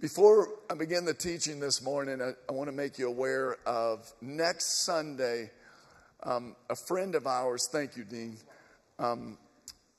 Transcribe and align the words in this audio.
Before 0.00 0.50
I 0.70 0.74
begin 0.74 1.04
the 1.04 1.12
teaching 1.12 1.58
this 1.58 1.82
morning, 1.82 2.22
I, 2.22 2.30
I 2.48 2.52
want 2.52 2.68
to 2.68 2.72
make 2.72 3.00
you 3.00 3.08
aware 3.08 3.56
of 3.66 4.08
next 4.20 4.84
Sunday, 4.84 5.50
um, 6.22 6.54
a 6.70 6.76
friend 6.76 7.16
of 7.16 7.26
ours, 7.26 7.68
thank 7.72 7.96
you, 7.96 8.04
Dean, 8.04 8.36
um, 9.00 9.36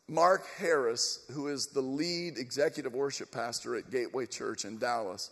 Mark 0.08 0.46
Harris, 0.58 1.26
who 1.34 1.50
is 1.50 1.68
the 1.68 1.82
lead 1.82 2.38
executive 2.38 2.94
worship 2.94 3.30
pastor 3.30 3.76
at 3.76 3.92
Gateway 3.92 4.26
Church 4.26 4.64
in 4.64 4.78
Dallas. 4.78 5.32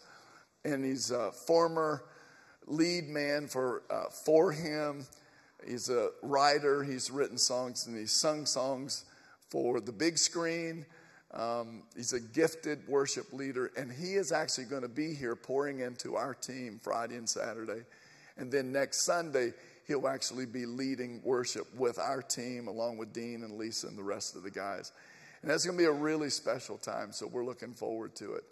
And 0.65 0.83
he's 0.83 1.11
a 1.11 1.31
former 1.31 2.03
lead 2.65 3.05
man 3.07 3.47
for, 3.47 3.83
uh, 3.89 4.09
for 4.25 4.51
him. 4.51 5.05
He's 5.65 5.89
a 5.89 6.09
writer, 6.21 6.83
he's 6.83 7.09
written 7.09 7.37
songs, 7.37 7.87
and 7.87 7.97
he's 7.97 8.11
sung 8.11 8.45
songs 8.45 9.05
for 9.49 9.79
the 9.79 9.93
big 9.93 10.17
screen. 10.17 10.85
Um, 11.33 11.83
he's 11.95 12.13
a 12.13 12.19
gifted 12.19 12.87
worship 12.87 13.33
leader, 13.33 13.71
and 13.77 13.91
he 13.91 14.13
is 14.13 14.31
actually 14.31 14.65
going 14.65 14.83
to 14.83 14.87
be 14.87 15.13
here 15.13 15.35
pouring 15.35 15.81
into 15.81 16.15
our 16.15 16.33
team 16.33 16.79
Friday 16.81 17.15
and 17.15 17.29
Saturday. 17.29 17.83
And 18.37 18.51
then 18.51 18.71
next 18.71 19.03
Sunday, 19.03 19.53
he'll 19.87 20.07
actually 20.07 20.45
be 20.45 20.65
leading 20.65 21.21
worship 21.23 21.67
with 21.75 21.99
our 21.99 22.21
team, 22.21 22.67
along 22.67 22.97
with 22.97 23.13
Dean 23.13 23.43
and 23.43 23.57
Lisa 23.57 23.87
and 23.87 23.97
the 23.97 24.03
rest 24.03 24.35
of 24.35 24.43
the 24.43 24.51
guys. 24.51 24.91
And 25.41 25.51
that's 25.51 25.65
going 25.65 25.77
to 25.77 25.83
be 25.83 25.87
a 25.87 25.91
really 25.91 26.29
special 26.29 26.77
time, 26.77 27.11
so 27.11 27.27
we're 27.27 27.45
looking 27.45 27.73
forward 27.73 28.15
to 28.15 28.33
it. 28.33 28.43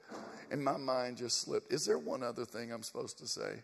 And 0.51 0.63
my 0.63 0.77
mind 0.77 1.17
just 1.17 1.41
slipped. 1.41 1.71
Is 1.71 1.85
there 1.85 1.97
one 1.97 2.23
other 2.23 2.45
thing 2.45 2.71
I'm 2.71 2.83
supposed 2.83 3.17
to 3.19 3.27
say? 3.27 3.63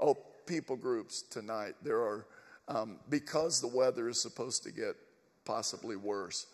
Oh, 0.00 0.16
people 0.46 0.76
groups 0.76 1.22
tonight. 1.22 1.74
There 1.82 1.98
are, 1.98 2.26
um, 2.68 2.98
because 3.08 3.60
the 3.60 3.68
weather 3.68 4.08
is 4.08 4.20
supposed 4.20 4.62
to 4.64 4.72
get 4.72 4.96
possibly 5.44 5.96
worse, 5.96 6.46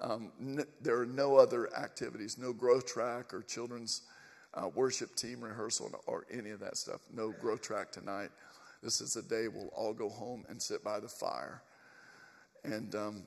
um, 0.00 0.32
n- 0.40 0.64
there 0.80 0.98
are 0.98 1.06
no 1.06 1.36
other 1.36 1.74
activities, 1.76 2.38
no 2.38 2.52
growth 2.52 2.86
track 2.86 3.32
or 3.34 3.42
children's 3.42 4.02
uh, 4.54 4.68
worship 4.74 5.14
team 5.14 5.42
rehearsal 5.42 5.90
or 6.06 6.26
any 6.30 6.50
of 6.50 6.60
that 6.60 6.76
stuff. 6.76 7.00
No 7.14 7.32
growth 7.32 7.62
track 7.62 7.92
tonight. 7.92 8.30
This 8.82 9.00
is 9.00 9.14
the 9.14 9.22
day 9.22 9.48
we'll 9.48 9.68
all 9.68 9.92
go 9.92 10.08
home 10.08 10.44
and 10.48 10.60
sit 10.60 10.82
by 10.82 11.00
the 11.00 11.08
fire 11.08 11.62
and 12.64 12.94
um, 12.94 13.22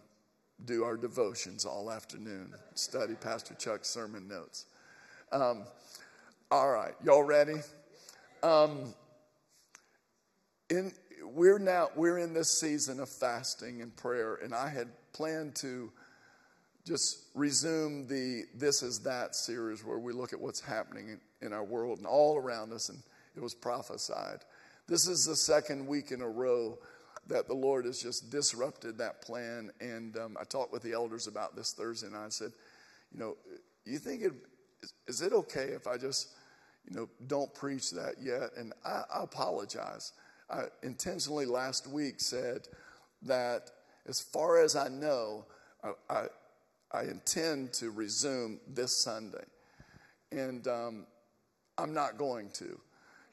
do 0.65 0.83
our 0.83 0.97
devotions 0.97 1.65
all 1.65 1.91
afternoon, 1.91 2.53
study 2.75 3.13
Pastor 3.15 3.53
Chuck's 3.53 3.89
sermon 3.89 4.27
notes. 4.27 4.65
Um, 5.31 5.63
all 6.51 6.69
right, 6.69 6.93
y'all 7.03 7.23
ready? 7.23 7.55
Um, 8.41 8.93
in, 10.69 10.91
we're 11.23 11.59
now 11.59 11.89
we're 11.95 12.19
in 12.19 12.33
this 12.33 12.49
season 12.49 12.99
of 12.99 13.09
fasting 13.09 13.81
and 13.81 13.95
prayer, 13.95 14.35
and 14.35 14.53
I 14.53 14.69
had 14.69 14.87
planned 15.13 15.55
to 15.57 15.91
just 16.85 17.29
resume 17.33 18.07
the 18.07 18.43
This 18.53 18.83
Is 18.83 18.99
That 18.99 19.35
series 19.35 19.85
where 19.85 19.99
we 19.99 20.11
look 20.11 20.33
at 20.33 20.41
what's 20.41 20.59
happening 20.59 21.09
in, 21.09 21.47
in 21.47 21.53
our 21.53 21.63
world 21.63 21.97
and 21.97 22.07
all 22.07 22.37
around 22.37 22.73
us, 22.73 22.89
and 22.89 22.99
it 23.35 23.41
was 23.41 23.53
prophesied. 23.53 24.39
This 24.87 25.07
is 25.07 25.25
the 25.25 25.35
second 25.35 25.87
week 25.87 26.11
in 26.11 26.21
a 26.21 26.27
row 26.27 26.77
that 27.27 27.47
the 27.47 27.53
Lord 27.53 27.85
has 27.85 28.01
just 28.01 28.29
disrupted 28.29 28.97
that 28.97 29.21
plan. 29.21 29.71
And 29.79 30.17
um, 30.17 30.37
I 30.39 30.43
talked 30.43 30.73
with 30.73 30.83
the 30.83 30.91
elders 30.91 31.27
about 31.27 31.55
this 31.55 31.71
Thursday, 31.71 32.07
and 32.07 32.17
I 32.17 32.27
said, 32.29 32.51
you 33.13 33.19
know, 33.19 33.37
you 33.85 33.97
think 33.97 34.23
it 34.23 34.33
is, 35.07 35.21
it 35.21 35.31
okay 35.31 35.67
if 35.67 35.87
I 35.87 35.97
just, 35.97 36.29
you 36.89 36.95
know, 36.95 37.09
don't 37.27 37.53
preach 37.53 37.91
that 37.91 38.15
yet? 38.21 38.49
And 38.57 38.73
I, 38.85 39.03
I 39.13 39.23
apologize. 39.23 40.11
I 40.49 40.63
intentionally 40.83 41.45
last 41.45 41.87
week 41.87 42.19
said 42.19 42.67
that 43.21 43.71
as 44.05 44.19
far 44.19 44.61
as 44.61 44.75
I 44.75 44.89
know, 44.89 45.45
I 46.09 46.25
I 46.93 47.03
intend 47.03 47.73
to 47.73 47.89
resume 47.89 48.59
this 48.67 48.95
Sunday. 49.03 49.43
And 50.31 50.67
um, 50.67 51.05
I'm 51.77 51.93
not 51.93 52.17
going 52.17 52.49
to. 52.51 52.79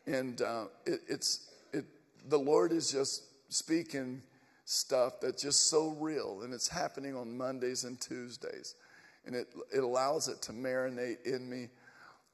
And 0.07 0.41
uh, 0.41 0.65
it, 0.87 1.01
it's, 1.09 1.51
it, 1.73 1.85
the 2.29 2.39
Lord 2.39 2.73
is 2.73 2.91
just 2.91 3.25
speaking 3.53 4.23
stuff 4.65 5.21
that's 5.21 5.43
just 5.43 5.69
so 5.69 5.91
real. 6.01 6.41
And 6.43 6.55
it's 6.55 6.69
happening 6.69 7.15
on 7.15 7.37
Mondays 7.37 7.85
and 7.85 8.01
Tuesdays. 8.01 8.77
And 9.27 9.35
it, 9.35 9.49
it 9.75 9.85
allows 9.85 10.29
it 10.29 10.41
to 10.43 10.53
marinate 10.53 11.27
in 11.27 11.49
me. 11.49 11.69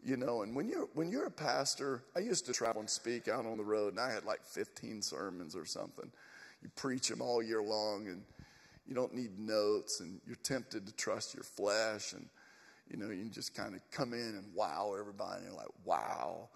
You 0.05 0.17
know, 0.17 0.43
and 0.43 0.55
when 0.55 0.69
you're 0.69 0.89
when 0.95 1.11
you're 1.11 1.27
a 1.27 1.31
pastor, 1.31 2.05
I 2.15 2.21
used 2.21 2.47
to 2.47 2.53
travel 2.53 2.79
and 2.81 2.89
speak 2.89 3.27
out 3.27 3.45
on 3.45 3.57
the 3.57 3.65
road, 3.65 3.95
and 3.95 3.99
I 3.99 4.13
had 4.13 4.25
like 4.25 4.45
15 4.45 5.03
sermons 5.03 5.57
or 5.57 5.65
something. 5.65 6.13
You 6.63 6.69
preach 6.77 7.09
them 7.09 7.21
all 7.21 7.43
year 7.43 7.61
long, 7.61 8.07
and 8.07 8.23
you 8.89 8.95
don't 8.95 9.15
need 9.15 9.39
notes 9.39 10.01
and 10.01 10.21
you're 10.27 10.37
tempted 10.37 10.87
to 10.87 10.93
trust 10.95 11.35
your 11.35 11.43
flesh 11.43 12.13
and 12.13 12.27
you 12.91 12.97
know 12.97 13.11
you 13.11 13.23
can 13.23 13.33
just 13.33 13.55
kind 13.55 13.75
of 13.75 13.81
come 13.91 14.13
in 14.13 14.21
and 14.21 14.45
wow 14.55 14.95
everybody 14.99 15.39
and 15.39 15.47
you're 15.47 15.57
like 15.57 15.67
wow. 15.85 16.49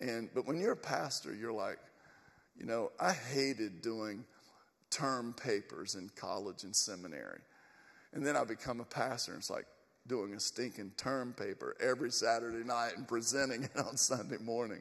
And 0.00 0.28
but 0.34 0.46
when 0.46 0.58
you're 0.58 0.72
a 0.72 0.76
pastor 0.76 1.34
you're 1.34 1.52
like 1.52 1.78
you 2.56 2.66
know 2.66 2.92
i 3.00 3.12
hated 3.12 3.82
doing 3.82 4.24
term 4.90 5.34
papers 5.34 5.96
in 5.96 6.10
college 6.16 6.64
and 6.64 6.74
seminary. 6.74 7.40
And 8.12 8.24
then 8.24 8.36
i 8.36 8.44
become 8.44 8.80
a 8.80 8.84
pastor 8.84 9.32
and 9.32 9.40
it's 9.40 9.50
like 9.50 9.66
doing 10.06 10.34
a 10.34 10.40
stinking 10.40 10.92
term 10.96 11.32
paper 11.32 11.76
every 11.80 12.10
saturday 12.10 12.64
night 12.64 12.92
and 12.96 13.08
presenting 13.08 13.64
it 13.64 13.76
on 13.76 13.96
sunday 13.96 14.38
morning. 14.38 14.80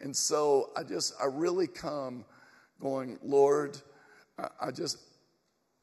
And 0.00 0.14
so 0.14 0.70
i 0.76 0.82
just 0.82 1.14
i 1.20 1.26
really 1.26 1.66
come 1.66 2.24
going 2.80 3.18
lord 3.22 3.78
I, 4.38 4.48
I 4.60 4.70
just 4.70 4.98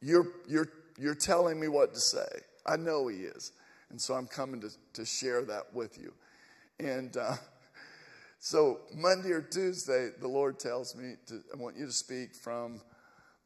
you're, 0.02 0.28
you're, 0.48 0.70
you're 0.98 1.16
telling 1.16 1.60
me 1.60 1.68
what 1.68 1.94
to 1.94 2.00
say. 2.00 2.28
I 2.66 2.78
know 2.78 3.08
He 3.08 3.18
is. 3.18 3.52
And 3.90 4.00
so 4.00 4.14
I'm 4.14 4.28
coming 4.28 4.62
to, 4.62 4.70
to 4.94 5.06
share 5.06 5.44
that 5.44 5.74
with 5.74 5.98
you. 5.98 6.14
And 6.80 7.16
uh, 7.18 7.36
so 8.40 8.80
Monday 8.96 9.32
or 9.32 9.42
Tuesday, 9.42 10.10
the 10.20 10.28
Lord 10.28 10.60
tells 10.60 10.96
me, 10.96 11.16
to, 11.28 11.42
I 11.54 11.58
want 11.58 11.78
you 11.78 11.86
to 11.86 11.92
speak 11.92 12.36
from 12.36 12.82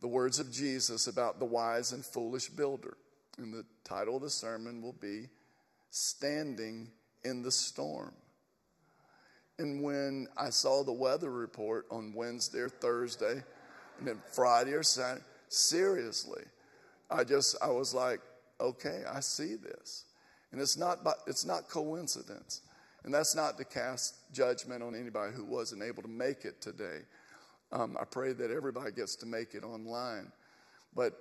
the 0.02 0.08
words 0.08 0.40
of 0.40 0.52
Jesus 0.52 1.08
about 1.08 1.40
the 1.40 1.46
wise 1.46 1.94
and 1.94 2.06
foolish 2.06 2.50
builder. 2.50 2.98
And 3.38 3.54
the 3.54 3.66
title 3.84 4.18
of 4.18 4.22
the 4.22 4.30
sermon 4.30 4.82
will 4.82 4.96
be 5.02 5.28
Standing 5.90 6.90
in 7.24 7.42
the 7.42 7.52
Storm. 7.52 8.14
And 9.60 9.82
when 9.82 10.28
I 10.36 10.50
saw 10.50 10.84
the 10.84 10.94
weather 10.94 11.32
report 11.32 11.86
on 11.92 12.14
Wednesday 12.14 12.60
or 12.60 12.70
Thursday, 12.70 13.44
and 14.00 14.08
then 14.08 14.20
Friday 14.34 14.74
or 14.74 14.84
Saturday, 14.84 15.24
seriously. 15.54 16.44
I 17.10 17.24
just, 17.24 17.56
I 17.62 17.70
was 17.70 17.94
like, 17.94 18.20
okay, 18.60 19.04
I 19.12 19.20
see 19.20 19.56
this. 19.56 20.06
And 20.52 20.62
it's 20.62 20.78
not, 20.78 21.04
by, 21.04 21.14
it's 21.28 21.46
not 21.46 21.70
coincidence. 21.70 22.62
And 23.04 23.14
that's 23.14 23.36
not 23.36 23.58
to 23.58 23.66
cast 23.66 24.16
judgment 24.34 24.82
on 24.82 24.96
anybody 24.96 25.34
who 25.34 25.44
wasn't 25.44 25.84
able 25.84 26.04
to 26.04 26.10
make 26.10 26.46
it 26.46 26.62
today. 26.62 27.00
Um, 27.72 27.98
I 28.00 28.06
pray 28.06 28.34
that 28.34 28.52
everybody 28.52 28.92
gets 28.92 29.16
to 29.18 29.26
make 29.26 29.56
it 29.56 29.64
online. 29.64 30.32
But 30.96 31.14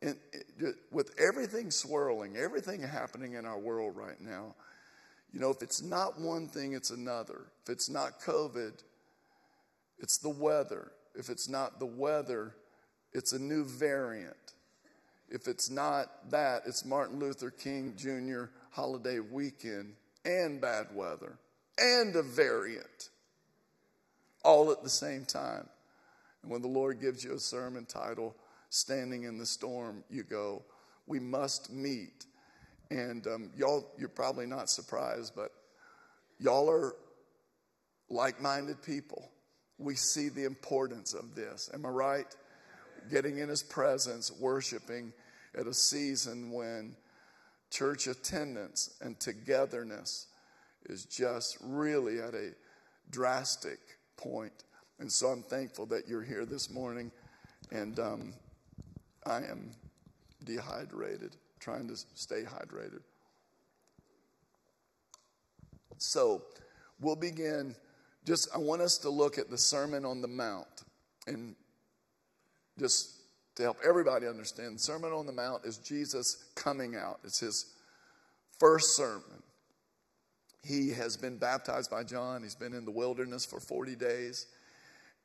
in, 0.00 0.16
it, 0.32 0.76
with 0.90 1.14
everything 1.18 1.70
swirling, 1.70 2.36
everything 2.36 2.82
happening 2.82 3.34
in 3.34 3.44
our 3.44 3.58
world 3.58 3.96
right 3.96 4.20
now, 4.20 4.54
you 5.32 5.40
know, 5.40 5.50
if 5.50 5.62
it's 5.62 5.82
not 5.82 6.18
one 6.20 6.48
thing, 6.48 6.72
it's 6.72 6.90
another. 6.90 7.46
If 7.64 7.70
it's 7.70 7.90
not 7.90 8.20
COVID, 8.20 8.72
it's 9.98 10.18
the 10.18 10.30
weather. 10.30 10.92
If 11.14 11.28
it's 11.28 11.48
not 11.48 11.78
the 11.78 11.86
weather, 11.86 12.54
it's 13.16 13.32
a 13.32 13.38
new 13.38 13.64
variant. 13.64 14.36
If 15.30 15.48
it's 15.48 15.70
not 15.70 16.30
that, 16.30 16.64
it's 16.66 16.84
Martin 16.84 17.18
Luther 17.18 17.50
King 17.50 17.94
Jr. 17.96 18.50
holiday 18.70 19.20
weekend 19.20 19.94
and 20.26 20.60
bad 20.60 20.88
weather 20.94 21.38
and 21.78 22.14
a 22.14 22.22
variant 22.22 23.08
all 24.44 24.70
at 24.70 24.82
the 24.82 24.90
same 24.90 25.24
time. 25.24 25.66
And 26.42 26.52
when 26.52 26.60
the 26.60 26.68
Lord 26.68 27.00
gives 27.00 27.24
you 27.24 27.32
a 27.32 27.38
sermon 27.38 27.86
title, 27.86 28.36
Standing 28.68 29.22
in 29.22 29.38
the 29.38 29.46
Storm, 29.46 30.04
you 30.10 30.22
go, 30.22 30.62
We 31.06 31.18
must 31.18 31.72
meet. 31.72 32.26
And 32.90 33.26
um, 33.26 33.50
y'all, 33.56 33.92
you're 33.98 34.10
probably 34.10 34.46
not 34.46 34.68
surprised, 34.68 35.32
but 35.34 35.52
y'all 36.38 36.68
are 36.68 36.96
like 38.10 38.42
minded 38.42 38.82
people. 38.82 39.30
We 39.78 39.94
see 39.94 40.28
the 40.28 40.44
importance 40.44 41.14
of 41.14 41.34
this. 41.34 41.70
Am 41.72 41.86
I 41.86 41.88
right? 41.88 42.36
Getting 43.10 43.38
in 43.38 43.48
his 43.48 43.62
presence, 43.62 44.32
worshiping 44.32 45.12
at 45.56 45.66
a 45.66 45.74
season 45.74 46.50
when 46.50 46.96
church 47.70 48.06
attendance 48.06 48.96
and 49.00 49.18
togetherness 49.18 50.26
is 50.88 51.04
just 51.04 51.58
really 51.62 52.20
at 52.20 52.34
a 52.34 52.50
drastic 53.10 53.78
point. 54.16 54.64
And 54.98 55.10
so 55.10 55.28
I'm 55.28 55.42
thankful 55.42 55.86
that 55.86 56.08
you're 56.08 56.22
here 56.22 56.44
this 56.44 56.70
morning. 56.70 57.10
And 57.70 57.98
um, 57.98 58.34
I 59.24 59.38
am 59.38 59.72
dehydrated, 60.44 61.36
trying 61.58 61.88
to 61.88 61.96
stay 62.14 62.42
hydrated. 62.42 63.00
So 65.98 66.42
we'll 67.00 67.16
begin. 67.16 67.74
Just, 68.24 68.48
I 68.54 68.58
want 68.58 68.82
us 68.82 68.98
to 68.98 69.10
look 69.10 69.38
at 69.38 69.50
the 69.50 69.58
Sermon 69.58 70.04
on 70.04 70.20
the 70.20 70.28
Mount. 70.28 70.84
And 71.26 71.56
just 72.78 73.12
to 73.56 73.62
help 73.62 73.78
everybody 73.86 74.26
understand, 74.26 74.76
the 74.76 74.80
Sermon 74.80 75.12
on 75.12 75.26
the 75.26 75.32
Mount 75.32 75.64
is 75.64 75.78
Jesus 75.78 76.44
coming 76.54 76.94
out. 76.94 77.20
It's 77.24 77.40
his 77.40 77.74
first 78.58 78.96
sermon. 78.96 79.42
he 80.62 80.90
has 80.90 81.16
been 81.16 81.38
baptized 81.38 81.90
by 81.90 82.02
John. 82.02 82.42
He's 82.42 82.56
been 82.56 82.72
in 82.72 82.84
the 82.84 82.90
wilderness 82.90 83.44
for 83.44 83.60
40 83.60 83.94
days 83.94 84.46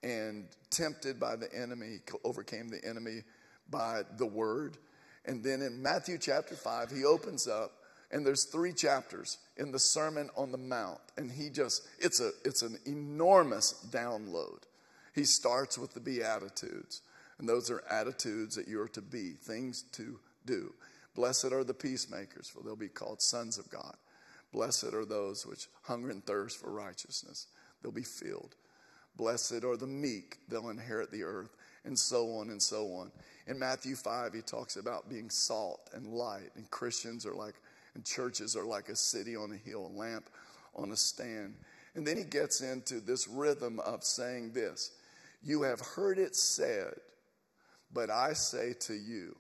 and 0.04 0.46
tempted 0.70 1.20
by 1.20 1.36
the 1.36 1.54
enemy, 1.54 2.00
he 2.06 2.18
overcame 2.24 2.70
the 2.70 2.84
enemy 2.88 3.22
by 3.70 4.04
the 4.18 4.26
word. 4.26 4.78
And 5.26 5.44
then 5.44 5.62
in 5.62 5.82
Matthew 5.82 6.18
chapter 6.18 6.56
5, 6.56 6.92
he 6.92 7.06
opens 7.06 7.48
up 7.48 7.74
and 8.12 8.26
there's 8.26 8.46
three 8.46 8.74
chapters 8.74 9.38
in 9.58 9.72
the 9.72 9.80
Sermon 9.80 10.30
on 10.36 10.52
the 10.52 10.58
Mount 10.58 11.00
and 11.18 11.32
he 11.32 11.50
just 11.50 11.84
it's 12.00 12.20
a 12.20 12.32
it's 12.44 12.62
an 12.62 12.78
enormous 12.86 13.86
download. 13.90 14.64
He 15.14 15.24
starts 15.24 15.78
with 15.78 15.94
the 15.94 16.00
beatitudes. 16.00 17.02
And 17.42 17.50
those 17.50 17.72
are 17.72 17.84
attitudes 17.90 18.56
that 18.56 18.68
you're 18.68 18.88
to 18.90 19.02
be, 19.02 19.32
things 19.32 19.82
to 19.94 20.20
do. 20.46 20.76
Blessed 21.16 21.52
are 21.52 21.64
the 21.64 21.74
peacemakers, 21.74 22.48
for 22.48 22.62
they'll 22.62 22.76
be 22.76 22.88
called 22.88 23.20
sons 23.20 23.58
of 23.58 23.68
God. 23.72 23.96
Blessed 24.54 24.94
are 24.94 25.06
those 25.06 25.44
which 25.44 25.68
hunger 25.82 26.12
and 26.12 26.24
thirst 26.24 26.60
for 26.60 26.72
righteousness, 26.72 27.48
they'll 27.82 27.92
be 27.92 28.04
filled. 28.04 28.54
Blessed 29.18 29.64
are 29.64 29.76
the 29.76 29.88
meek, 29.88 30.38
they'll 30.50 30.70
inherit 30.70 31.10
the 31.10 31.24
earth, 31.24 31.56
and 31.84 31.98
so 31.98 32.28
on 32.36 32.52
and 32.52 32.62
so 32.62 32.94
on. 32.94 33.12
In 33.48 33.58
Matthew 33.58 33.96
5, 33.96 34.34
he 34.36 34.42
talks 34.42 34.76
about 34.78 35.10
being 35.10 35.32
salt 35.32 35.90
and 35.96 36.14
light, 36.14 36.52
and 36.56 36.70
Christians 36.70 37.26
are 37.26 37.34
like, 37.34 37.56
and 37.96 38.06
churches 38.06 38.56
are 38.56 38.66
like 38.66 38.90
a 38.90 38.96
city 38.96 39.36
on 39.36 39.52
a 39.52 39.58
hill, 39.58 39.92
a 39.92 39.98
lamp 39.98 40.30
on 40.76 40.92
a 40.92 40.96
stand. 40.96 41.56
And 41.96 42.06
then 42.06 42.18
he 42.18 42.24
gets 42.24 42.62
into 42.62 43.00
this 43.00 43.28
rhythm 43.28 43.80
of 43.80 44.04
saying 44.04 44.52
this 44.54 44.92
You 45.42 45.64
have 45.64 45.80
heard 45.80 46.20
it 46.20 46.36
said, 46.36 46.94
but 47.94 48.10
I 48.10 48.34
say 48.34 48.74
to 48.82 48.94
you. 48.94 49.36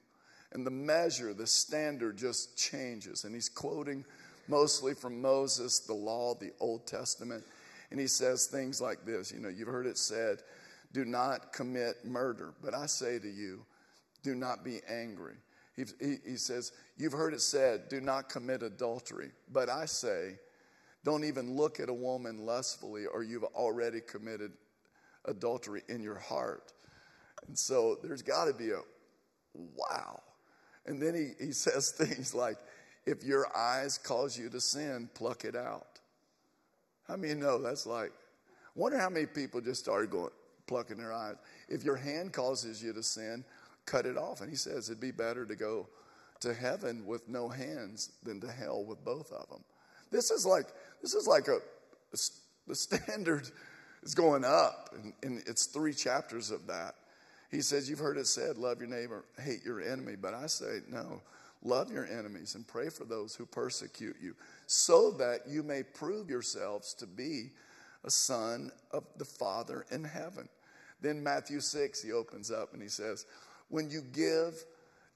And 0.53 0.65
the 0.65 0.71
measure, 0.71 1.33
the 1.33 1.47
standard 1.47 2.17
just 2.17 2.57
changes. 2.57 3.23
And 3.23 3.33
he's 3.33 3.49
quoting 3.49 4.03
mostly 4.47 4.93
from 4.93 5.21
Moses, 5.21 5.79
the 5.79 5.93
law, 5.93 6.35
the 6.35 6.51
Old 6.59 6.85
Testament. 6.85 7.43
And 7.89 7.99
he 7.99 8.07
says 8.07 8.47
things 8.47 8.81
like 8.81 9.05
this 9.05 9.31
You 9.31 9.39
know, 9.39 9.49
you've 9.49 9.67
heard 9.67 9.85
it 9.85 9.97
said, 9.97 10.39
do 10.93 11.05
not 11.05 11.53
commit 11.53 12.03
murder. 12.03 12.53
But 12.61 12.73
I 12.73 12.85
say 12.85 13.19
to 13.19 13.29
you, 13.29 13.65
do 14.23 14.35
not 14.35 14.63
be 14.63 14.81
angry. 14.89 15.35
He, 15.75 15.85
he, 15.99 16.17
he, 16.25 16.35
says, 16.35 16.73
You've 16.97 17.13
heard 17.13 17.33
it 17.33 17.41
said, 17.41 17.87
do 17.89 18.01
not 18.01 18.29
commit 18.29 18.61
adultery. 18.61 19.31
But 19.51 19.69
I 19.69 19.85
say, 19.85 20.35
don't 21.03 21.23
even 21.23 21.55
look 21.55 21.79
at 21.79 21.89
a 21.89 21.93
woman 21.93 22.45
lustfully, 22.45 23.05
or 23.05 23.23
you've 23.23 23.43
already 23.43 24.01
committed 24.01 24.51
adultery 25.25 25.81
in 25.87 26.03
your 26.03 26.19
heart. 26.19 26.73
And 27.47 27.57
so 27.57 27.97
there's 28.03 28.21
got 28.21 28.45
to 28.45 28.53
be 28.53 28.71
a 28.71 28.79
wow. 29.53 30.21
And 30.85 31.01
then 31.01 31.15
he, 31.15 31.45
he 31.45 31.51
says 31.51 31.91
things 31.97 32.33
like, 32.33 32.57
if 33.05 33.23
your 33.23 33.47
eyes 33.55 33.97
cause 33.97 34.37
you 34.37 34.49
to 34.49 34.61
sin, 34.61 35.09
pluck 35.13 35.43
it 35.45 35.55
out. 35.55 35.87
How 37.07 37.15
many 37.15 37.33
know 37.33 37.61
that's 37.61 37.85
like, 37.85 38.11
wonder 38.75 38.97
how 38.97 39.09
many 39.09 39.25
people 39.25 39.59
just 39.59 39.81
started 39.81 40.11
going, 40.11 40.29
plucking 40.67 40.97
their 40.97 41.11
eyes. 41.11 41.35
If 41.67 41.83
your 41.83 41.95
hand 41.95 42.31
causes 42.31 42.81
you 42.81 42.93
to 42.93 43.03
sin, 43.03 43.43
cut 43.85 44.05
it 44.05 44.17
off. 44.17 44.41
And 44.41 44.49
he 44.49 44.55
says 44.55 44.89
it'd 44.89 45.01
be 45.01 45.11
better 45.11 45.45
to 45.45 45.55
go 45.55 45.87
to 46.41 46.53
heaven 46.53 47.05
with 47.05 47.27
no 47.27 47.49
hands 47.49 48.11
than 48.23 48.39
to 48.41 48.51
hell 48.51 48.83
with 48.83 49.03
both 49.03 49.31
of 49.31 49.49
them. 49.49 49.63
This 50.11 50.31
is 50.31 50.45
like, 50.45 50.67
this 51.01 51.13
is 51.13 51.27
like 51.27 51.47
a, 51.47 51.59
the 52.67 52.75
standard 52.75 53.49
is 54.03 54.15
going 54.15 54.43
up, 54.43 54.89
and, 54.93 55.13
and 55.23 55.43
it's 55.47 55.65
three 55.65 55.93
chapters 55.93 56.51
of 56.51 56.67
that. 56.67 56.95
He 57.51 57.61
says, 57.61 57.89
You've 57.89 57.99
heard 57.99 58.17
it 58.17 58.27
said, 58.27 58.57
love 58.57 58.79
your 58.79 58.89
neighbor, 58.89 59.25
hate 59.39 59.63
your 59.63 59.81
enemy. 59.81 60.15
But 60.19 60.33
I 60.33 60.47
say, 60.47 60.79
No, 60.89 61.21
love 61.61 61.91
your 61.91 62.05
enemies 62.05 62.55
and 62.55 62.65
pray 62.65 62.89
for 62.89 63.03
those 63.03 63.35
who 63.35 63.45
persecute 63.45 64.15
you, 64.21 64.35
so 64.65 65.11
that 65.11 65.41
you 65.47 65.61
may 65.61 65.83
prove 65.83 66.29
yourselves 66.29 66.93
to 66.95 67.05
be 67.05 67.49
a 68.03 68.09
son 68.09 68.71
of 68.91 69.03
the 69.17 69.25
Father 69.25 69.85
in 69.91 70.03
heaven. 70.03 70.47
Then 71.01 71.21
Matthew 71.21 71.59
6, 71.59 72.01
he 72.01 72.11
opens 72.11 72.51
up 72.51 72.73
and 72.73 72.81
he 72.81 72.87
says, 72.87 73.25
When 73.67 73.89
you 73.89 74.01
give, 74.13 74.63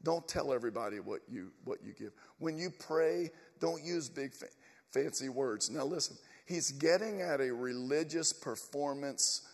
don't 0.03 0.27
tell 0.27 0.53
everybody 0.53 0.99
what 0.99 1.21
you, 1.31 1.51
what 1.63 1.79
you 1.83 1.93
give. 1.93 2.11
When 2.39 2.57
you 2.57 2.69
pray, 2.69 3.31
don't 3.59 3.83
use 3.83 4.09
big 4.09 4.33
fa- 4.33 4.47
fancy 4.91 5.29
words. 5.29 5.69
Now 5.69 5.85
listen, 5.85 6.17
he's 6.45 6.71
getting 6.71 7.21
at 7.21 7.39
a 7.39 7.51
religious 7.53 8.33
performance 8.33 9.47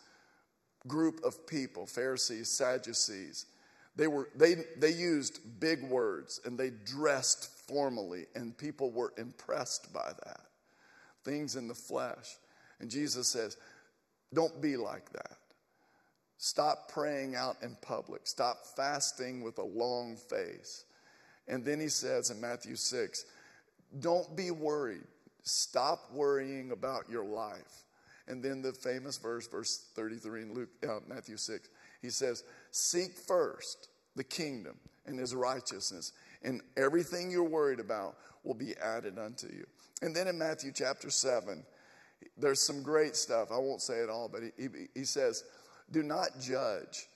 group 0.87 1.23
of 1.23 1.45
people, 1.47 1.85
Pharisees, 1.85 2.49
Sadducees. 2.49 3.45
They, 3.95 4.07
were, 4.07 4.29
they, 4.35 4.55
they 4.77 4.91
used 4.91 5.59
big 5.59 5.83
words 5.83 6.39
and 6.45 6.57
they 6.57 6.71
dressed 6.85 7.49
formally, 7.67 8.25
and 8.35 8.57
people 8.57 8.91
were 8.91 9.13
impressed 9.17 9.93
by 9.93 10.11
that. 10.25 10.41
Things 11.23 11.55
in 11.55 11.67
the 11.67 11.75
flesh. 11.75 12.37
And 12.79 12.89
Jesus 12.89 13.27
says, 13.27 13.57
Don't 14.33 14.61
be 14.61 14.77
like 14.77 15.11
that. 15.11 15.37
Stop 16.37 16.91
praying 16.91 17.35
out 17.35 17.57
in 17.61 17.77
public. 17.81 18.21
Stop 18.25 18.65
fasting 18.75 19.43
with 19.43 19.59
a 19.59 19.63
long 19.63 20.15
face. 20.15 20.85
And 21.47 21.63
then 21.63 21.79
he 21.79 21.89
says 21.89 22.31
in 22.31 22.41
Matthew 22.41 22.75
6, 22.75 23.25
Don't 23.99 24.35
be 24.35 24.49
worried. 24.49 25.03
Stop 25.43 26.11
worrying 26.11 26.71
about 26.71 27.09
your 27.09 27.25
life. 27.25 27.83
And 28.27 28.43
then 28.43 28.61
the 28.61 28.73
famous 28.73 29.17
verse, 29.17 29.47
verse 29.47 29.89
33 29.95 30.41
in 30.43 30.53
Luke, 30.53 30.69
uh, 30.87 30.99
Matthew 31.07 31.37
6, 31.37 31.69
he 32.01 32.09
says, 32.09 32.43
Seek 32.71 33.17
first 33.17 33.89
the 34.15 34.23
kingdom 34.23 34.75
and 35.05 35.19
his 35.19 35.33
righteousness, 35.33 36.13
and 36.43 36.61
everything 36.77 37.31
you're 37.31 37.43
worried 37.43 37.79
about 37.79 38.15
will 38.43 38.53
be 38.53 38.73
added 38.77 39.17
unto 39.17 39.47
you. 39.47 39.65
And 40.01 40.15
then 40.15 40.27
in 40.27 40.37
Matthew 40.37 40.71
chapter 40.73 41.09
7, 41.09 41.63
there's 42.37 42.61
some 42.61 42.83
great 42.83 43.15
stuff. 43.15 43.51
I 43.51 43.57
won't 43.57 43.81
say 43.81 43.95
it 43.95 44.09
all, 44.09 44.29
but 44.31 44.41
he, 44.57 44.67
he, 44.93 45.05
says, 45.05 45.43
Do 45.91 46.03
not 46.03 46.39
judge. 46.39 47.07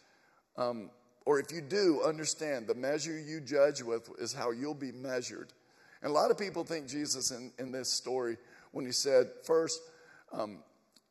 Um, 0.57 0.89
or 1.25 1.39
if 1.39 1.51
you 1.51 1.61
do, 1.61 2.01
understand 2.05 2.67
the 2.67 2.75
measure 2.75 3.17
you 3.17 3.41
judge 3.41 3.81
with 3.81 4.09
is 4.19 4.33
how 4.33 4.51
you'll 4.51 4.73
be 4.75 4.91
measured. 4.91 5.53
And 6.01 6.11
a 6.11 6.13
lot 6.13 6.29
of 6.29 6.37
people 6.37 6.63
think 6.63 6.87
Jesus 6.87 7.31
in, 7.31 7.51
in 7.57 7.71
this 7.71 7.89
story, 7.89 8.37
when 8.71 8.85
he 8.85 8.91
said, 8.91 9.29
First, 9.43 9.81
um, 10.31 10.59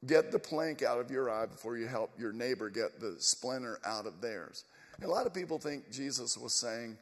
Get 0.06 0.32
the 0.32 0.38
plank 0.38 0.82
out 0.82 0.98
of 0.98 1.10
your 1.10 1.30
eye 1.30 1.46
before 1.46 1.76
you 1.78 1.86
help 1.86 2.10
your 2.18 2.32
neighbor 2.32 2.68
get 2.68 3.00
the 3.00 3.16
splinter 3.18 3.78
out 3.84 4.06
of 4.06 4.20
theirs. 4.20 4.64
A 5.02 5.06
lot 5.06 5.26
of 5.26 5.32
people 5.32 5.58
think 5.58 5.90
Jesus 5.90 6.36
was 6.36 6.52
saying, 6.52 6.96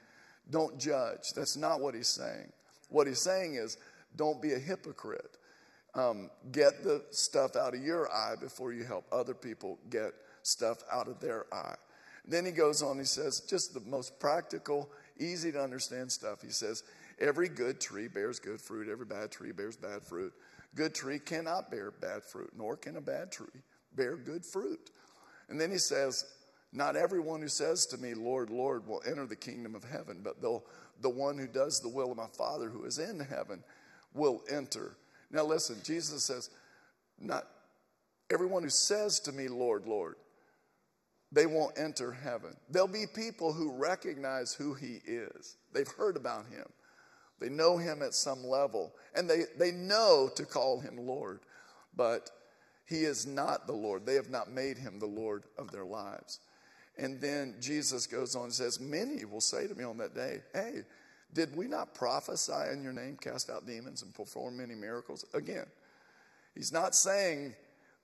don't 0.50 0.78
judge. 0.78 1.32
That's 1.34 1.56
not 1.56 1.81
what 1.81 1.94
he's 1.94 2.08
saying. 2.08 2.52
What 2.88 3.06
he's 3.06 3.20
saying 3.20 3.54
is, 3.54 3.78
don't 4.16 4.43
be 4.43 4.52
a 4.52 4.58
hypocrite. 4.58 5.38
Um, 5.94 6.31
get 6.52 6.82
the 6.82 7.02
stuff 7.10 7.56
out 7.56 7.75
of 7.75 7.82
your 7.82 8.10
eye 8.10 8.34
before 8.40 8.72
you 8.72 8.84
help 8.84 9.05
other 9.12 9.34
people 9.34 9.79
get 9.91 10.12
stuff 10.43 10.79
out 10.91 11.08
of 11.08 11.20
their 11.20 11.46
eye. 11.53 11.77
Then 12.27 12.44
he 12.46 12.53
goes 12.53 12.82
on, 12.82 12.98
he 12.98 13.05
says, 13.05 13.41
just 13.41 13.74
the 13.74 13.81
most 13.81 14.19
practical, 14.20 14.91
easy 15.19 15.50
to 15.53 15.62
understand 15.62 16.12
stuff. 16.12 16.41
He 16.41 16.50
says, 16.50 16.84
Every 17.22 17.48
good 17.48 17.81
tree 17.81 18.08
bears 18.08 18.38
good 18.38 18.60
fruit, 18.60 18.88
every 18.91 19.06
bad 19.06 19.31
tree 19.31 19.52
bears 19.52 19.76
bad 19.76 20.02
fruit 20.02 20.34
good 20.74 20.94
tree 20.94 21.19
cannot 21.19 21.70
bear 21.70 21.91
bad 21.91 22.22
fruit, 22.22 22.50
nor 22.56 22.76
can 22.76 22.96
a 22.96 23.00
bad 23.00 23.31
tree 23.31 23.46
bear 23.94 24.17
good 24.17 24.44
fruit. 24.44 24.91
And 25.48 25.60
then 25.60 25.70
he 25.70 25.79
says, 25.79 26.24
Not 26.72 26.96
everyone 26.96 27.43
who 27.43 27.48
says 27.48 27.86
to 27.86 27.98
me, 27.98 28.14
Lord, 28.14 28.50
Lord, 28.50 28.86
will 28.86 29.02
enter 29.06 29.26
the 29.26 29.36
kingdom 29.36 29.74
of 29.74 29.84
heaven, 29.84 30.20
but 30.22 30.41
the 30.41 31.10
one 31.10 31.38
who 31.38 31.46
does 31.46 31.81
the 31.81 31.88
will 31.88 32.10
of 32.10 32.17
my 32.17 32.26
Father 32.26 32.69
who 32.69 32.84
is 32.84 32.98
in 32.98 33.20
heaven 33.20 33.62
will 34.14 34.43
enter. 34.50 34.96
Now 35.31 35.44
listen, 35.44 35.76
Jesus 35.84 36.24
says, 36.24 36.50
Not 37.19 37.46
everyone 38.31 38.62
who 38.62 38.70
says 38.70 39.20
to 39.20 39.32
me, 39.32 39.48
Lord, 39.48 39.86
Lord, 39.86 40.17
they 41.31 41.46
won't 41.46 41.79
enter 41.79 42.12
heaven. 42.12 42.55
There'll 42.69 42.88
be 42.88 43.06
people 43.06 43.55
who 43.55 43.72
recognize 43.72 44.52
who 44.52 44.74
he 44.74 45.00
is. 45.06 45.56
They've 45.72 45.88
heard 45.88 46.17
about 46.17 46.46
him. 46.46 46.67
They 47.43 47.49
know 47.49 47.77
him 47.77 48.03
at 48.03 48.15
some 48.15 48.44
level, 48.44 48.93
and 49.17 49.29
they, 49.29 49.43
they 49.58 49.72
know 49.72 50.31
to 50.37 50.44
call 50.44 50.79
him 50.79 50.96
Lord, 50.96 51.41
but 51.96 52.31
he 52.87 53.05
is 53.05 53.27
not 53.27 53.67
the 53.67 53.72
Lord. 53.72 54.06
They 54.06 54.15
have 54.15 54.31
not 54.31 54.53
made 54.53 54.79
him 54.79 55.01
the 55.01 55.06
Lord 55.06 55.43
of 55.58 55.72
their 55.72 55.84
lives. 55.84 56.39
And 56.96 57.20
then 57.20 57.56
Jesus 57.61 58.06
goes 58.06 58.37
on 58.37 58.44
and 58.44 58.53
says, 58.53 58.79
Many 58.79 59.25
will 59.25 59.41
say 59.41 59.67
to 59.67 59.75
me 59.75 59.82
on 59.82 59.96
that 59.99 60.15
day, 60.15 60.39
Hey, 60.55 60.82
did 61.34 61.56
we 61.56 61.67
not 61.67 61.94
prophesy 61.94 62.70
in 62.72 62.84
your 62.84 62.93
name, 62.93 63.17
cast 63.20 63.51
out 63.51 63.67
demons, 63.67 64.03
and 64.03 64.15
perform 64.15 64.58
many 64.58 64.75
miracles? 64.77 65.25
Again, 65.34 65.67
he's 66.55 66.72
not 66.72 66.94
saying 66.94 67.55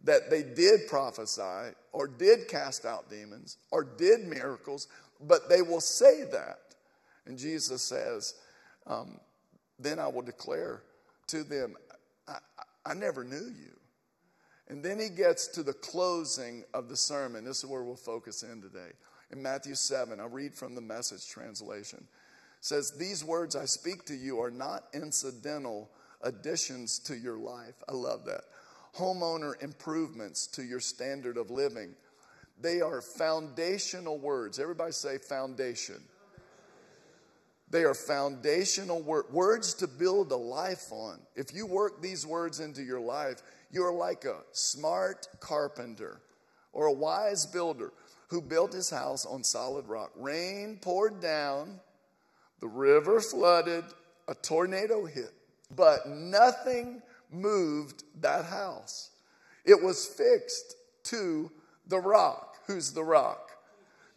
that 0.02 0.30
they 0.30 0.42
did 0.42 0.88
prophesy 0.88 1.75
or 1.92 2.09
did 2.09 2.49
cast 2.49 2.85
out 2.85 3.09
demons 3.09 3.59
or 3.71 3.85
did 3.85 4.26
miracles, 4.26 4.88
but 5.21 5.49
they 5.49 5.62
will 5.62 5.80
say 5.80 6.25
that. 6.33 6.59
And 7.26 7.38
Jesus 7.38 7.83
says, 7.83 8.35
um, 8.87 9.21
then 9.78 9.99
I 9.99 10.08
will 10.08 10.23
declare 10.23 10.82
to 11.28 11.44
them, 11.44 11.76
I, 12.26 12.38
I, 12.58 12.90
I 12.90 12.94
never 12.94 13.25
knew 13.25 13.37
you. 13.37 13.78
And 14.68 14.85
then 14.85 14.99
he 14.99 15.08
gets 15.08 15.47
to 15.49 15.62
the 15.62 15.73
closing 15.73 16.64
of 16.75 16.88
the 16.88 16.97
sermon. 16.97 17.44
This 17.44 17.58
is 17.58 17.66
where 17.66 17.82
we'll 17.82 17.97
focus 17.97 18.42
in 18.42 18.61
today. 18.61 18.90
In 19.30 19.42
Matthew 19.42 19.75
7, 19.75 20.20
I'll 20.20 20.28
read 20.28 20.54
from 20.54 20.75
the 20.75 20.80
message 20.80 21.28
translation. 21.28 22.00
It 22.00 22.64
says, 22.64 22.92
These 22.92 23.25
words 23.25 23.56
I 23.56 23.64
speak 23.64 24.04
to 24.06 24.14
you 24.14 24.40
are 24.40 24.50
not 24.50 24.85
incidental 24.92 25.90
additions 26.23 26.99
to 27.00 27.16
your 27.16 27.38
life. 27.38 27.75
I 27.88 27.92
love 27.92 28.25
that. 28.26 28.42
Homeowner 28.97 29.62
improvements 29.62 30.47
to 30.49 30.62
your 30.62 30.80
standard 30.80 31.37
of 31.37 31.50
living. 31.50 31.94
They 32.61 32.80
are 32.80 33.00
foundational 33.00 34.18
words. 34.18 34.58
Everybody 34.58 34.92
say 34.92 35.18
foundation. 35.18 36.02
They 37.70 37.84
are 37.84 37.94
foundational 37.94 39.02
wor- 39.02 39.26
words 39.30 39.75
to 39.75 39.87
build 39.87 40.32
a 40.32 40.37
life 40.37 40.87
on. 40.90 41.20
If 41.37 41.54
you 41.54 41.66
work 41.66 42.00
these 42.00 42.26
words 42.26 42.60
into 42.60 42.82
your 42.82 43.00
life, 43.00 43.42
you're 43.70 43.92
like 43.92 44.25
a 44.25 44.40
smart 44.52 45.28
carpenter 45.40 46.20
or 46.72 46.87
a 46.87 46.92
wise 46.92 47.44
builder 47.44 47.92
who 48.28 48.40
built 48.40 48.72
his 48.72 48.88
house 48.88 49.26
on 49.26 49.44
solid 49.44 49.87
rock. 49.87 50.12
Rain 50.16 50.78
poured 50.80 51.20
down, 51.20 51.80
the 52.60 52.68
river 52.68 53.20
flooded, 53.20 53.84
a 54.28 54.34
tornado 54.34 55.04
hit, 55.04 55.32
but 55.75 56.08
nothing 56.08 57.02
moved 57.30 58.04
that 58.20 58.46
house. 58.46 59.10
It 59.64 59.82
was 59.82 60.06
fixed 60.06 60.76
to 61.04 61.50
the 61.87 61.98
rock. 61.98 62.56
Who's 62.66 62.92
the 62.92 63.04
rock? 63.04 63.50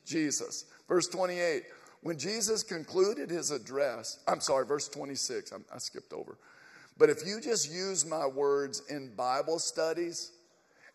Jesus. 0.05 0.65
Verse 0.87 1.07
28 1.07 1.63
when 2.01 2.17
Jesus 2.17 2.63
concluded 2.63 3.29
his 3.29 3.51
address, 3.51 4.19
I'm 4.27 4.41
sorry, 4.41 4.65
verse 4.65 4.87
26, 4.87 5.53
I 5.73 5.77
skipped 5.77 6.13
over. 6.13 6.37
But 6.97 7.09
if 7.09 7.25
you 7.25 7.39
just 7.39 7.71
use 7.71 8.05
my 8.05 8.25
words 8.25 8.83
in 8.89 9.13
Bible 9.15 9.59
studies 9.59 10.31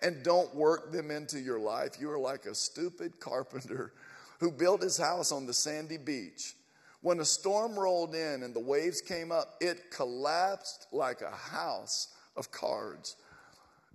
and 0.03 0.23
don't 0.23 0.55
work 0.55 0.93
them 0.93 1.11
into 1.11 1.41
your 1.41 1.59
life, 1.59 2.01
you 2.01 2.11
are 2.11 2.19
like 2.19 2.47
a 2.47 2.55
stupid 2.55 3.19
carpenter 3.21 3.93
who 4.41 4.51
built 4.51 4.83
his 4.83 4.99
house 4.99 5.33
on 5.33 5.47
the 5.47 5.55
sandy 5.55 5.97
beach. 5.97 6.55
When 7.03 7.21
a 7.21 7.25
storm 7.25 7.79
rolled 7.79 8.15
in 8.15 8.43
and 8.43 8.53
the 8.53 8.61
waves 8.61 9.01
came 9.01 9.31
up, 9.31 9.55
it 9.61 9.91
collapsed 9.91 10.89
like 10.93 11.21
a 11.21 11.31
house 11.31 12.09
of 12.37 12.51
cards. 12.51 13.17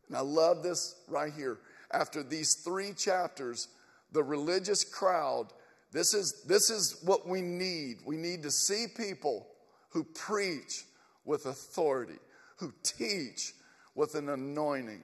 And 0.08 0.16
I 0.16 0.22
love 0.22 0.64
this 0.64 0.96
right 1.08 1.32
here. 1.34 1.60
After 1.92 2.24
these 2.24 2.56
three 2.56 2.94
chapters, 2.94 3.68
the 4.14 4.24
religious 4.24 4.84
crowd 4.84 5.48
this 5.92 6.14
is, 6.14 6.44
this 6.48 6.70
is 6.70 7.02
what 7.04 7.28
we 7.28 7.42
need. 7.42 7.98
We 8.06 8.16
need 8.16 8.44
to 8.44 8.52
see 8.52 8.86
people 8.88 9.48
who 9.90 10.04
preach 10.04 10.86
with 11.26 11.46
authority, 11.46 12.20
who 12.58 12.74
teach 12.84 13.54
with 13.96 14.16
an 14.16 14.30
anointing. 14.30 15.04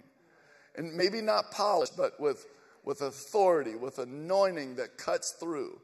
And 0.75 0.93
maybe 0.93 1.21
not 1.21 1.51
polished, 1.51 1.97
but 1.97 2.19
with, 2.19 2.45
with 2.85 3.01
authority, 3.01 3.75
with 3.75 3.99
anointing 3.99 4.75
that 4.75 4.97
cuts 4.97 5.31
through. 5.31 5.79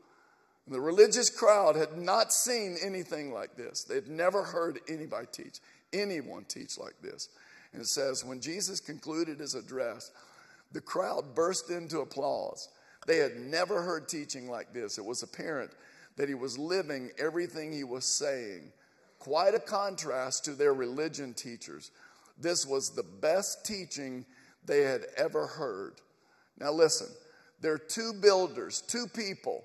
And 0.66 0.74
the 0.74 0.80
religious 0.80 1.30
crowd 1.30 1.76
had 1.76 1.98
not 1.98 2.32
seen 2.32 2.78
anything 2.82 3.34
like 3.34 3.58
this. 3.58 3.84
They'd 3.84 4.08
never 4.08 4.44
heard 4.44 4.80
anybody 4.88 5.28
teach, 5.32 5.60
anyone 5.92 6.46
teach 6.46 6.78
like 6.78 6.96
this. 7.02 7.28
And 7.74 7.82
it 7.82 7.88
says, 7.88 8.24
when 8.24 8.40
Jesus 8.40 8.80
concluded 8.80 9.40
his 9.40 9.56
address, 9.56 10.12
the 10.72 10.82
crowd 10.82 11.36
burst 11.36 11.70
into 11.70 12.00
applause. 12.00 12.70
They 13.06 13.18
had 13.18 13.38
never 13.38 13.82
heard 13.82 14.08
teaching 14.08 14.50
like 14.50 14.74
this. 14.74 14.98
It 14.98 15.06
was 15.06 15.24
apparent 15.24 15.72
that 16.16 16.30
he 16.30 16.36
was 16.36 16.58
living 16.58 17.12
everything 17.18 17.72
he 17.72 17.84
was 17.84 18.06
saying. 18.06 18.72
Quite 19.20 19.56
a 19.56 19.60
contrast 19.60 20.46
to 20.46 20.52
their 20.52 20.74
religion 20.74 21.34
teachers. 21.34 21.92
This 22.38 22.66
was 22.66 22.90
the 22.90 23.04
best 23.04 23.66
teaching 23.66 24.26
they 24.66 24.82
had 24.82 25.06
ever 25.18 25.48
heard. 25.48 25.96
Now, 26.60 26.72
listen, 26.72 27.08
there 27.62 27.74
are 27.74 27.78
two 27.78 28.14
builders, 28.22 28.82
two 28.82 29.08
people, 29.08 29.64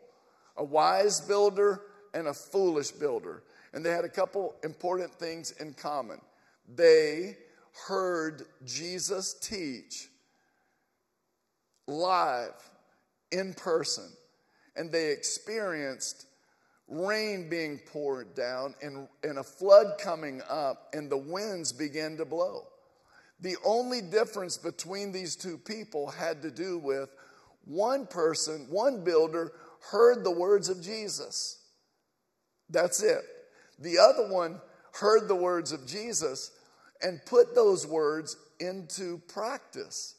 a 0.57 0.65
wise 0.65 1.21
builder 1.21 1.83
and 2.15 2.29
a 2.29 2.35
foolish 2.35 2.91
builder. 2.91 3.43
And 3.73 3.85
they 3.85 3.91
had 3.91 4.05
a 4.05 4.09
couple 4.09 4.57
important 4.65 5.13
things 5.15 5.53
in 5.53 5.75
common. 5.75 6.21
They 6.75 7.37
heard 7.87 8.43
Jesus 8.65 9.35
teach 9.35 10.09
live 11.87 12.55
in 13.33 13.55
person. 13.55 14.09
And 14.77 14.93
they 14.93 15.11
experienced 15.11 16.27
rain 16.89 17.49
being 17.51 17.79
poured 17.79 18.35
down 18.35 18.75
and, 18.83 19.09
and 19.23 19.39
a 19.39 19.43
flood 19.43 19.99
coming 19.99 20.41
up, 20.49 20.89
and 20.95 21.11
the 21.11 21.17
winds 21.17 21.73
began 21.73 22.17
to 22.17 22.25
blow. 22.25 22.63
The 23.41 23.57
only 23.65 24.01
difference 24.01 24.57
between 24.57 25.13
these 25.13 25.37
two 25.37 25.59
people 25.59 26.09
had 26.11 26.43
to 26.43 26.51
do 26.51 26.79
with 26.79 27.11
one 27.65 28.07
person, 28.07 28.67
one 28.71 29.05
builder, 29.05 29.53
heard 29.91 30.25
the 30.25 30.31
words 30.31 30.69
of 30.69 30.83
Jesus. 30.83 31.61
That's 32.71 33.03
it. 33.03 33.23
The 33.79 33.99
other 33.99 34.33
one 34.33 34.61
heard 34.93 35.29
the 35.29 35.37
words 35.37 35.73
of 35.73 35.87
Jesus 35.87 36.51
and 37.03 37.25
put 37.27 37.55
those 37.55 37.87
words 37.87 38.37
into 38.59 39.19
practice. 39.29 40.17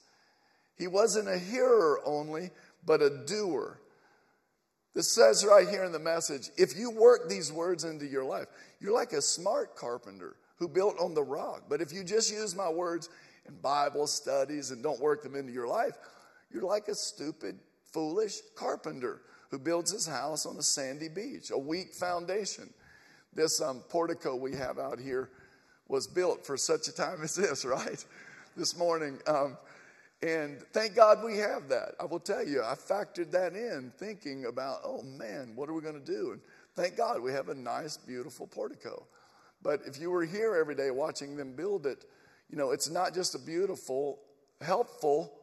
He 0.77 0.87
wasn't 0.87 1.27
a 1.27 1.37
hearer 1.37 1.99
only, 2.05 2.51
but 2.85 3.01
a 3.01 3.09
doer. 3.25 3.79
This 4.95 5.13
says 5.13 5.45
right 5.45 5.67
here 5.67 5.83
in 5.83 5.91
the 5.91 5.99
message 5.99 6.49
if 6.57 6.77
you 6.77 6.91
work 6.91 7.29
these 7.29 7.51
words 7.51 7.83
into 7.83 8.05
your 8.05 8.25
life, 8.25 8.47
you're 8.79 8.93
like 8.93 9.13
a 9.13 9.21
smart 9.21 9.75
carpenter 9.75 10.35
who 10.57 10.67
built 10.67 10.95
on 10.99 11.13
the 11.13 11.23
rock. 11.23 11.63
But 11.69 11.81
if 11.81 11.93
you 11.93 12.03
just 12.03 12.31
use 12.31 12.55
my 12.55 12.69
words 12.69 13.09
in 13.47 13.55
Bible 13.55 14.07
studies 14.07 14.71
and 14.71 14.83
don't 14.83 14.99
work 14.99 15.23
them 15.23 15.35
into 15.35 15.53
your 15.53 15.67
life, 15.67 15.93
you're 16.51 16.63
like 16.63 16.87
a 16.87 16.95
stupid, 16.95 17.59
foolish 17.93 18.39
carpenter 18.55 19.21
who 19.51 19.59
builds 19.59 19.91
his 19.91 20.05
house 20.05 20.45
on 20.45 20.57
a 20.57 20.63
sandy 20.63 21.07
beach, 21.07 21.51
a 21.51 21.57
weak 21.57 21.93
foundation. 21.93 22.69
This 23.33 23.61
um, 23.61 23.83
portico 23.89 24.35
we 24.35 24.53
have 24.55 24.79
out 24.79 24.99
here 24.99 25.29
was 25.87 26.07
built 26.07 26.45
for 26.45 26.57
such 26.57 26.87
a 26.87 26.91
time 26.91 27.21
as 27.23 27.35
this, 27.35 27.65
right? 27.65 28.03
This 28.57 28.77
morning, 28.77 29.19
um, 29.27 29.57
and 30.21 30.61
thank 30.73 30.95
God 30.95 31.23
we 31.23 31.37
have 31.37 31.69
that. 31.69 31.95
I 31.99 32.05
will 32.05 32.19
tell 32.19 32.45
you, 32.45 32.61
I 32.61 32.73
factored 32.73 33.31
that 33.31 33.53
in 33.53 33.91
thinking 33.97 34.45
about, 34.45 34.79
oh 34.83 35.01
man, 35.03 35.53
what 35.55 35.69
are 35.69 35.73
we 35.73 35.81
going 35.81 35.99
to 35.99 36.05
do? 36.05 36.31
And 36.31 36.41
thank 36.75 36.97
God 36.97 37.21
we 37.21 37.31
have 37.31 37.49
a 37.49 37.55
nice, 37.55 37.95
beautiful 37.95 38.45
portico. 38.45 39.05
But 39.61 39.81
if 39.85 39.99
you 39.99 40.09
were 40.09 40.25
here 40.25 40.55
every 40.55 40.75
day 40.75 40.91
watching 40.91 41.37
them 41.37 41.55
build 41.55 41.85
it, 41.85 42.05
you 42.49 42.57
know, 42.57 42.71
it's 42.71 42.89
not 42.89 43.13
just 43.13 43.35
a 43.35 43.39
beautiful, 43.39 44.19
helpful 44.61 45.33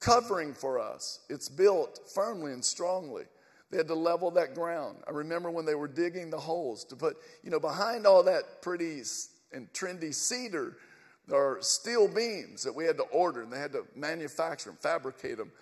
covering 0.00 0.52
for 0.52 0.78
us, 0.78 1.20
it's 1.30 1.48
built 1.48 2.00
firmly 2.14 2.52
and 2.52 2.64
strongly. 2.64 3.24
They 3.70 3.78
had 3.78 3.88
to 3.88 3.94
level 3.94 4.30
that 4.32 4.54
ground. 4.54 4.98
I 5.08 5.10
remember 5.12 5.50
when 5.50 5.64
they 5.64 5.74
were 5.74 5.88
digging 5.88 6.30
the 6.30 6.38
holes 6.38 6.84
to 6.84 6.96
put, 6.96 7.16
you 7.42 7.50
know, 7.50 7.58
behind 7.58 8.06
all 8.06 8.22
that 8.24 8.60
pretty 8.60 9.02
and 9.52 9.72
trendy 9.72 10.12
cedar 10.12 10.76
there 11.26 11.40
are 11.40 11.58
steel 11.62 12.08
beams 12.08 12.62
that 12.64 12.74
we 12.74 12.84
had 12.84 12.96
to 12.98 13.04
order 13.04 13.42
and 13.42 13.52
they 13.52 13.58
had 13.58 13.72
to 13.72 13.84
manufacture 13.96 14.70
and 14.70 14.78
fabricate 14.78 15.38
them 15.38 15.52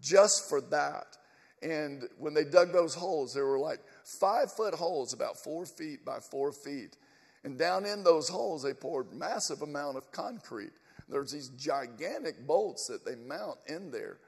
just 0.00 0.48
for 0.48 0.60
that. 0.60 1.16
And 1.62 2.04
when 2.18 2.34
they 2.34 2.44
dug 2.44 2.72
those 2.72 2.94
holes, 2.94 3.32
there 3.32 3.46
were 3.46 3.58
like 3.58 3.80
five 4.04 4.52
foot 4.52 4.74
holes, 4.74 5.12
about 5.12 5.38
four 5.38 5.64
feet 5.66 6.04
by 6.04 6.18
four 6.18 6.52
feet. 6.52 6.96
And 7.44 7.58
down 7.58 7.86
in 7.86 8.02
those 8.02 8.28
holes, 8.28 8.62
they 8.62 8.74
poured 8.74 9.12
massive 9.12 9.62
amount 9.62 9.96
of 9.96 10.10
concrete. 10.10 10.72
There's 11.08 11.32
these 11.32 11.48
gigantic 11.50 12.46
bolts 12.46 12.86
that 12.88 13.04
they 13.04 13.14
mount 13.14 13.58
in 13.66 13.90
there. 13.90 14.18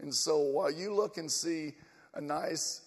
And 0.00 0.14
so 0.14 0.38
while 0.38 0.70
you 0.70 0.94
look 0.94 1.16
and 1.16 1.30
see 1.30 1.74
a 2.14 2.20
nice, 2.20 2.82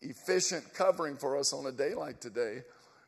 efficient 0.00 0.72
covering 0.74 1.16
for 1.16 1.36
us 1.36 1.52
on 1.52 1.66
a 1.66 1.72
day 1.72 1.94
like 1.94 2.20
today, 2.20 2.62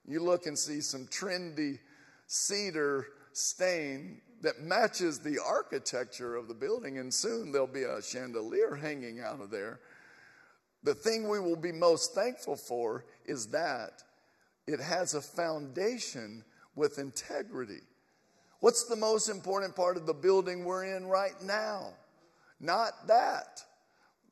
you 0.07 0.23
look 0.23 0.47
and 0.47 0.59
see 0.59 0.81
some 0.81 1.07
trendy 1.07 1.79
cedar 2.27 3.07
stain 3.37 4.21
that 4.43 4.63
matches 4.63 5.19
the 5.19 5.39
architecture 5.45 6.37
of 6.37 6.49
the 6.49 6.55
building, 6.55 6.99
and 6.99 7.13
soon 7.13 7.51
there'll 7.51 7.67
be 7.67 7.83
a 7.83 8.03
chandelier 8.03 8.75
hanging 8.75 9.21
out 9.21 9.41
of 9.41 9.51
there. 9.51 9.81
The 10.83 10.95
thing 10.95 11.29
we 11.29 11.41
will 11.41 11.57
be 11.57 11.73
most 11.73 12.15
thankful 12.15 12.57
for 12.57 13.07
is 13.25 13.49
that 13.49 14.03
it 14.67 14.81
has 14.81 15.15
a 15.15 15.21
foundation 15.21 16.45
with 16.75 16.99
integrity. 16.99 17.81
What's 18.61 18.85
the 18.85 18.97
most 18.97 19.29
important 19.29 19.75
part 19.77 19.97
of 19.97 20.07
the 20.07 20.15
building 20.15 20.65
we're 20.65 20.85
in 20.85 21.07
right 21.07 21.41
now? 21.43 21.95
Not 22.61 23.07
that. 23.09 23.63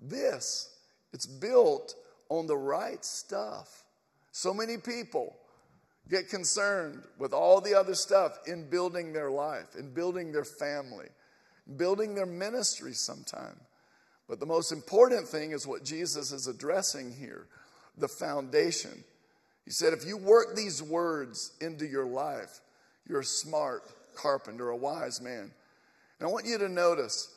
This. 0.01 0.75
It's 1.13 1.27
built 1.27 1.95
on 2.29 2.47
the 2.47 2.57
right 2.57 3.05
stuff. 3.05 3.85
So 4.31 4.55
many 4.55 4.79
people 4.79 5.37
get 6.09 6.29
concerned 6.29 7.03
with 7.19 7.33
all 7.33 7.61
the 7.61 7.75
other 7.75 7.95
stuff 7.95 8.39
in 8.47 8.69
building 8.69 9.13
their 9.13 9.31
life, 9.31 9.77
in 9.79 9.93
building 9.93 10.33
their 10.33 10.45
family, 10.45 11.09
building 11.77 12.15
their 12.15 12.27
ministry 12.27 12.93
sometime. 12.93 13.59
But 14.29 14.41
the 14.41 14.47
most 14.47 14.73
important 14.73 15.29
thing 15.29 15.53
is 15.53 15.67
what 15.67 15.85
Jesus 15.85 16.33
is 16.33 16.47
addressing 16.47 17.13
here 17.13 17.47
the 17.99 18.09
foundation. 18.09 19.05
He 19.65 19.71
said, 19.71 19.93
if 19.93 20.07
you 20.07 20.17
work 20.17 20.57
these 20.57 20.83
words 20.83 21.53
into 21.61 21.87
your 21.87 22.07
life, 22.07 22.61
you're 23.07 23.21
a 23.21 23.25
smart 23.25 23.83
carpenter, 24.15 24.71
a 24.71 24.77
wise 24.77 25.21
man. 25.21 25.51
And 26.19 26.29
I 26.29 26.33
want 26.33 26.47
you 26.47 26.59
to 26.59 26.69
notice, 26.69 27.35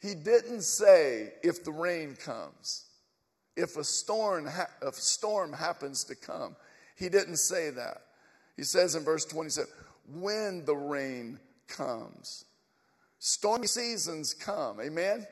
he 0.00 0.14
didn't 0.14 0.62
say 0.62 1.32
if 1.42 1.64
the 1.64 1.72
rain 1.72 2.16
comes, 2.16 2.86
if 3.56 3.76
a 3.76 3.84
storm, 3.84 4.46
ha- 4.46 4.70
a 4.82 4.92
storm 4.92 5.52
happens 5.52 6.04
to 6.04 6.14
come. 6.14 6.56
He 6.94 7.08
didn't 7.08 7.36
say 7.36 7.70
that. 7.70 8.02
He 8.56 8.62
says 8.62 8.94
in 8.94 9.04
verse 9.04 9.24
27 9.24 9.68
when 10.12 10.64
the 10.64 10.76
rain 10.76 11.38
comes. 11.66 12.44
Stormy 13.18 13.66
seasons 13.66 14.34
come. 14.34 14.80
Amen? 14.80 15.26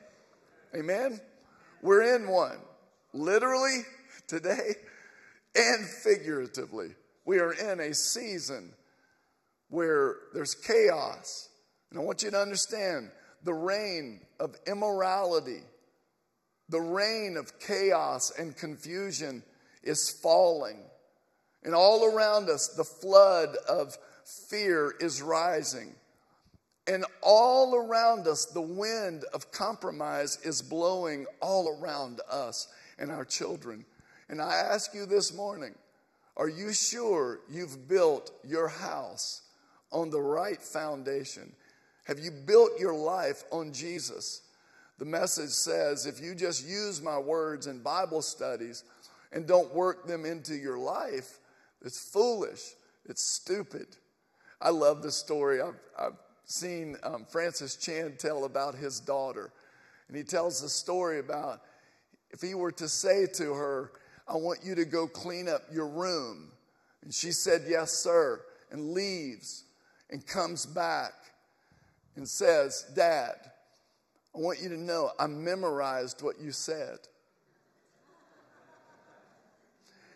Amen? 0.75 1.19
We're 1.81 2.15
in 2.15 2.27
one, 2.27 2.57
literally 3.13 3.81
today 4.27 4.75
and 5.55 5.85
figuratively. 5.85 6.95
We 7.25 7.39
are 7.39 7.53
in 7.53 7.79
a 7.79 7.93
season 7.93 8.73
where 9.69 10.15
there's 10.33 10.55
chaos. 10.55 11.49
And 11.91 11.99
I 11.99 12.03
want 12.03 12.23
you 12.23 12.31
to 12.31 12.39
understand 12.39 13.11
the 13.43 13.53
rain 13.53 14.21
of 14.39 14.55
immorality, 14.65 15.61
the 16.69 16.81
rain 16.81 17.37
of 17.37 17.59
chaos 17.59 18.31
and 18.37 18.55
confusion 18.55 19.43
is 19.83 20.09
falling. 20.09 20.79
And 21.63 21.73
all 21.73 22.05
around 22.13 22.49
us, 22.49 22.67
the 22.67 22.83
flood 22.83 23.55
of 23.67 23.97
fear 24.25 24.93
is 24.99 25.21
rising. 25.21 25.93
And 26.87 27.05
all 27.21 27.75
around 27.75 28.27
us, 28.27 28.45
the 28.45 28.61
wind 28.61 29.23
of 29.33 29.51
compromise 29.51 30.37
is 30.43 30.61
blowing 30.61 31.25
all 31.41 31.79
around 31.79 32.19
us 32.29 32.67
and 32.99 33.09
our 33.09 33.23
children. 33.23 33.85
And 34.29 34.41
I 34.41 34.55
ask 34.55 34.93
you 34.93 35.05
this 35.05 35.33
morning 35.33 35.75
are 36.35 36.49
you 36.49 36.73
sure 36.73 37.41
you've 37.47 37.87
built 37.87 38.31
your 38.43 38.67
house 38.67 39.43
on 39.91 40.09
the 40.09 40.19
right 40.19 40.59
foundation? 40.59 41.53
Have 42.05 42.19
you 42.19 42.31
built 42.31 42.71
your 42.79 42.95
life 42.95 43.43
on 43.51 43.71
Jesus? 43.71 44.41
The 44.97 45.05
message 45.05 45.51
says 45.51 46.05
if 46.05 46.19
you 46.19 46.33
just 46.33 46.67
use 46.67 47.01
my 47.01 47.17
words 47.17 47.67
in 47.67 47.79
Bible 47.79 48.21
studies 48.21 48.83
and 49.31 49.45
don't 49.47 49.73
work 49.73 50.07
them 50.07 50.25
into 50.25 50.55
your 50.55 50.77
life, 50.77 51.39
it's 51.83 51.99
foolish, 52.11 52.73
it's 53.05 53.23
stupid. 53.23 53.87
I 54.61 54.69
love 54.69 55.03
the 55.03 55.11
story. 55.11 55.61
I've, 55.61 55.79
I've 55.99 56.17
seen 56.45 56.95
um, 57.03 57.25
Francis 57.29 57.75
Chan 57.75 58.15
tell 58.17 58.45
about 58.45 58.75
his 58.75 58.99
daughter. 58.99 59.51
And 60.07 60.15
he 60.15 60.23
tells 60.23 60.61
the 60.61 60.69
story 60.69 61.19
about 61.19 61.61
if 62.31 62.41
he 62.41 62.55
were 62.55 62.71
to 62.73 62.87
say 62.87 63.27
to 63.35 63.53
her, 63.53 63.91
I 64.27 64.35
want 64.35 64.59
you 64.63 64.73
to 64.75 64.85
go 64.85 65.07
clean 65.07 65.49
up 65.49 65.63
your 65.71 65.87
room. 65.87 66.51
And 67.03 67.13
she 67.13 67.31
said, 67.31 67.63
Yes, 67.67 67.91
sir, 67.91 68.41
and 68.71 68.91
leaves 68.91 69.65
and 70.09 70.25
comes 70.25 70.65
back 70.65 71.13
and 72.15 72.27
says, 72.27 72.85
Dad, 72.95 73.35
I 74.35 74.39
want 74.39 74.61
you 74.61 74.69
to 74.69 74.77
know 74.77 75.11
I 75.19 75.27
memorized 75.27 76.21
what 76.21 76.39
you 76.39 76.51
said. 76.51 76.99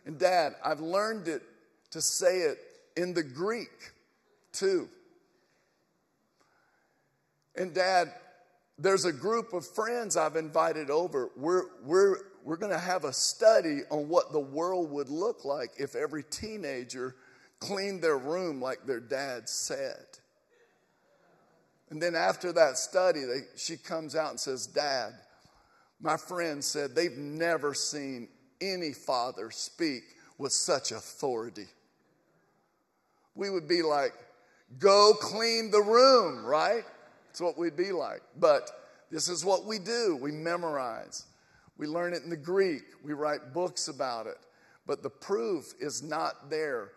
And 0.06 0.18
Dad, 0.18 0.56
I've 0.64 0.80
learned 0.80 1.28
it 1.28 1.44
to 1.92 2.02
say 2.02 2.40
it 2.40 2.58
in 2.96 3.14
the 3.14 3.24
Greek 3.24 3.92
too. 4.52 4.90
And 7.56 7.74
Dad, 7.74 8.12
there's 8.78 9.06
a 9.06 9.14
group 9.14 9.54
of 9.54 9.66
friends 9.66 10.18
I've 10.18 10.36
invited 10.36 10.90
over. 10.90 11.30
We're, 11.36 11.64
we're, 11.84 12.18
we're 12.44 12.58
going 12.58 12.72
to 12.72 12.80
have 12.80 13.04
a 13.04 13.14
study 13.14 13.82
on 13.90 14.08
what 14.08 14.32
the 14.32 14.40
world 14.40 14.92
would 14.92 15.10
look 15.10 15.44
like 15.44 15.72
if 15.78 15.96
every 15.96 16.24
teenager 16.24 17.16
cleaned 17.60 18.04
their 18.04 18.18
room 18.18 18.62
like 18.62 18.86
their 18.86 19.00
dad 19.00 19.50
said. 19.50 20.06
And 21.90 22.02
then 22.02 22.16
after 22.16 22.52
that 22.54 22.78
study, 22.78 23.22
they, 23.22 23.42
she 23.56 23.78
comes 23.78 24.16
out 24.16 24.32
and 24.32 24.40
says, 24.40 24.68
Dad, 24.68 25.14
my 26.00 26.18
friend 26.18 26.64
said 26.64 26.94
they've 26.94 27.18
never 27.18 27.74
seen 27.74 28.28
any 28.62 28.94
father 28.94 29.50
speak 29.52 30.04
with 30.38 30.52
such 30.52 30.92
authority. 30.92 31.68
We 33.38 33.50
would 33.50 33.68
be 33.68 33.82
like, 33.84 34.14
go 34.80 35.14
clean 35.20 35.72
the 35.72 35.82
room, 35.82 36.44
right? 36.44 36.84
That's 37.28 37.40
what 37.40 37.58
we'd 37.58 37.78
be 37.78 37.92
like. 37.92 38.22
But 38.40 38.70
this 39.12 39.30
is 39.30 39.46
what 39.46 39.66
we 39.66 39.80
do 39.80 40.18
we 40.20 40.32
memorize, 40.32 41.26
we 41.78 41.88
learn 41.88 42.14
it 42.14 42.24
in 42.24 42.30
the 42.30 42.36
Greek, 42.36 42.84
we 43.04 43.14
write 43.14 43.54
books 43.54 43.88
about 43.88 44.28
it. 44.28 44.38
But 44.86 45.04
the 45.04 45.10
proof 45.10 45.74
is 45.80 46.02
not 46.02 46.50
there, 46.50 46.92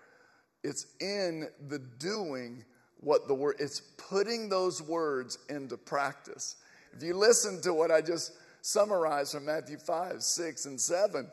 it's 0.64 0.86
in 1.00 1.48
the 1.68 1.78
doing 1.78 2.64
what 3.00 3.28
the 3.28 3.34
word, 3.34 3.56
it's 3.58 3.80
putting 3.80 4.48
those 4.48 4.82
words 4.82 5.38
into 5.48 5.76
practice. 5.76 6.56
If 6.96 7.02
you 7.02 7.14
listen 7.14 7.60
to 7.62 7.72
what 7.72 7.90
I 7.90 8.00
just 8.00 8.32
summarized 8.62 9.32
from 9.32 9.46
Matthew 9.46 9.78
5, 9.78 10.22
6, 10.22 10.66
and 10.66 10.80
7, 10.80 11.30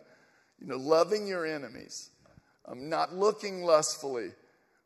you 0.62 0.68
know, 0.68 0.78
loving 0.78 1.28
your 1.28 1.46
enemies, 1.46 2.12
um, 2.68 2.90
not 2.90 3.14
looking 3.14 3.64
lustfully, 3.64 4.30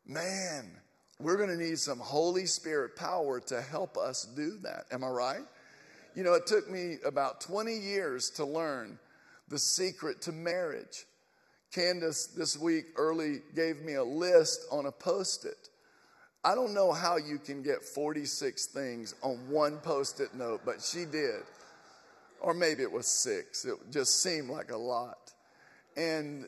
man, 0.06 0.72
we're 1.20 1.38
going 1.38 1.50
to 1.50 1.58
need 1.58 1.80
some 1.80 2.00
Holy 2.00 2.46
Spirit 2.46 2.96
power 2.96 3.40
to 3.42 3.62
help 3.62 3.98
us 3.98 4.26
do 4.36 4.58
that. 4.64 4.86
Am 4.92 5.04
I 5.04 5.10
right? 5.10 5.46
You 6.16 6.24
know, 6.24 6.34
it 6.34 6.48
took 6.48 6.70
me 6.70 6.98
about 7.06 7.42
20 7.42 7.76
years 7.78 8.30
to 8.32 8.46
learn 8.46 9.00
the 9.48 9.60
secret 9.60 10.22
to 10.24 10.32
marriage. 10.32 11.06
Candace 11.74 12.28
this 12.28 12.58
week 12.58 12.86
early 12.98 13.40
gave 13.56 13.82
me 13.82 13.94
a 13.94 14.04
list 14.04 14.66
on 14.72 14.88
a 14.88 14.92
post 14.92 15.46
it 15.46 15.70
I 16.44 16.56
don't 16.56 16.74
know 16.74 16.92
how 16.92 17.18
you 17.18 17.38
can 17.38 17.62
get 17.62 17.84
46 17.84 18.66
things 18.68 19.14
on 19.22 19.48
one 19.48 19.78
post 19.78 20.20
it 20.20 20.34
note, 20.34 20.62
but 20.66 20.82
she 20.82 21.06
did. 21.06 21.42
Or 22.40 22.56
maybe 22.56 22.82
it 22.82 22.92
was 22.92 23.06
six. 23.06 23.64
It 23.64 23.76
just 23.92 24.24
seemed 24.24 24.50
like 24.50 24.72
a 24.72 24.78
lot. 24.78 25.34
And 25.96 26.48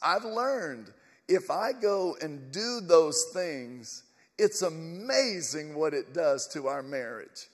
I've 0.00 0.24
learned 0.24 0.92
if 1.28 1.50
I 1.50 1.72
go 1.72 2.16
and 2.20 2.52
do 2.52 2.80
those 2.80 3.30
things, 3.32 4.02
it's 4.38 4.62
amazing 4.62 5.74
what 5.74 5.94
it 5.94 6.12
does 6.12 6.48
to 6.48 6.68
our 6.68 6.82
marriage. 6.82 7.48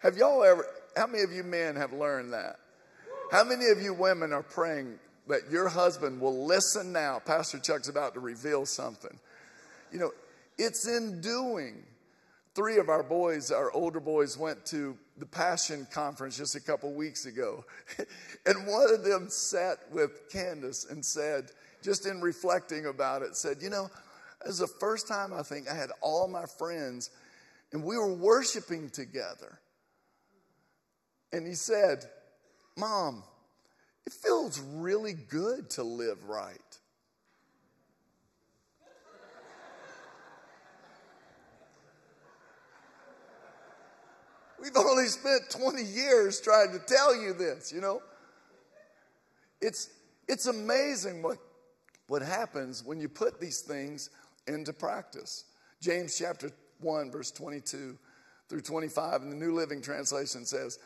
Have 0.00 0.16
y'all 0.16 0.42
ever, 0.42 0.66
how 0.96 1.06
many 1.06 1.22
of 1.22 1.32
you 1.32 1.44
men 1.44 1.76
have 1.76 1.92
learned 1.92 2.32
that? 2.32 2.56
How 3.30 3.44
many 3.44 3.66
of 3.68 3.80
you 3.80 3.94
women 3.94 4.32
are 4.32 4.42
praying 4.42 4.98
that 5.28 5.50
your 5.50 5.68
husband 5.68 6.20
will 6.20 6.46
listen 6.46 6.92
now? 6.92 7.20
Pastor 7.24 7.58
Chuck's 7.58 7.88
about 7.88 8.14
to 8.14 8.20
reveal 8.20 8.66
something. 8.66 9.16
You 9.92 10.00
know, 10.00 10.12
it's 10.58 10.86
in 10.86 11.20
doing. 11.20 11.84
Three 12.54 12.76
of 12.76 12.90
our 12.90 13.02
boys, 13.02 13.50
our 13.50 13.72
older 13.72 14.00
boys, 14.00 14.36
went 14.36 14.66
to 14.66 14.98
the 15.16 15.24
Passion 15.24 15.86
Conference 15.90 16.36
just 16.36 16.54
a 16.54 16.60
couple 16.60 16.92
weeks 16.92 17.24
ago. 17.24 17.64
and 18.46 18.66
one 18.66 18.92
of 18.92 19.04
them 19.04 19.28
sat 19.30 19.78
with 19.90 20.28
Candace 20.30 20.86
and 20.90 21.02
said, 21.04 21.50
just 21.82 22.06
in 22.06 22.20
reflecting 22.20 22.86
about 22.86 23.22
it, 23.22 23.36
said, 23.36 23.58
You 23.60 23.70
know, 23.70 23.90
it 24.44 24.48
was 24.48 24.58
the 24.58 24.66
first 24.66 25.08
time 25.08 25.32
I 25.32 25.42
think 25.42 25.68
I 25.68 25.74
had 25.74 25.90
all 26.00 26.28
my 26.28 26.46
friends 26.58 27.10
and 27.72 27.82
we 27.82 27.96
were 27.96 28.12
worshiping 28.12 28.90
together. 28.90 29.58
And 31.32 31.46
he 31.46 31.54
said, 31.54 32.04
Mom, 32.76 33.22
it 34.06 34.12
feels 34.12 34.60
really 34.60 35.14
good 35.14 35.70
to 35.70 35.82
live 35.82 36.24
right. 36.24 36.58
We've 44.60 44.76
only 44.76 45.06
spent 45.06 45.50
20 45.50 45.82
years 45.82 46.40
trying 46.40 46.70
to 46.72 46.78
tell 46.78 47.16
you 47.20 47.32
this, 47.32 47.72
you 47.72 47.80
know? 47.80 48.00
It's, 49.60 49.90
it's 50.28 50.46
amazing 50.46 51.22
what, 51.22 51.38
what 52.12 52.20
happens 52.20 52.84
when 52.84 53.00
you 53.00 53.08
put 53.08 53.40
these 53.40 53.62
things 53.62 54.10
into 54.46 54.70
practice. 54.70 55.46
James 55.80 56.18
chapter 56.18 56.50
1, 56.80 57.10
verse 57.10 57.30
22 57.30 57.96
through 58.50 58.60
25 58.60 59.22
in 59.22 59.30
the 59.30 59.36
New 59.36 59.54
Living 59.54 59.80
Translation 59.80 60.44
says, 60.44 60.78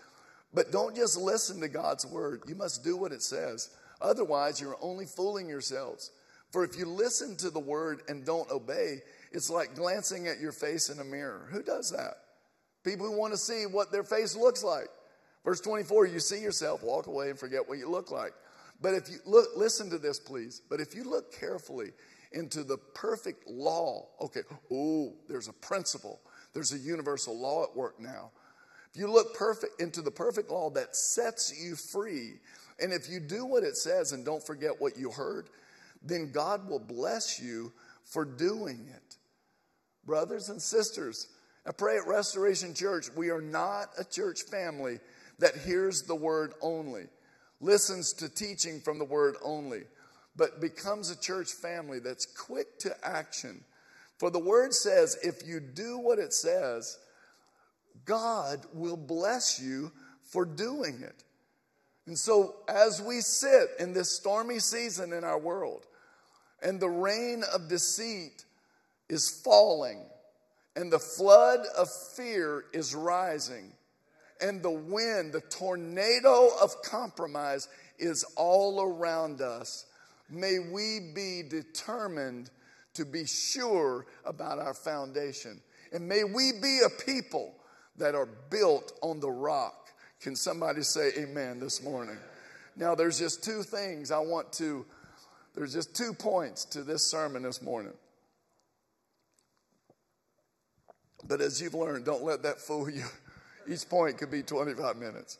But 0.54 0.70
don't 0.70 0.94
just 0.94 1.18
listen 1.18 1.60
to 1.62 1.68
God's 1.68 2.06
word, 2.06 2.42
you 2.46 2.54
must 2.54 2.84
do 2.84 2.96
what 2.96 3.10
it 3.10 3.22
says. 3.22 3.70
Otherwise, 4.00 4.60
you're 4.60 4.78
only 4.80 5.04
fooling 5.04 5.48
yourselves. 5.48 6.12
For 6.52 6.62
if 6.62 6.78
you 6.78 6.86
listen 6.86 7.34
to 7.38 7.50
the 7.50 7.58
word 7.58 8.02
and 8.06 8.24
don't 8.24 8.48
obey, 8.52 8.98
it's 9.32 9.50
like 9.50 9.74
glancing 9.74 10.28
at 10.28 10.38
your 10.38 10.52
face 10.52 10.90
in 10.90 11.00
a 11.00 11.04
mirror. 11.04 11.48
Who 11.50 11.60
does 11.60 11.90
that? 11.90 12.18
People 12.84 13.04
who 13.04 13.18
want 13.18 13.32
to 13.32 13.36
see 13.36 13.64
what 13.66 13.90
their 13.90 14.04
face 14.04 14.36
looks 14.36 14.62
like. 14.62 14.86
Verse 15.44 15.60
24, 15.60 16.06
you 16.06 16.20
see 16.20 16.40
yourself, 16.40 16.84
walk 16.84 17.08
away 17.08 17.30
and 17.30 17.38
forget 17.38 17.68
what 17.68 17.78
you 17.78 17.90
look 17.90 18.12
like. 18.12 18.32
But 18.80 18.94
if 18.94 19.08
you 19.08 19.18
look, 19.24 19.48
listen 19.56 19.90
to 19.90 19.98
this, 19.98 20.18
please. 20.18 20.62
But 20.68 20.80
if 20.80 20.94
you 20.94 21.04
look 21.04 21.32
carefully 21.38 21.92
into 22.32 22.62
the 22.62 22.76
perfect 22.76 23.48
law, 23.48 24.08
okay, 24.20 24.42
oh, 24.72 25.14
there's 25.28 25.48
a 25.48 25.52
principle, 25.52 26.20
there's 26.52 26.72
a 26.72 26.78
universal 26.78 27.38
law 27.38 27.64
at 27.64 27.74
work 27.74 27.98
now. 28.00 28.30
If 28.92 29.00
you 29.00 29.10
look 29.10 29.34
perfect 29.34 29.80
into 29.80 30.02
the 30.02 30.10
perfect 30.10 30.50
law 30.50 30.70
that 30.70 30.96
sets 30.96 31.52
you 31.62 31.76
free, 31.76 32.34
and 32.78 32.92
if 32.92 33.08
you 33.08 33.20
do 33.20 33.44
what 33.44 33.62
it 33.62 33.76
says 33.76 34.12
and 34.12 34.24
don't 34.24 34.44
forget 34.44 34.80
what 34.80 34.98
you 34.98 35.10
heard, 35.10 35.48
then 36.02 36.30
God 36.32 36.68
will 36.68 36.78
bless 36.78 37.40
you 37.40 37.72
for 38.04 38.24
doing 38.24 38.88
it. 38.94 39.16
Brothers 40.04 40.48
and 40.50 40.60
sisters, 40.60 41.28
I 41.66 41.72
pray 41.72 41.96
at 41.96 42.06
Restoration 42.06 42.74
Church, 42.74 43.08
we 43.16 43.30
are 43.30 43.40
not 43.40 43.88
a 43.98 44.04
church 44.04 44.42
family 44.42 45.00
that 45.38 45.56
hears 45.56 46.02
the 46.02 46.14
word 46.14 46.54
only, 46.60 47.06
listens 47.60 48.12
to 48.14 48.28
teaching 48.28 48.80
from 48.80 48.98
the 48.98 49.04
word 49.04 49.36
only, 49.42 49.82
but 50.36 50.60
becomes 50.60 51.10
a 51.10 51.18
church 51.18 51.52
family 51.52 51.98
that's 51.98 52.26
quick 52.26 52.78
to 52.80 52.94
action, 53.02 53.64
For 54.18 54.30
the 54.30 54.38
word 54.38 54.72
says, 54.72 55.18
if 55.22 55.46
you 55.46 55.60
do 55.60 55.98
what 55.98 56.18
it 56.18 56.32
says, 56.32 56.98
God 58.04 58.64
will 58.72 58.96
bless 58.96 59.60
you 59.60 59.92
for 60.22 60.44
doing 60.44 61.02
it. 61.02 61.24
And 62.06 62.18
so, 62.18 62.56
as 62.68 63.02
we 63.02 63.20
sit 63.20 63.70
in 63.78 63.92
this 63.92 64.12
stormy 64.12 64.60
season 64.60 65.12
in 65.12 65.24
our 65.24 65.38
world, 65.38 65.86
and 66.62 66.80
the 66.80 66.88
rain 66.88 67.42
of 67.52 67.68
deceit 67.68 68.44
is 69.08 69.28
falling, 69.28 70.04
and 70.76 70.90
the 70.90 70.98
flood 70.98 71.60
of 71.76 71.88
fear 72.16 72.64
is 72.72 72.94
rising, 72.94 73.72
and 74.40 74.62
the 74.62 74.70
wind, 74.70 75.32
the 75.32 75.40
tornado 75.40 76.48
of 76.62 76.82
compromise 76.82 77.68
is 77.98 78.24
all 78.36 78.82
around 78.82 79.40
us. 79.40 79.86
May 80.28 80.58
we 80.58 81.12
be 81.14 81.42
determined 81.48 82.50
to 82.94 83.04
be 83.04 83.26
sure 83.26 84.06
about 84.24 84.58
our 84.58 84.74
foundation. 84.74 85.60
And 85.92 86.08
may 86.08 86.24
we 86.24 86.52
be 86.60 86.80
a 86.84 87.04
people 87.04 87.54
that 87.98 88.14
are 88.14 88.28
built 88.50 88.92
on 89.02 89.20
the 89.20 89.30
rock. 89.30 89.88
Can 90.20 90.34
somebody 90.34 90.82
say 90.82 91.10
amen 91.18 91.60
this 91.60 91.82
morning? 91.82 92.16
Now, 92.76 92.94
there's 92.94 93.18
just 93.18 93.42
two 93.44 93.62
things 93.62 94.10
I 94.10 94.18
want 94.18 94.52
to, 94.54 94.84
there's 95.54 95.72
just 95.72 95.94
two 95.94 96.12
points 96.12 96.64
to 96.66 96.82
this 96.82 97.02
sermon 97.10 97.42
this 97.42 97.62
morning. 97.62 97.94
But 101.26 101.40
as 101.40 101.60
you've 101.60 101.74
learned, 101.74 102.04
don't 102.04 102.22
let 102.22 102.42
that 102.42 102.60
fool 102.60 102.90
you. 102.90 103.04
Each 103.68 103.88
point 103.88 104.18
could 104.18 104.30
be 104.30 104.42
25 104.42 104.96
minutes. 104.96 105.38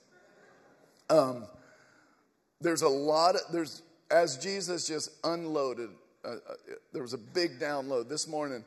Um, 1.09 1.47
there's 2.61 2.83
a 2.83 2.89
lot 2.89 3.37
of, 3.37 3.43
there's, 3.53 3.83
as 4.11 4.37
Jesus 4.39 4.87
just 4.87 5.11
unloaded, 5.25 5.91
uh, 6.25 6.29
uh, 6.29 6.55
there 6.93 7.03
was 7.03 7.13
a 7.13 7.19
big 7.19 7.61
download 7.61 8.09
this 8.09 8.27
morning. 8.27 8.65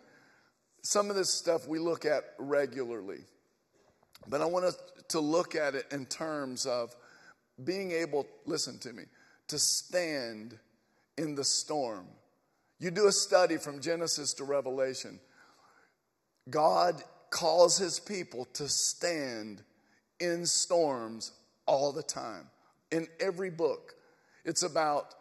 Some 0.82 1.10
of 1.10 1.16
this 1.16 1.34
stuff 1.34 1.68
we 1.68 1.80
look 1.80 2.06
at 2.06 2.24
regularly. 2.38 3.20
But 4.28 4.42
I 4.42 4.46
want 4.46 4.66
us 4.66 4.78
to 5.10 5.20
look 5.20 5.56
at 5.56 5.76
it 5.76 5.86
in 5.92 6.06
terms 6.06 6.66
of 6.66 6.96
being 7.64 7.92
able, 7.92 8.28
listen 8.46 8.80
to 8.80 8.94
me, 8.94 9.04
to 9.48 9.60
stand 9.60 10.58
in 11.18 11.36
the 11.36 11.44
storm. 11.44 12.06
You 12.80 12.92
do 12.92 13.08
a 13.08 13.12
study 13.12 13.58
from 13.58 13.82
Genesis 13.82 14.34
to 14.36 14.46
Revelation. 14.46 15.20
God 16.50 17.04
calls 17.30 17.78
his 17.78 18.00
people 18.00 18.46
to 18.54 18.68
stand 18.68 19.62
in 20.20 20.46
storms 20.46 21.32
all 21.66 21.92
the 21.92 22.04
time. 22.04 22.48
In 22.92 23.08
every 23.20 23.50
book, 23.50 23.94
it's 24.46 24.64
about 24.64 25.14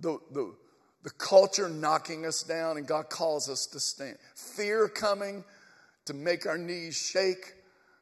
the, 0.00 0.18
the, 0.32 0.54
the 1.02 1.10
culture 1.10 1.68
knocking 1.68 2.26
us 2.26 2.42
down, 2.42 2.76
and 2.76 2.86
God 2.86 3.08
calls 3.08 3.48
us 3.48 3.66
to 3.66 3.80
stand. 3.80 4.16
Fear 4.34 4.88
coming 4.88 5.44
to 6.04 6.14
make 6.14 6.46
our 6.46 6.58
knees 6.58 6.96
shake. 6.96 7.54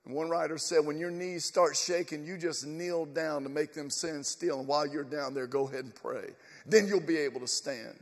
And 0.04 0.14
one 0.14 0.28
writer 0.28 0.58
said, 0.58 0.84
when 0.84 0.98
your 0.98 1.10
knees 1.10 1.44
start 1.44 1.76
shaking, 1.76 2.24
you 2.24 2.38
just 2.38 2.66
kneel 2.66 3.06
down 3.06 3.42
to 3.42 3.48
make 3.48 3.74
them 3.74 3.90
stand 3.90 4.24
still. 4.24 4.60
And 4.60 4.68
while 4.68 4.86
you're 4.86 5.04
down 5.04 5.34
there, 5.34 5.46
go 5.46 5.66
ahead 5.68 5.84
and 5.84 5.94
pray. 5.94 6.30
Then 6.64 6.86
you'll 6.86 7.00
be 7.00 7.18
able 7.18 7.40
to 7.40 7.48
stand. 7.48 7.98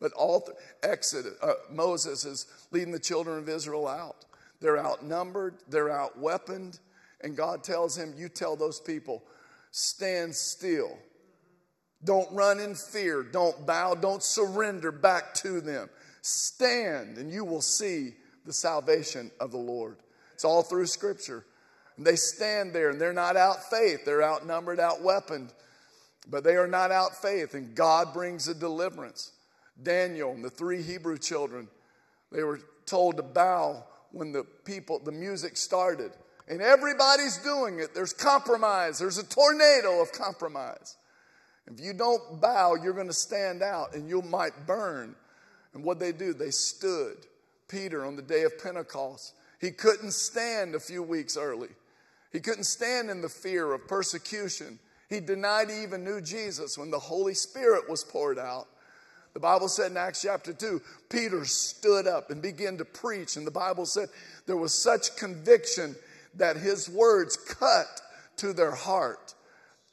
But 0.00 0.12
all 0.12 0.40
th- 0.40 0.56
Exodus, 0.82 1.34
uh, 1.40 1.52
Moses 1.70 2.24
is 2.24 2.46
leading 2.72 2.92
the 2.92 2.98
children 2.98 3.38
of 3.38 3.48
Israel 3.48 3.86
out. 3.86 4.24
They're 4.60 4.78
outnumbered, 4.78 5.56
they're 5.68 5.90
outweaponed, 5.90 6.80
and 7.22 7.36
God 7.36 7.64
tells 7.64 7.96
him, 7.96 8.14
You 8.16 8.28
tell 8.28 8.56
those 8.56 8.80
people, 8.80 9.22
stand 9.70 10.34
still. 10.34 10.96
Don't 12.04 12.30
run 12.32 12.60
in 12.60 12.74
fear. 12.74 13.22
Don't 13.22 13.66
bow. 13.66 13.94
Don't 13.94 14.22
surrender 14.22 14.92
back 14.92 15.32
to 15.34 15.60
them. 15.60 15.88
Stand, 16.20 17.16
and 17.18 17.30
you 17.32 17.44
will 17.44 17.62
see 17.62 18.14
the 18.44 18.52
salvation 18.52 19.30
of 19.40 19.50
the 19.50 19.58
Lord. 19.58 19.96
It's 20.34 20.44
all 20.44 20.62
through 20.62 20.86
Scripture. 20.86 21.44
And 21.96 22.06
they 22.06 22.16
stand 22.16 22.72
there, 22.72 22.90
and 22.90 23.00
they're 23.00 23.12
not 23.12 23.36
out 23.36 23.70
faith. 23.70 24.04
They're 24.04 24.22
outnumbered, 24.22 24.80
outweaponed, 24.80 25.52
but 26.28 26.44
they 26.44 26.56
are 26.56 26.66
not 26.66 26.90
out 26.90 27.16
faith, 27.16 27.54
and 27.54 27.74
God 27.74 28.12
brings 28.12 28.48
a 28.48 28.54
deliverance. 28.54 29.32
Daniel 29.82 30.32
and 30.32 30.44
the 30.44 30.50
three 30.50 30.82
Hebrew 30.82 31.18
children, 31.18 31.68
they 32.30 32.42
were 32.42 32.60
told 32.86 33.16
to 33.16 33.22
bow 33.22 33.84
when 34.14 34.32
the 34.32 34.44
people, 34.64 34.98
the 34.98 35.12
music 35.12 35.56
started. 35.56 36.12
And 36.48 36.60
everybody's 36.60 37.38
doing 37.38 37.80
it. 37.80 37.94
There's 37.94 38.12
compromise. 38.12 38.98
There's 38.98 39.18
a 39.18 39.24
tornado 39.24 40.00
of 40.00 40.12
compromise. 40.12 40.96
If 41.66 41.80
you 41.80 41.94
don't 41.94 42.40
bow, 42.40 42.74
you're 42.74 42.92
going 42.92 43.08
to 43.08 43.12
stand 43.12 43.62
out 43.62 43.94
and 43.94 44.08
you 44.08 44.22
might 44.22 44.66
burn. 44.66 45.16
And 45.72 45.82
what 45.82 45.98
they 45.98 46.12
do, 46.12 46.32
they 46.32 46.50
stood. 46.50 47.16
Peter 47.66 48.04
on 48.04 48.14
the 48.14 48.22
day 48.22 48.42
of 48.42 48.62
Pentecost, 48.62 49.34
he 49.60 49.70
couldn't 49.70 50.12
stand 50.12 50.74
a 50.74 50.80
few 50.80 51.02
weeks 51.02 51.36
early. 51.36 51.70
He 52.30 52.40
couldn't 52.40 52.64
stand 52.64 53.10
in 53.10 53.22
the 53.22 53.28
fear 53.28 53.72
of 53.72 53.88
persecution. 53.88 54.78
He 55.08 55.20
denied 55.20 55.70
he 55.70 55.82
even 55.82 56.04
knew 56.04 56.20
Jesus 56.20 56.76
when 56.76 56.90
the 56.90 56.98
Holy 56.98 57.34
Spirit 57.34 57.88
was 57.88 58.04
poured 58.04 58.38
out. 58.38 58.68
The 59.34 59.40
Bible 59.40 59.68
said 59.68 59.90
in 59.90 59.96
Acts 59.96 60.22
chapter 60.22 60.52
2, 60.52 60.80
Peter 61.10 61.44
stood 61.44 62.06
up 62.06 62.30
and 62.30 62.40
began 62.40 62.78
to 62.78 62.84
preach. 62.84 63.36
And 63.36 63.46
the 63.46 63.50
Bible 63.50 63.84
said 63.84 64.08
there 64.46 64.56
was 64.56 64.72
such 64.72 65.16
conviction 65.16 65.96
that 66.36 66.56
his 66.56 66.88
words 66.88 67.36
cut 67.36 68.00
to 68.36 68.52
their 68.52 68.74
heart, 68.74 69.34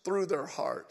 through 0.04 0.27
their 0.27 0.45
heart. 0.45 0.88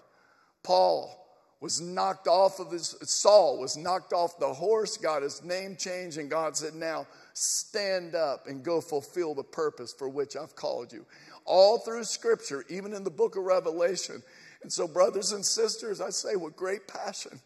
Paul 0.64 1.16
was 1.60 1.80
knocked 1.80 2.26
off 2.26 2.58
of 2.58 2.72
his, 2.72 2.96
Saul 3.02 3.58
was 3.58 3.76
knocked 3.76 4.12
off 4.12 4.38
the 4.38 4.52
horse, 4.52 4.96
got 4.96 5.22
his 5.22 5.44
name 5.44 5.76
changed, 5.76 6.18
and 6.18 6.30
God 6.30 6.56
said, 6.56 6.74
Now 6.74 7.06
stand 7.34 8.14
up 8.14 8.46
and 8.46 8.64
go 8.64 8.80
fulfill 8.80 9.34
the 9.34 9.44
purpose 9.44 9.92
for 9.96 10.08
which 10.08 10.36
I've 10.36 10.56
called 10.56 10.92
you. 10.92 11.06
All 11.44 11.78
through 11.78 12.04
Scripture, 12.04 12.64
even 12.68 12.94
in 12.94 13.04
the 13.04 13.10
book 13.10 13.36
of 13.36 13.44
Revelation. 13.44 14.22
And 14.62 14.72
so, 14.72 14.88
brothers 14.88 15.32
and 15.32 15.44
sisters, 15.44 16.00
I 16.00 16.10
say 16.10 16.36
with 16.36 16.56
great 16.56 16.86
passion, 16.88 17.40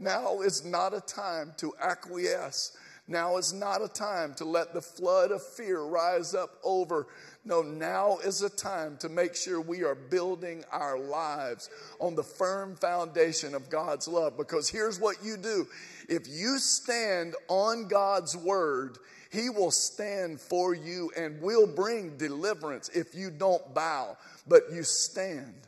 now 0.00 0.40
is 0.40 0.64
not 0.64 0.94
a 0.94 1.00
time 1.00 1.52
to 1.58 1.74
acquiesce. 1.80 2.76
Now 3.06 3.38
is 3.38 3.52
not 3.52 3.82
a 3.82 3.88
time 3.88 4.34
to 4.34 4.44
let 4.44 4.72
the 4.72 4.80
flood 4.80 5.32
of 5.32 5.42
fear 5.42 5.80
rise 5.80 6.34
up 6.34 6.58
over. 6.62 7.08
No, 7.44 7.60
now 7.60 8.18
is 8.18 8.42
a 8.42 8.48
time 8.48 8.96
to 8.98 9.08
make 9.08 9.34
sure 9.34 9.60
we 9.60 9.82
are 9.82 9.96
building 9.96 10.64
our 10.70 10.98
lives 10.98 11.68
on 11.98 12.14
the 12.14 12.22
firm 12.22 12.76
foundation 12.76 13.54
of 13.54 13.68
God's 13.68 14.06
love. 14.06 14.36
Because 14.36 14.70
here's 14.70 15.00
what 15.00 15.16
you 15.24 15.36
do 15.36 15.66
if 16.08 16.28
you 16.28 16.58
stand 16.58 17.34
on 17.48 17.88
God's 17.88 18.36
word, 18.36 18.98
He 19.30 19.50
will 19.50 19.72
stand 19.72 20.40
for 20.40 20.72
you 20.72 21.10
and 21.16 21.42
will 21.42 21.66
bring 21.66 22.16
deliverance 22.16 22.90
if 22.94 23.14
you 23.14 23.30
don't 23.30 23.74
bow, 23.74 24.16
but 24.46 24.62
you 24.72 24.82
stand. 24.82 25.66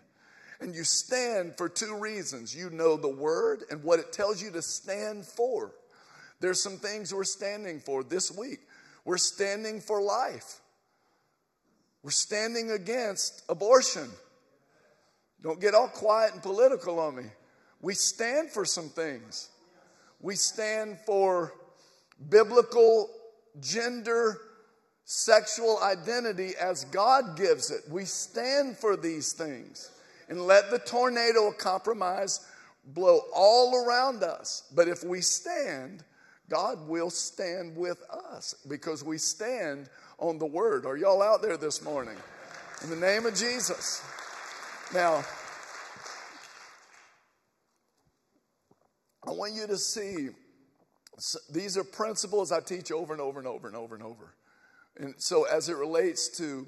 And 0.63 0.77
you 0.77 0.85
stand 0.85 1.57
for 1.57 1.69
two 1.69 1.99
reasons. 1.99 2.55
You 2.55 2.71
know 2.71 2.97
the 2.97 3.09
word 3.09 3.65
and 3.69 3.83
what 3.83 3.99
it 3.99 4.13
tells 4.13 4.41
you 4.41 4.53
to 4.53 4.63
stand 4.63 5.27
for. 5.27 5.73
There's 6.41 6.63
some 6.63 6.77
things 6.77 7.13
we're 7.13 7.25
standing 7.25 7.81
for 7.81 8.05
this 8.05 8.31
week. 8.31 8.61
We're 9.05 9.19
standing 9.19 9.81
for 9.81 10.01
life. 10.01 10.61
We're 12.05 12.11
standing 12.11 12.71
against 12.71 13.43
abortion. 13.49 14.09
Don't 15.43 15.61
get 15.61 15.75
all 15.75 15.89
quiet 15.89 16.35
and 16.35 16.43
political 16.43 17.01
on 17.01 17.17
me. 17.17 17.25
We 17.81 17.95
stand 17.95 18.51
for 18.51 18.65
some 18.65 18.89
things. 18.89 19.51
We 20.21 20.37
stand 20.37 20.99
for 21.05 21.53
biblical 22.29 23.11
gender 23.61 24.39
sexual 25.05 25.81
identity 25.83 26.53
as 26.61 26.85
God 26.85 27.37
gives 27.37 27.73
it. 27.73 27.81
We 27.91 28.05
stand 28.05 28.79
for 28.79 28.97
these 28.97 29.33
things 29.33 29.91
and 30.33 30.47
let 30.47 30.71
the 30.71 30.79
tornado 30.79 31.49
of 31.49 31.59
compromise 31.59 32.41
blow 32.87 33.21
all 33.35 33.85
around 33.85 34.23
us. 34.23 34.67
But 34.75 34.89
if 34.89 35.05
we 35.05 35.21
stand, 35.21 36.05
God 36.49 36.89
will 36.89 37.11
stand 37.11 37.77
with 37.77 38.03
us 38.11 38.55
because 38.67 39.05
we 39.05 39.19
stand 39.19 39.91
on 40.17 40.39
the 40.39 40.47
word. 40.47 40.87
Are 40.87 40.97
y'all 40.97 41.21
out 41.21 41.43
there 41.43 41.59
this 41.59 41.85
morning? 41.85 42.17
In 42.83 42.89
the 42.89 42.97
name 42.97 43.27
of 43.27 43.35
Jesus. 43.35 44.03
Now, 44.95 45.23
I 49.29 49.33
want 49.33 49.53
you 49.53 49.67
to 49.67 49.77
see 49.77 50.31
these 51.51 51.77
are 51.77 51.85
principles 51.85 52.53
I 52.53 52.61
teach 52.61 52.91
over 52.91 53.13
and 53.13 53.21
over 53.21 53.39
and 53.39 53.47
over 53.47 53.67
and 53.67 53.77
over 53.77 53.95
and 53.95 54.03
over. 54.03 54.35
And 54.97 55.15
so, 55.19 55.45
as 55.45 55.69
it 55.69 55.77
relates 55.77 56.35
to 56.39 56.67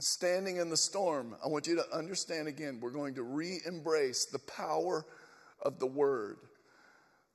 standing 0.00 0.56
in 0.56 0.70
the 0.70 0.76
storm, 0.76 1.36
I 1.44 1.48
want 1.48 1.66
you 1.66 1.76
to 1.76 1.96
understand 1.96 2.48
again, 2.48 2.78
we're 2.80 2.90
going 2.90 3.14
to 3.14 3.22
re 3.22 3.60
embrace 3.66 4.24
the 4.24 4.40
power 4.40 5.06
of 5.62 5.78
the 5.78 5.86
word. 5.86 6.38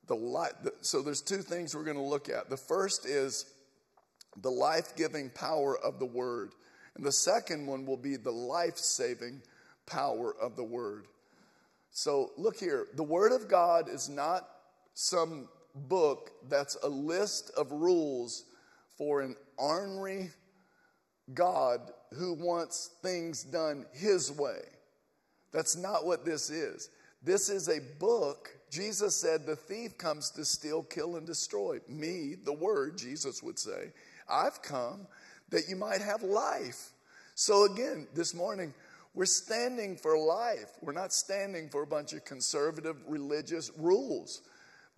The 0.06 0.16
life, 0.16 0.52
so 0.80 1.02
there's 1.02 1.22
two 1.22 1.42
things 1.42 1.74
we're 1.74 1.84
going 1.84 1.96
to 1.96 2.02
look 2.02 2.28
at. 2.28 2.50
The 2.50 2.56
first 2.56 3.06
is 3.06 3.46
the 4.42 4.50
life 4.50 4.96
giving 4.96 5.30
power 5.30 5.78
of 5.78 5.98
the 5.98 6.06
word, 6.06 6.52
and 6.96 7.04
the 7.04 7.12
second 7.12 7.66
one 7.66 7.86
will 7.86 7.96
be 7.96 8.16
the 8.16 8.32
life 8.32 8.76
saving 8.76 9.42
power 9.86 10.34
of 10.40 10.56
the 10.56 10.64
word. 10.64 11.06
So 11.92 12.32
look 12.36 12.56
here 12.56 12.86
the 12.94 13.02
word 13.02 13.32
of 13.32 13.48
God 13.48 13.88
is 13.88 14.08
not 14.08 14.48
some 14.94 15.48
book 15.74 16.30
that's 16.48 16.76
a 16.82 16.88
list 16.88 17.50
of 17.56 17.70
rules 17.70 18.44
for 18.98 19.20
an 19.22 19.36
ornery 19.56 20.30
God 21.32 21.80
who 22.14 22.34
wants 22.34 22.90
things 23.02 23.44
done 23.44 23.86
his 23.92 24.32
way. 24.32 24.60
That's 25.52 25.76
not 25.76 26.06
what 26.06 26.24
this 26.24 26.50
is. 26.50 26.90
This 27.22 27.48
is 27.48 27.68
a 27.68 27.80
book. 27.98 28.50
Jesus 28.70 29.16
said, 29.16 29.44
The 29.44 29.56
thief 29.56 29.98
comes 29.98 30.30
to 30.30 30.44
steal, 30.44 30.82
kill, 30.82 31.16
and 31.16 31.26
destroy. 31.26 31.78
Me, 31.88 32.36
the 32.44 32.52
word, 32.52 32.96
Jesus 32.96 33.42
would 33.42 33.58
say, 33.58 33.92
I've 34.28 34.62
come 34.62 35.06
that 35.50 35.68
you 35.68 35.76
might 35.76 36.00
have 36.00 36.22
life. 36.22 36.90
So, 37.34 37.64
again, 37.64 38.06
this 38.14 38.34
morning, 38.34 38.72
we're 39.14 39.26
standing 39.26 39.96
for 39.96 40.16
life. 40.16 40.70
We're 40.82 40.92
not 40.92 41.12
standing 41.12 41.68
for 41.68 41.82
a 41.82 41.86
bunch 41.86 42.12
of 42.12 42.24
conservative 42.24 42.96
religious 43.08 43.70
rules. 43.76 44.42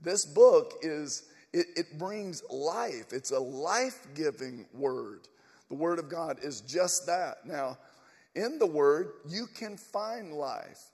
This 0.00 0.24
book 0.24 0.74
is, 0.82 1.24
it, 1.52 1.66
it 1.76 1.98
brings 1.98 2.42
life, 2.50 3.12
it's 3.12 3.30
a 3.30 3.38
life 3.38 4.06
giving 4.14 4.66
word. 4.74 5.28
The 5.72 5.78
Word 5.78 5.98
of 5.98 6.10
God 6.10 6.36
is 6.42 6.60
just 6.60 7.06
that. 7.06 7.46
Now, 7.46 7.78
in 8.34 8.58
the 8.58 8.66
Word, 8.66 9.12
you 9.26 9.46
can 9.46 9.78
find 9.78 10.34
life. 10.34 10.90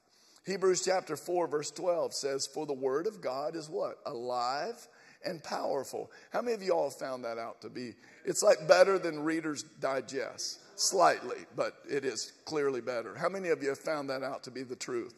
Hebrews 0.46 0.84
chapter 0.84 1.16
4, 1.16 1.48
verse 1.48 1.72
12 1.72 2.14
says, 2.14 2.46
For 2.46 2.64
the 2.64 2.74
Word 2.74 3.08
of 3.08 3.20
God 3.20 3.56
is 3.56 3.68
what? 3.68 3.98
Alive 4.06 4.86
and 5.24 5.42
powerful. 5.42 6.12
How 6.32 6.42
many 6.42 6.54
of 6.54 6.62
you 6.62 6.70
all 6.70 6.90
found 6.90 7.24
that 7.24 7.38
out 7.38 7.60
to 7.62 7.68
be? 7.68 7.94
It's 8.24 8.40
like 8.40 8.68
better 8.68 9.00
than 9.00 9.24
Reader's 9.24 9.64
Digest, 9.64 10.60
slightly, 10.78 11.38
but 11.56 11.78
it 11.90 12.04
is 12.04 12.32
clearly 12.44 12.80
better. 12.80 13.16
How 13.16 13.28
many 13.28 13.48
of 13.48 13.60
you 13.64 13.70
have 13.70 13.80
found 13.80 14.08
that 14.10 14.22
out 14.22 14.44
to 14.44 14.52
be 14.52 14.62
the 14.62 14.76
truth? 14.76 15.16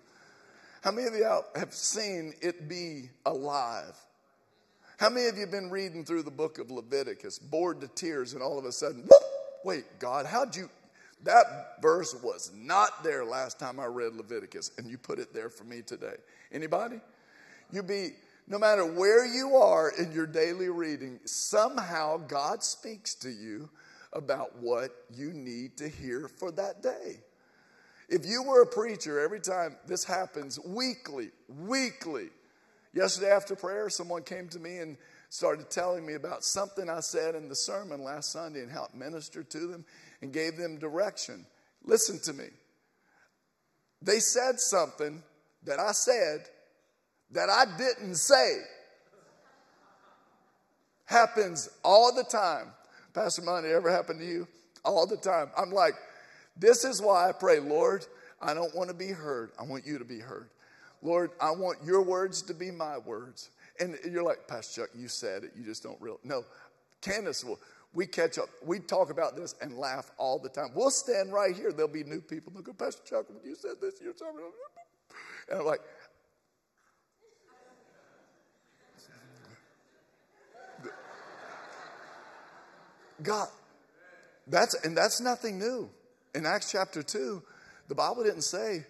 How 0.83 0.91
many 0.91 1.07
of 1.07 1.15
you 1.15 1.43
have 1.55 1.75
seen 1.75 2.33
it 2.41 2.67
be 2.67 3.11
alive? 3.27 3.95
How 5.01 5.09
many 5.09 5.29
of 5.29 5.35
you 5.35 5.41
have 5.41 5.51
been 5.51 5.71
reading 5.71 6.05
through 6.05 6.23
the 6.25 6.31
book 6.31 6.59
of 6.59 6.71
Leviticus, 6.71 7.39
bored 7.39 7.81
to 7.81 7.89
tears, 7.89 8.35
and 8.35 8.43
all 8.43 8.59
of 8.59 8.67
a 8.67 8.73
sudden, 8.73 9.03
whoop, 9.03 9.30
wait, 9.65 9.85
God, 9.99 10.27
how'd 10.27 10.57
you? 10.57 10.69
That 11.25 11.81
verse 11.83 12.15
was 12.23 12.51
not 12.55 13.05
there 13.05 13.25
last 13.25 13.59
time 13.59 13.79
I 13.79 13.87
read 13.87 14.15
Leviticus, 14.15 14.71
and 14.79 14.87
you 14.91 14.97
put 14.97 15.19
it 15.19 15.35
there 15.35 15.51
for 15.51 15.65
me 15.65 15.83
today. 15.83 16.17
Anybody? 16.51 17.01
You 17.73 17.83
be, 17.83 18.11
no 18.49 18.59
matter 18.59 18.85
where 18.85 19.27
you 19.27 19.57
are 19.57 19.93
in 19.99 20.13
your 20.13 20.27
daily 20.27 20.71
reading, 20.71 21.21
somehow 21.25 22.17
God 22.17 22.63
speaks 22.63 23.15
to 23.17 23.31
you 23.31 23.69
about 24.13 24.57
what 24.59 24.91
you 25.15 25.33
need 25.33 25.77
to 25.77 25.89
hear 25.89 26.29
for 26.29 26.51
that 26.53 26.83
day. 26.83 27.19
If 28.09 28.27
you 28.27 28.43
were 28.43 28.63
a 28.63 28.67
preacher, 28.67 29.21
every 29.21 29.41
time 29.41 29.77
this 29.87 30.05
happens 30.05 30.59
weekly, 30.59 31.31
weekly. 31.49 32.31
Yesterday 32.93 33.31
after 33.31 33.55
prayer, 33.55 33.89
someone 33.89 34.23
came 34.25 34.49
to 34.49 34.59
me 34.59 34.79
and 34.79 34.97
started 35.31 35.71
telling 35.71 36.05
me 36.05 36.15
about 36.15 36.45
something 36.45 36.91
I 36.91 37.01
said 37.01 37.37
in 37.37 37.49
the 37.49 37.55
sermon 37.55 38.03
last 38.03 38.33
Sunday 38.33 38.61
and 38.61 38.71
how 38.71 38.85
it 38.85 38.95
ministered 38.95 39.49
to 39.51 39.69
them 39.69 39.85
and 40.21 40.33
gave 40.33 40.57
them 40.57 40.79
direction. 40.79 41.47
Listen 41.85 42.19
to 42.25 42.33
me. 42.33 42.49
They 44.03 44.19
said 44.19 44.59
something 44.59 45.23
that 45.65 45.79
I 45.79 45.93
said 45.93 46.41
that 47.31 47.49
I 47.49 47.65
didn't 47.79 48.17
say. 48.17 48.59
Happens 51.05 51.71
all 51.85 52.13
the 52.13 52.25
time. 52.25 52.73
Pastor 53.15 53.43
Money, 53.43 53.69
ever 53.69 53.91
happened 53.91 54.21
to 54.21 54.27
you? 54.27 54.49
All 54.85 55.07
the 55.07 55.17
time. 55.17 55.51
I'm 55.57 55.71
like, 55.71 55.95
this 56.57 56.85
is 56.85 57.01
why 57.01 57.29
I 57.29 57.33
pray, 57.33 57.61
Lord, 57.61 58.05
I 58.43 58.53
don't 58.53 58.75
want 58.75 58.89
to 58.91 58.95
be 58.95 59.09
heard. 59.09 59.53
I 59.61 59.63
want 59.63 59.87
you 59.87 59.99
to 59.99 60.05
be 60.05 60.19
heard. 60.19 60.49
Lord, 61.03 61.31
I 61.41 61.53
want 61.53 61.79
your 61.85 62.03
words 62.03 62.43
to 62.43 62.55
be 62.55 62.71
my 62.71 62.99
words. 62.99 63.51
And 63.81 63.99
you're 64.11 64.23
like, 64.23 64.47
Pastor 64.47 64.83
Chuck, 64.83 64.91
you 64.95 65.09
said 65.09 65.43
it. 65.45 65.53
You 65.57 65.65
just 65.65 65.83
don't 65.83 66.01
really. 66.01 66.19
No, 66.23 66.45
Candace 67.01 67.43
will. 67.43 67.59
We 67.93 68.07
catch 68.07 68.39
up. 68.39 68.49
We 68.65 68.79
talk 68.79 69.11
about 69.11 69.37
this 69.37 69.57
and 69.61 69.77
laugh 69.77 70.13
all 70.17 70.39
the 70.39 70.49
time. 70.49 70.69
We'll 70.75 70.91
stand 70.91 71.33
right 71.33 71.57
here. 71.57 71.73
There'll 71.73 71.91
be 71.91 72.05
new 72.05 72.21
people. 72.21 72.53
They'll 72.53 72.63
go, 72.63 72.73
Pastor 72.73 73.03
Chuck, 73.05 73.25
when 73.29 73.39
you 73.43 73.57
said 73.57 73.81
this, 73.81 73.95
you're 74.01 74.13
talking. 74.13 74.39
about. 74.39 74.53
And 75.51 75.61
I'm 75.61 75.67
like, 75.67 75.81
God, 83.23 83.49
that's 84.47 84.75
and 84.85 84.97
that's 84.97 85.21
nothing 85.21 85.59
new. 85.59 85.91
In 86.35 86.47
Acts 86.47 86.71
chapter 86.71 87.03
2, 87.03 87.43
the 87.89 87.95
Bible 87.95 88.23
didn't 88.23 88.43
say 88.43 88.85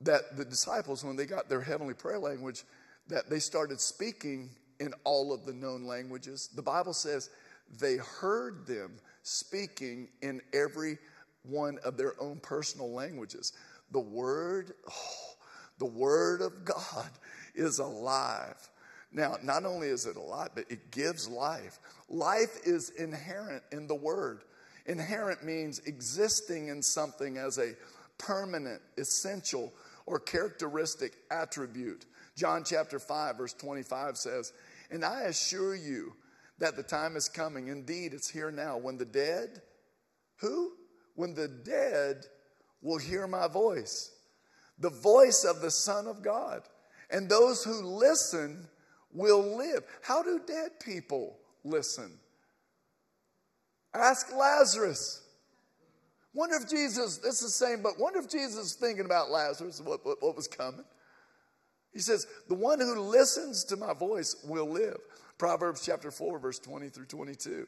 that 0.00 0.36
the 0.36 0.44
disciples, 0.44 1.04
when 1.04 1.16
they 1.16 1.26
got 1.26 1.48
their 1.48 1.60
heavenly 1.60 1.94
prayer 1.94 2.18
language, 2.18 2.64
that 3.08 3.30
they 3.30 3.38
started 3.38 3.80
speaking 3.80 4.50
in 4.80 4.92
all 5.04 5.32
of 5.32 5.44
the 5.46 5.52
known 5.52 5.84
languages. 5.84 6.50
The 6.54 6.62
Bible 6.62 6.92
says 6.92 7.30
they 7.78 7.96
heard 7.96 8.66
them 8.66 8.92
speaking 9.22 10.08
in 10.22 10.40
every 10.52 10.98
one 11.42 11.78
of 11.84 11.96
their 11.96 12.14
own 12.20 12.38
personal 12.40 12.92
languages. 12.92 13.52
The 13.92 14.00
Word, 14.00 14.72
oh, 14.88 14.92
the 15.78 15.86
Word 15.86 16.40
of 16.40 16.64
God 16.64 17.10
is 17.54 17.78
alive. 17.78 18.56
Now, 19.12 19.36
not 19.42 19.64
only 19.64 19.88
is 19.88 20.06
it 20.06 20.16
alive, 20.16 20.50
but 20.54 20.64
it 20.70 20.90
gives 20.90 21.28
life. 21.28 21.78
Life 22.08 22.58
is 22.64 22.90
inherent 22.90 23.62
in 23.72 23.86
the 23.86 23.94
Word. 23.94 24.42
Inherent 24.86 25.44
means 25.44 25.80
existing 25.80 26.68
in 26.68 26.82
something 26.82 27.36
as 27.36 27.58
a 27.58 27.74
permanent, 28.18 28.80
essential, 28.96 29.72
or 30.06 30.20
characteristic 30.20 31.16
attribute. 31.30 32.06
John 32.36 32.62
chapter 32.64 32.98
5, 32.98 33.36
verse 33.36 33.52
25 33.54 34.16
says, 34.16 34.52
And 34.90 35.04
I 35.04 35.22
assure 35.22 35.74
you 35.74 36.14
that 36.58 36.76
the 36.76 36.82
time 36.82 37.16
is 37.16 37.28
coming, 37.28 37.68
indeed, 37.68 38.14
it's 38.14 38.30
here 38.30 38.50
now, 38.50 38.78
when 38.78 38.96
the 38.96 39.04
dead, 39.04 39.62
who? 40.36 40.72
When 41.14 41.34
the 41.34 41.48
dead 41.48 42.24
will 42.82 42.98
hear 42.98 43.26
my 43.26 43.48
voice, 43.48 44.12
the 44.78 44.90
voice 44.90 45.44
of 45.44 45.60
the 45.60 45.70
Son 45.70 46.06
of 46.06 46.22
God. 46.22 46.62
And 47.10 47.28
those 47.28 47.62
who 47.64 47.82
listen 47.82 48.68
will 49.12 49.56
live. 49.56 49.84
How 50.02 50.22
do 50.22 50.40
dead 50.46 50.72
people 50.84 51.38
listen? 51.64 52.18
Ask 53.94 54.34
Lazarus. 54.34 55.22
Wonder 56.36 56.56
if 56.56 56.68
Jesus, 56.68 57.16
this 57.16 57.40
is 57.40 57.58
the 57.58 57.66
same, 57.66 57.80
but 57.82 57.98
wonder 57.98 58.18
if 58.18 58.28
Jesus 58.28 58.66
is 58.66 58.72
thinking 58.74 59.06
about 59.06 59.30
Lazarus, 59.30 59.80
what, 59.82 60.04
what, 60.04 60.22
what 60.22 60.36
was 60.36 60.46
coming. 60.46 60.84
He 61.94 62.00
says, 62.00 62.26
The 62.48 62.54
one 62.54 62.78
who 62.78 63.00
listens 63.00 63.64
to 63.64 63.76
my 63.78 63.94
voice 63.94 64.36
will 64.46 64.68
live. 64.68 64.98
Proverbs 65.38 65.82
chapter 65.82 66.10
4, 66.10 66.38
verse 66.38 66.58
20 66.58 66.90
through 66.90 67.06
22. 67.06 67.66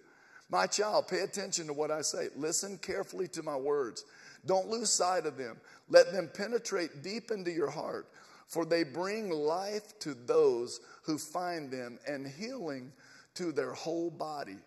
My 0.50 0.66
child, 0.66 1.08
pay 1.08 1.20
attention 1.20 1.66
to 1.66 1.72
what 1.72 1.90
I 1.90 2.02
say. 2.02 2.28
Listen 2.36 2.76
carefully 2.76 3.26
to 3.28 3.42
my 3.42 3.56
words. 3.56 4.04
Don't 4.44 4.68
lose 4.68 4.90
sight 4.90 5.24
of 5.24 5.38
them. 5.38 5.56
Let 5.88 6.12
them 6.12 6.28
penetrate 6.34 7.02
deep 7.02 7.30
into 7.30 7.50
your 7.50 7.70
heart, 7.70 8.08
for 8.48 8.66
they 8.66 8.82
bring 8.82 9.30
life 9.30 9.98
to 10.00 10.12
those 10.12 10.80
who 11.04 11.16
find 11.16 11.70
them 11.70 11.98
and 12.06 12.26
healing 12.26 12.92
to 13.36 13.50
their 13.50 13.72
whole 13.72 14.10
body. 14.10 14.58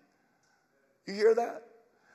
You 1.06 1.14
hear 1.14 1.36
that? 1.36 1.66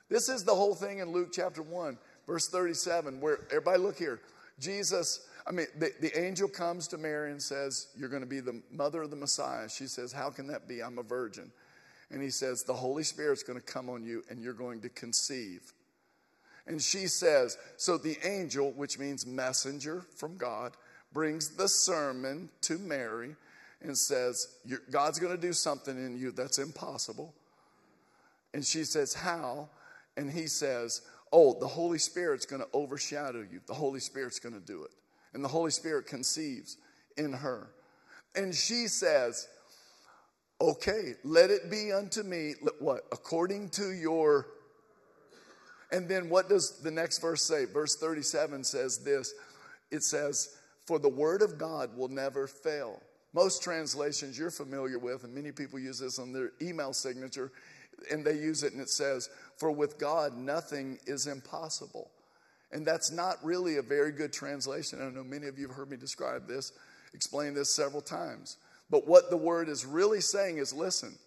This 0.09 0.29
is 0.29 0.43
the 0.43 0.55
whole 0.55 0.75
thing 0.75 0.99
in 0.99 1.11
Luke 1.11 1.29
chapter 1.33 1.61
1, 1.61 1.97
verse 2.25 2.47
37, 2.47 3.19
where 3.19 3.39
everybody 3.49 3.79
look 3.79 3.97
here. 3.97 4.21
Jesus, 4.59 5.27
I 5.45 5.51
mean, 5.51 5.67
the, 5.77 5.91
the 5.99 6.17
angel 6.19 6.47
comes 6.47 6.87
to 6.89 6.97
Mary 6.97 7.31
and 7.31 7.41
says, 7.41 7.87
You're 7.95 8.09
going 8.09 8.23
to 8.23 8.27
be 8.27 8.39
the 8.39 8.61
mother 8.71 9.01
of 9.03 9.09
the 9.09 9.15
Messiah. 9.15 9.69
She 9.69 9.87
says, 9.87 10.11
How 10.11 10.29
can 10.29 10.47
that 10.47 10.67
be? 10.67 10.81
I'm 10.81 10.97
a 10.97 11.03
virgin. 11.03 11.51
And 12.09 12.21
he 12.21 12.29
says, 12.29 12.63
The 12.63 12.73
Holy 12.73 13.03
Spirit's 13.03 13.43
going 13.43 13.59
to 13.59 13.65
come 13.65 13.89
on 13.89 14.03
you 14.03 14.23
and 14.29 14.41
you're 14.41 14.53
going 14.53 14.81
to 14.81 14.89
conceive. 14.89 15.73
And 16.65 16.81
she 16.81 17.07
says, 17.07 17.57
So 17.77 17.97
the 17.97 18.17
angel, 18.23 18.71
which 18.71 18.97
means 18.97 19.25
messenger 19.25 20.05
from 20.15 20.37
God, 20.37 20.73
brings 21.13 21.55
the 21.55 21.67
sermon 21.67 22.49
to 22.61 22.77
Mary 22.77 23.35
and 23.81 23.97
says, 23.97 24.57
God's 24.89 25.19
going 25.19 25.35
to 25.35 25.41
do 25.41 25.53
something 25.53 25.95
in 25.97 26.17
you 26.17 26.31
that's 26.31 26.59
impossible. 26.59 27.33
And 28.53 28.65
she 28.65 28.83
says, 28.85 29.13
How? 29.13 29.69
And 30.17 30.29
he 30.29 30.47
says, 30.47 31.01
Oh, 31.31 31.57
the 31.59 31.67
Holy 31.67 31.99
Spirit's 31.99 32.45
going 32.45 32.61
to 32.61 32.67
overshadow 32.73 33.45
you. 33.51 33.61
The 33.67 33.73
Holy 33.73 33.99
Spirit's 33.99 34.39
going 34.39 34.55
to 34.55 34.65
do 34.65 34.83
it. 34.83 34.91
And 35.33 35.43
the 35.43 35.49
Holy 35.49 35.71
Spirit 35.71 36.07
conceives 36.07 36.77
in 37.17 37.31
her. 37.31 37.69
And 38.35 38.53
she 38.53 38.87
says, 38.87 39.47
Okay, 40.59 41.13
let 41.23 41.51
it 41.51 41.69
be 41.69 41.91
unto 41.91 42.23
me, 42.23 42.55
what? 42.79 43.05
According 43.11 43.69
to 43.71 43.91
your. 43.91 44.47
And 45.91 46.09
then 46.09 46.29
what 46.29 46.49
does 46.49 46.79
the 46.81 46.91
next 46.91 47.19
verse 47.19 47.43
say? 47.43 47.65
Verse 47.65 47.95
37 47.95 48.63
says 48.63 48.97
this 48.97 49.33
it 49.91 50.03
says, 50.03 50.57
For 50.85 50.99
the 50.99 51.09
word 51.09 51.41
of 51.41 51.57
God 51.57 51.95
will 51.95 52.09
never 52.09 52.47
fail. 52.47 53.01
Most 53.33 53.61
translations 53.61 54.37
you're 54.37 54.49
familiar 54.49 54.99
with, 54.99 55.23
and 55.23 55.33
many 55.33 55.51
people 55.51 55.79
use 55.79 55.99
this 55.99 56.17
on 56.17 56.33
their 56.33 56.51
email 56.61 56.93
signature, 56.93 57.51
and 58.11 58.25
they 58.25 58.33
use 58.33 58.63
it 58.63 58.73
and 58.73 58.81
it 58.81 58.89
says, 58.89 59.29
For 59.57 59.71
with 59.71 59.97
God 59.97 60.37
nothing 60.37 60.99
is 61.05 61.27
impossible. 61.27 62.09
And 62.71 62.85
that's 62.85 63.11
not 63.11 63.43
really 63.43 63.77
a 63.77 63.81
very 63.81 64.11
good 64.11 64.33
translation. 64.33 64.99
I 65.01 65.09
know 65.09 65.23
many 65.23 65.47
of 65.47 65.57
you 65.57 65.67
have 65.67 65.75
heard 65.75 65.89
me 65.89 65.97
describe 65.97 66.47
this, 66.47 66.73
explain 67.13 67.53
this 67.53 67.73
several 67.73 68.01
times. 68.01 68.57
But 68.89 69.07
what 69.07 69.29
the 69.29 69.37
word 69.37 69.69
is 69.69 69.85
really 69.85 70.21
saying 70.21 70.57
is 70.57 70.73
listen, 70.73 71.17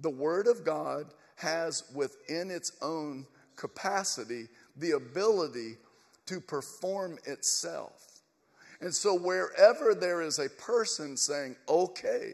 the 0.00 0.10
word 0.10 0.46
of 0.46 0.64
God 0.64 1.06
has 1.36 1.84
within 1.94 2.50
its 2.50 2.72
own 2.82 3.26
capacity 3.56 4.48
the 4.76 4.92
ability 4.92 5.76
to 6.26 6.40
perform 6.40 7.18
itself. 7.26 8.22
And 8.80 8.94
so, 8.94 9.14
wherever 9.14 9.94
there 9.94 10.22
is 10.22 10.38
a 10.38 10.48
person 10.48 11.16
saying, 11.16 11.56
okay, 11.68 12.32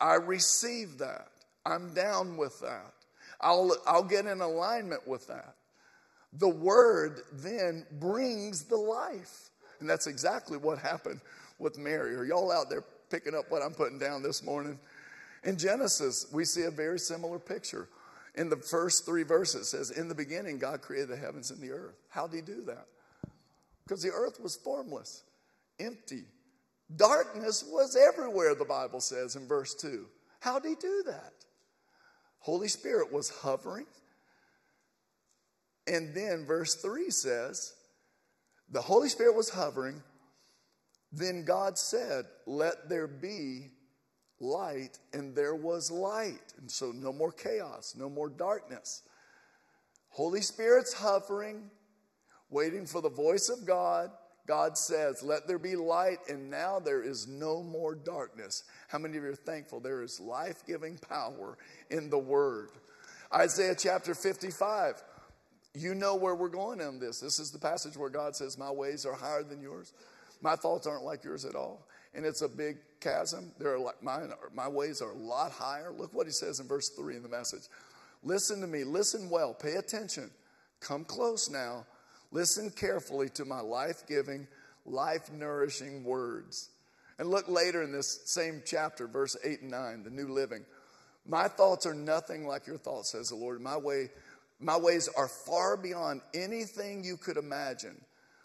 I 0.00 0.14
receive 0.14 0.98
that, 0.98 1.28
I'm 1.64 1.94
down 1.94 2.36
with 2.36 2.58
that, 2.60 2.92
I'll, 3.40 3.76
I'll 3.86 4.04
get 4.04 4.26
in 4.26 4.40
alignment 4.40 5.06
with 5.06 5.26
that, 5.28 5.54
the 6.32 6.48
word 6.48 7.22
then 7.32 7.86
brings 7.92 8.64
the 8.64 8.76
life. 8.76 9.50
And 9.80 9.88
that's 9.88 10.06
exactly 10.06 10.58
what 10.58 10.78
happened 10.78 11.20
with 11.58 11.78
Mary. 11.78 12.14
Are 12.16 12.24
y'all 12.24 12.50
out 12.50 12.68
there 12.68 12.84
picking 13.10 13.34
up 13.34 13.50
what 13.50 13.62
I'm 13.62 13.72
putting 13.72 13.98
down 13.98 14.22
this 14.22 14.42
morning? 14.42 14.78
In 15.44 15.56
Genesis, 15.56 16.26
we 16.32 16.44
see 16.44 16.62
a 16.62 16.70
very 16.70 16.98
similar 16.98 17.38
picture. 17.38 17.88
In 18.34 18.48
the 18.48 18.56
first 18.56 19.06
three 19.06 19.22
verses, 19.22 19.62
it 19.62 19.64
says, 19.64 19.90
In 19.90 20.08
the 20.08 20.14
beginning, 20.14 20.58
God 20.58 20.82
created 20.82 21.08
the 21.08 21.16
heavens 21.16 21.50
and 21.50 21.60
the 21.60 21.70
earth. 21.70 21.96
How 22.08 22.26
did 22.26 22.36
he 22.36 22.42
do 22.42 22.62
that? 22.66 22.86
Because 23.84 24.02
the 24.02 24.10
earth 24.10 24.38
was 24.40 24.56
formless, 24.56 25.22
empty. 25.80 26.24
Darkness 26.94 27.64
was 27.68 27.96
everywhere, 27.96 28.54
the 28.54 28.64
Bible 28.64 29.00
says 29.00 29.36
in 29.36 29.46
verse 29.46 29.74
2. 29.74 30.06
How 30.40 30.58
did 30.58 30.68
he 30.68 30.74
do 30.74 31.02
that? 31.06 31.32
Holy 32.48 32.68
Spirit 32.68 33.12
was 33.12 33.28
hovering. 33.28 33.84
And 35.86 36.14
then 36.14 36.46
verse 36.46 36.76
3 36.76 37.10
says, 37.10 37.74
The 38.70 38.80
Holy 38.80 39.10
Spirit 39.10 39.36
was 39.36 39.50
hovering. 39.50 40.02
Then 41.12 41.44
God 41.44 41.76
said, 41.76 42.24
Let 42.46 42.88
there 42.88 43.06
be 43.06 43.72
light, 44.40 44.98
and 45.12 45.36
there 45.36 45.56
was 45.56 45.90
light. 45.90 46.54
And 46.56 46.70
so 46.70 46.90
no 46.90 47.12
more 47.12 47.32
chaos, 47.32 47.94
no 47.94 48.08
more 48.08 48.30
darkness. 48.30 49.02
Holy 50.08 50.40
Spirit's 50.40 50.94
hovering, 50.94 51.70
waiting 52.48 52.86
for 52.86 53.02
the 53.02 53.10
voice 53.10 53.50
of 53.50 53.66
God. 53.66 54.10
God 54.48 54.76
says, 54.76 55.22
Let 55.22 55.46
there 55.46 55.58
be 55.58 55.76
light, 55.76 56.18
and 56.28 56.50
now 56.50 56.80
there 56.80 57.02
is 57.02 57.28
no 57.28 57.62
more 57.62 57.94
darkness. 57.94 58.64
How 58.88 58.98
many 58.98 59.16
of 59.16 59.22
you 59.22 59.30
are 59.30 59.36
thankful 59.36 59.78
there 59.78 60.02
is 60.02 60.18
life 60.18 60.64
giving 60.66 60.98
power 60.98 61.56
in 61.90 62.10
the 62.10 62.18
Word? 62.18 62.70
Isaiah 63.32 63.76
chapter 63.78 64.14
55. 64.14 65.04
You 65.74 65.94
know 65.94 66.16
where 66.16 66.34
we're 66.34 66.48
going 66.48 66.80
on 66.80 66.98
this. 66.98 67.20
This 67.20 67.38
is 67.38 67.52
the 67.52 67.58
passage 67.60 67.96
where 67.96 68.10
God 68.10 68.34
says, 68.34 68.58
My 68.58 68.72
ways 68.72 69.06
are 69.06 69.14
higher 69.14 69.44
than 69.44 69.62
yours. 69.62 69.92
My 70.42 70.56
thoughts 70.56 70.88
aren't 70.88 71.04
like 71.04 71.22
yours 71.22 71.44
at 71.44 71.54
all 71.54 71.86
and 72.14 72.26
it's 72.26 72.42
a 72.42 72.48
big 72.48 72.78
chasm. 73.00 73.52
There 73.58 73.74
are 73.74 73.78
like 73.78 74.02
mine, 74.02 74.32
my 74.54 74.68
ways 74.68 75.00
are 75.00 75.10
a 75.12 75.16
lot 75.16 75.52
higher. 75.52 75.92
Look 75.92 76.12
what 76.14 76.26
he 76.26 76.32
says 76.32 76.60
in 76.60 76.66
verse 76.66 76.88
3 76.90 77.16
in 77.16 77.22
the 77.22 77.28
message. 77.28 77.62
Listen 78.22 78.60
to 78.60 78.66
me, 78.66 78.84
listen 78.84 79.30
well, 79.30 79.54
pay 79.54 79.74
attention. 79.74 80.30
Come 80.80 81.04
close 81.04 81.50
now. 81.50 81.86
Listen 82.30 82.70
carefully 82.70 83.28
to 83.30 83.44
my 83.44 83.60
life 83.60 84.04
giving, 84.06 84.46
life 84.84 85.32
nourishing 85.32 86.04
words. 86.04 86.70
And 87.18 87.28
look 87.28 87.48
later 87.48 87.82
in 87.82 87.90
this 87.90 88.20
same 88.26 88.62
chapter, 88.64 89.08
verse 89.08 89.36
8 89.42 89.62
and 89.62 89.70
9, 89.70 90.04
the 90.04 90.10
New 90.10 90.28
Living. 90.28 90.64
My 91.26 91.48
thoughts 91.48 91.84
are 91.84 91.94
nothing 91.94 92.46
like 92.46 92.66
your 92.66 92.78
thoughts, 92.78 93.12
says 93.12 93.28
the 93.28 93.36
Lord. 93.36 93.60
My 93.60 93.76
way, 93.76 94.10
my 94.60 94.76
ways 94.76 95.08
are 95.16 95.28
far 95.28 95.76
beyond 95.76 96.20
anything 96.32 97.02
you 97.02 97.16
could 97.16 97.36
imagine. 97.36 98.00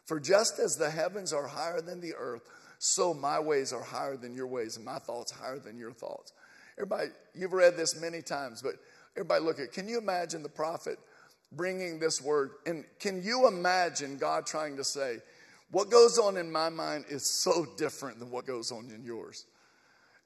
For 0.05 0.19
just 0.19 0.59
as 0.59 0.75
the 0.75 0.89
heavens 0.89 1.31
are 1.33 1.47
higher 1.47 1.81
than 1.81 2.01
the 2.01 2.13
earth, 2.15 2.49
so 2.79 3.13
my 3.13 3.39
ways 3.39 3.71
are 3.71 3.83
higher 3.83 4.17
than 4.17 4.35
your 4.35 4.47
ways, 4.47 4.75
and 4.75 4.85
my 4.85 4.99
thoughts 4.99 5.31
higher 5.31 5.59
than 5.59 5.77
your 5.77 5.93
thoughts. 5.93 6.33
Everybody, 6.77 7.09
you've 7.33 7.53
read 7.53 7.77
this 7.77 7.99
many 8.01 8.21
times, 8.21 8.61
but 8.61 8.73
everybody 9.15 9.43
look 9.43 9.59
at 9.59 9.65
it. 9.65 9.73
can 9.73 9.87
you 9.87 9.97
imagine 9.97 10.43
the 10.43 10.49
prophet 10.49 10.97
bringing 11.55 11.99
this 11.99 12.21
word? 12.21 12.51
And 12.65 12.85
can 12.99 13.23
you 13.23 13.47
imagine 13.47 14.17
God 14.17 14.45
trying 14.45 14.77
to 14.77 14.83
say, 14.83 15.17
what 15.71 15.89
goes 15.89 16.19
on 16.19 16.37
in 16.37 16.51
my 16.51 16.69
mind 16.69 17.05
is 17.09 17.29
so 17.29 17.65
different 17.77 18.19
than 18.19 18.29
what 18.29 18.45
goes 18.45 18.71
on 18.71 18.91
in 18.93 19.03
yours? 19.03 19.45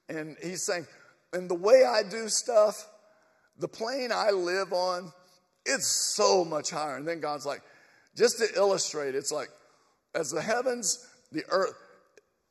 And 0.10 0.36
he's 0.42 0.66
saying, 0.66 0.88
and 1.34 1.50
the 1.50 1.56
way 1.56 1.84
I 1.86 2.04
do 2.04 2.30
stuff, 2.30 2.88
the 3.58 3.68
plane 3.68 4.12
I 4.13 4.32
live 4.32 4.74
on, 4.74 5.12
it's 5.66 5.88
so 5.88 6.46
much 6.46 6.70
higher. 6.70 6.98
And 6.98 7.08
then 7.08 7.20
God's 7.20 7.46
like, 7.46 7.62
just 8.16 8.40
to 8.40 8.48
illustrate, 8.56 9.16
it's 9.16 9.32
like, 9.32 9.50
as 10.16 10.32
the 10.32 10.42
heavens, 10.42 11.06
the 11.32 11.44
earth, 11.50 11.76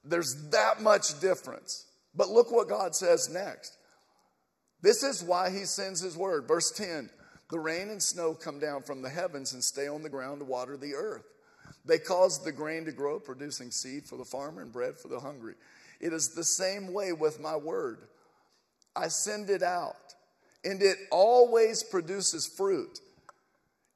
there's 0.04 0.50
that 0.50 0.80
much 0.80 1.18
difference. 1.20 1.86
But 2.14 2.28
look 2.28 2.52
what 2.52 2.68
God 2.68 2.94
says 2.94 3.28
next. 3.30 3.76
This 4.82 5.02
is 5.02 5.22
why 5.22 5.50
he 5.50 5.64
sends 5.64 6.00
his 6.00 6.16
word. 6.16 6.46
Verse 6.46 6.70
10 6.70 7.10
The 7.50 7.58
rain 7.58 7.90
and 7.90 8.02
snow 8.02 8.34
come 8.34 8.58
down 8.58 8.82
from 8.82 9.02
the 9.02 9.08
heavens 9.08 9.52
and 9.52 9.62
stay 9.62 9.86
on 9.86 10.02
the 10.02 10.08
ground 10.08 10.40
to 10.40 10.44
water 10.44 10.76
the 10.76 10.94
earth. 10.94 11.24
They 11.84 11.98
cause 11.98 12.42
the 12.42 12.52
grain 12.52 12.84
to 12.86 12.92
grow, 12.92 13.20
producing 13.20 13.70
seed 13.70 14.06
for 14.06 14.16
the 14.16 14.24
farmer 14.24 14.62
and 14.62 14.72
bread 14.72 14.96
for 14.96 15.08
the 15.08 15.20
hungry. 15.20 15.54
It 16.00 16.12
is 16.12 16.34
the 16.34 16.44
same 16.44 16.92
way 16.92 17.12
with 17.12 17.40
my 17.40 17.56
word. 17.56 17.98
I 18.94 19.08
send 19.08 19.50
it 19.50 19.62
out, 19.62 20.14
and 20.64 20.82
it 20.82 20.96
always 21.10 21.82
produces 21.82 22.46
fruit. 22.46 23.00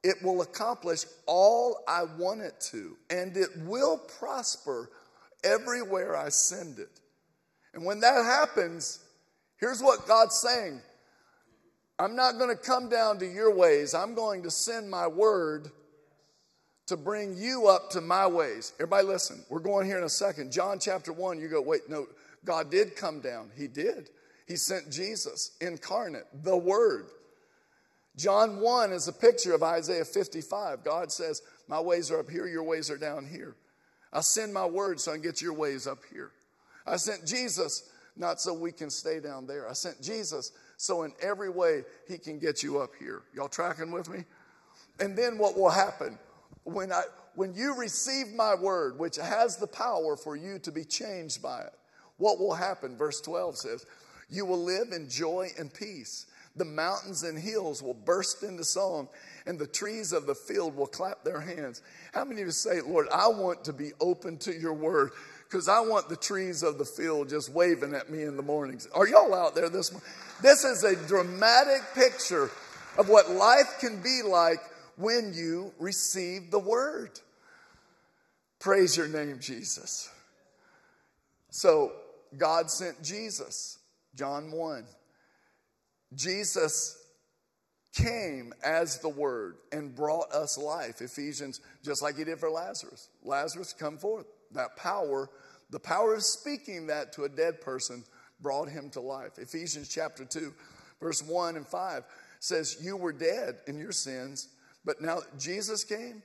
It 0.02 0.16
will 0.22 0.42
accomplish 0.42 1.04
all 1.26 1.82
I 1.88 2.04
want 2.04 2.42
it 2.42 2.60
to, 2.70 2.96
and 3.10 3.36
it 3.36 3.50
will 3.64 3.98
prosper 3.98 4.90
everywhere 5.42 6.16
I 6.16 6.28
send 6.28 6.78
it. 6.78 7.00
And 7.74 7.84
when 7.84 8.00
that 8.00 8.24
happens, 8.24 9.00
here's 9.58 9.82
what 9.82 10.06
God's 10.06 10.38
saying 10.40 10.80
I'm 12.00 12.16
not 12.16 12.38
going 12.38 12.48
to 12.48 12.56
come 12.56 12.88
down 12.88 13.18
to 13.18 13.26
your 13.26 13.54
ways, 13.54 13.92
I'm 13.92 14.14
going 14.14 14.42
to 14.44 14.50
send 14.50 14.90
my 14.90 15.06
word 15.06 15.70
to 16.86 16.96
bring 16.96 17.36
you 17.36 17.68
up 17.68 17.90
to 17.90 18.00
my 18.00 18.26
ways. 18.26 18.72
Everybody, 18.76 19.06
listen. 19.06 19.44
We're 19.50 19.60
going 19.60 19.86
here 19.86 19.98
in 19.98 20.04
a 20.04 20.08
second. 20.08 20.50
John 20.50 20.78
chapter 20.80 21.12
1, 21.12 21.38
you 21.38 21.48
go, 21.48 21.60
wait, 21.60 21.90
no, 21.90 22.06
God 22.42 22.70
did 22.70 22.96
come 22.96 23.20
down. 23.20 23.50
He 23.54 23.66
did. 23.66 24.08
He 24.48 24.56
sent 24.56 24.90
Jesus 24.90 25.54
incarnate, 25.60 26.24
the 26.42 26.56
Word. 26.56 27.08
John 28.16 28.60
1 28.60 28.92
is 28.92 29.06
a 29.06 29.12
picture 29.12 29.54
of 29.54 29.62
Isaiah 29.62 30.06
55. 30.06 30.82
God 30.82 31.12
says, 31.12 31.42
My 31.68 31.80
ways 31.80 32.10
are 32.10 32.20
up 32.20 32.30
here, 32.30 32.46
your 32.46 32.64
ways 32.64 32.90
are 32.90 32.96
down 32.96 33.26
here. 33.26 33.56
I 34.10 34.22
send 34.22 34.54
my 34.54 34.64
word 34.64 35.00
so 35.00 35.12
I 35.12 35.14
can 35.14 35.22
get 35.22 35.42
your 35.42 35.52
ways 35.52 35.86
up 35.86 35.98
here. 36.12 36.32
I 36.86 36.96
sent 36.96 37.26
Jesus 37.26 37.88
not 38.16 38.40
so 38.40 38.54
we 38.54 38.72
can 38.72 38.90
stay 38.90 39.20
down 39.20 39.46
there. 39.46 39.68
I 39.68 39.74
sent 39.74 40.02
Jesus 40.02 40.50
so 40.80 41.02
in 41.02 41.12
every 41.20 41.50
way 41.50 41.84
he 42.08 42.16
can 42.16 42.38
get 42.38 42.62
you 42.62 42.80
up 42.80 42.92
here. 42.98 43.20
Y'all 43.34 43.48
tracking 43.48 43.92
with 43.92 44.08
me? 44.08 44.24
And 44.98 45.14
then 45.14 45.36
what 45.36 45.54
will 45.54 45.68
happen 45.68 46.18
when 46.64 46.90
I 46.90 47.02
when 47.34 47.54
you 47.54 47.76
receive 47.76 48.32
my 48.32 48.54
word 48.54 48.98
which 48.98 49.16
has 49.16 49.58
the 49.58 49.66
power 49.66 50.16
for 50.16 50.36
you 50.36 50.58
to 50.60 50.72
be 50.72 50.84
changed 50.84 51.42
by 51.42 51.60
it? 51.60 51.74
What 52.16 52.38
will 52.38 52.54
happen? 52.54 52.96
Verse 52.96 53.20
12 53.20 53.58
says, 53.58 53.84
"You 54.30 54.46
will 54.46 54.62
live 54.62 54.92
in 54.92 55.10
joy 55.10 55.52
and 55.58 55.72
peace." 55.72 56.24
The 56.56 56.64
mountains 56.64 57.24
and 57.24 57.38
hills 57.38 57.82
will 57.82 57.94
burst 57.94 58.42
into 58.42 58.64
song, 58.64 59.08
and 59.46 59.58
the 59.58 59.66
trees 59.66 60.12
of 60.12 60.26
the 60.26 60.34
field 60.34 60.74
will 60.74 60.86
clap 60.86 61.24
their 61.24 61.40
hands. 61.40 61.82
How 62.12 62.24
many 62.24 62.40
of 62.40 62.48
you 62.48 62.52
say, 62.52 62.80
Lord, 62.80 63.06
I 63.10 63.28
want 63.28 63.64
to 63.66 63.72
be 63.72 63.92
open 64.00 64.38
to 64.38 64.52
your 64.52 64.74
word? 64.74 65.12
Because 65.50 65.68
I 65.68 65.80
want 65.80 66.08
the 66.08 66.16
trees 66.16 66.62
of 66.62 66.78
the 66.78 66.84
field 66.84 67.28
just 67.28 67.52
waving 67.52 67.92
at 67.92 68.08
me 68.08 68.22
in 68.22 68.36
the 68.36 68.42
mornings. 68.42 68.86
Are 68.94 69.08
y'all 69.08 69.34
out 69.34 69.56
there 69.56 69.68
this 69.68 69.90
morning? 69.90 70.08
This 70.40 70.64
is 70.64 70.84
a 70.84 70.94
dramatic 71.08 71.82
picture 71.92 72.52
of 72.96 73.08
what 73.08 73.30
life 73.30 73.78
can 73.80 74.00
be 74.00 74.20
like 74.24 74.60
when 74.96 75.32
you 75.34 75.72
receive 75.80 76.52
the 76.52 76.58
word. 76.60 77.18
Praise 78.60 78.96
your 78.96 79.08
name, 79.08 79.40
Jesus. 79.40 80.08
So, 81.50 81.94
God 82.38 82.70
sent 82.70 83.02
Jesus, 83.02 83.78
John 84.14 84.52
1. 84.52 84.84
Jesus 86.14 86.96
came 87.92 88.52
as 88.62 89.00
the 89.00 89.08
word 89.08 89.56
and 89.72 89.96
brought 89.96 90.30
us 90.30 90.56
life. 90.56 91.00
Ephesians, 91.00 91.60
just 91.82 92.02
like 92.02 92.16
he 92.16 92.22
did 92.22 92.38
for 92.38 92.50
Lazarus. 92.50 93.08
Lazarus, 93.24 93.72
come 93.72 93.98
forth. 93.98 94.26
That 94.52 94.76
power, 94.76 95.30
the 95.70 95.80
power 95.80 96.14
of 96.14 96.22
speaking 96.22 96.86
that 96.88 97.12
to 97.14 97.24
a 97.24 97.28
dead 97.28 97.60
person 97.60 98.04
brought 98.40 98.68
him 98.68 98.90
to 98.90 99.00
life. 99.00 99.38
Ephesians 99.38 99.88
chapter 99.88 100.24
2, 100.24 100.52
verse 101.00 101.22
1 101.22 101.56
and 101.56 101.66
5 101.66 102.04
says, 102.40 102.78
You 102.80 102.96
were 102.96 103.12
dead 103.12 103.58
in 103.66 103.78
your 103.78 103.92
sins, 103.92 104.48
but 104.84 105.00
now 105.00 105.20
Jesus 105.38 105.84
came. 105.84 106.22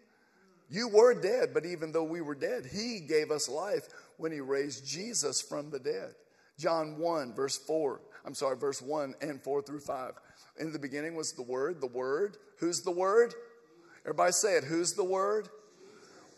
You 0.69 0.87
were 0.87 1.13
dead, 1.13 1.53
but 1.53 1.65
even 1.65 1.91
though 1.91 2.03
we 2.03 2.21
were 2.21 2.35
dead, 2.35 2.65
he 2.65 2.99
gave 2.99 3.29
us 3.29 3.47
life 3.47 3.87
when 4.17 4.31
he 4.31 4.39
raised 4.39 4.87
Jesus 4.87 5.41
from 5.41 5.69
the 5.69 5.79
dead. 5.79 6.15
John 6.57 6.97
1, 6.97 7.33
verse 7.33 7.57
4 7.57 8.01
I'm 8.25 8.33
sorry, 8.33 8.57
verse 8.57 8.81
1 8.81 9.15
and 9.21 9.41
4 9.41 9.61
through 9.61 9.81
5. 9.81 10.13
In 10.59 10.71
the 10.71 10.79
beginning 10.79 11.15
was 11.15 11.33
the 11.33 11.43
Word, 11.43 11.79
the 11.79 11.87
Word. 11.87 12.37
Who's 12.57 12.81
the 12.81 12.91
Word? 12.91 13.35
Everybody 14.03 14.31
say 14.31 14.57
it. 14.57 14.63
Who's 14.63 14.93
the 14.93 15.03
Word? 15.03 15.49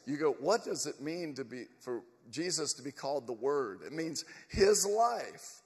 You 0.08 0.18
go, 0.18 0.32
what 0.40 0.64
does 0.64 0.88
it 0.88 1.02
mean 1.02 1.36
to 1.36 1.46
be 1.46 1.66
for 1.80 2.02
Jesus 2.32 2.74
to 2.74 2.82
be 2.82 2.92
called 2.92 3.28
the 3.28 3.34
Word? 3.34 3.82
It 3.86 3.94
means 3.94 4.26
his 4.50 4.86
life 4.86 5.62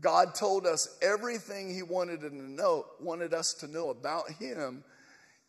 God 0.00 0.34
told 0.34 0.66
us 0.66 0.98
everything 1.02 1.72
He 1.72 1.82
wanted 1.82 2.20
to 2.22 2.34
know, 2.34 2.86
wanted 3.00 3.34
us 3.34 3.54
to 3.54 3.68
know 3.68 3.90
about 3.90 4.30
Him 4.30 4.82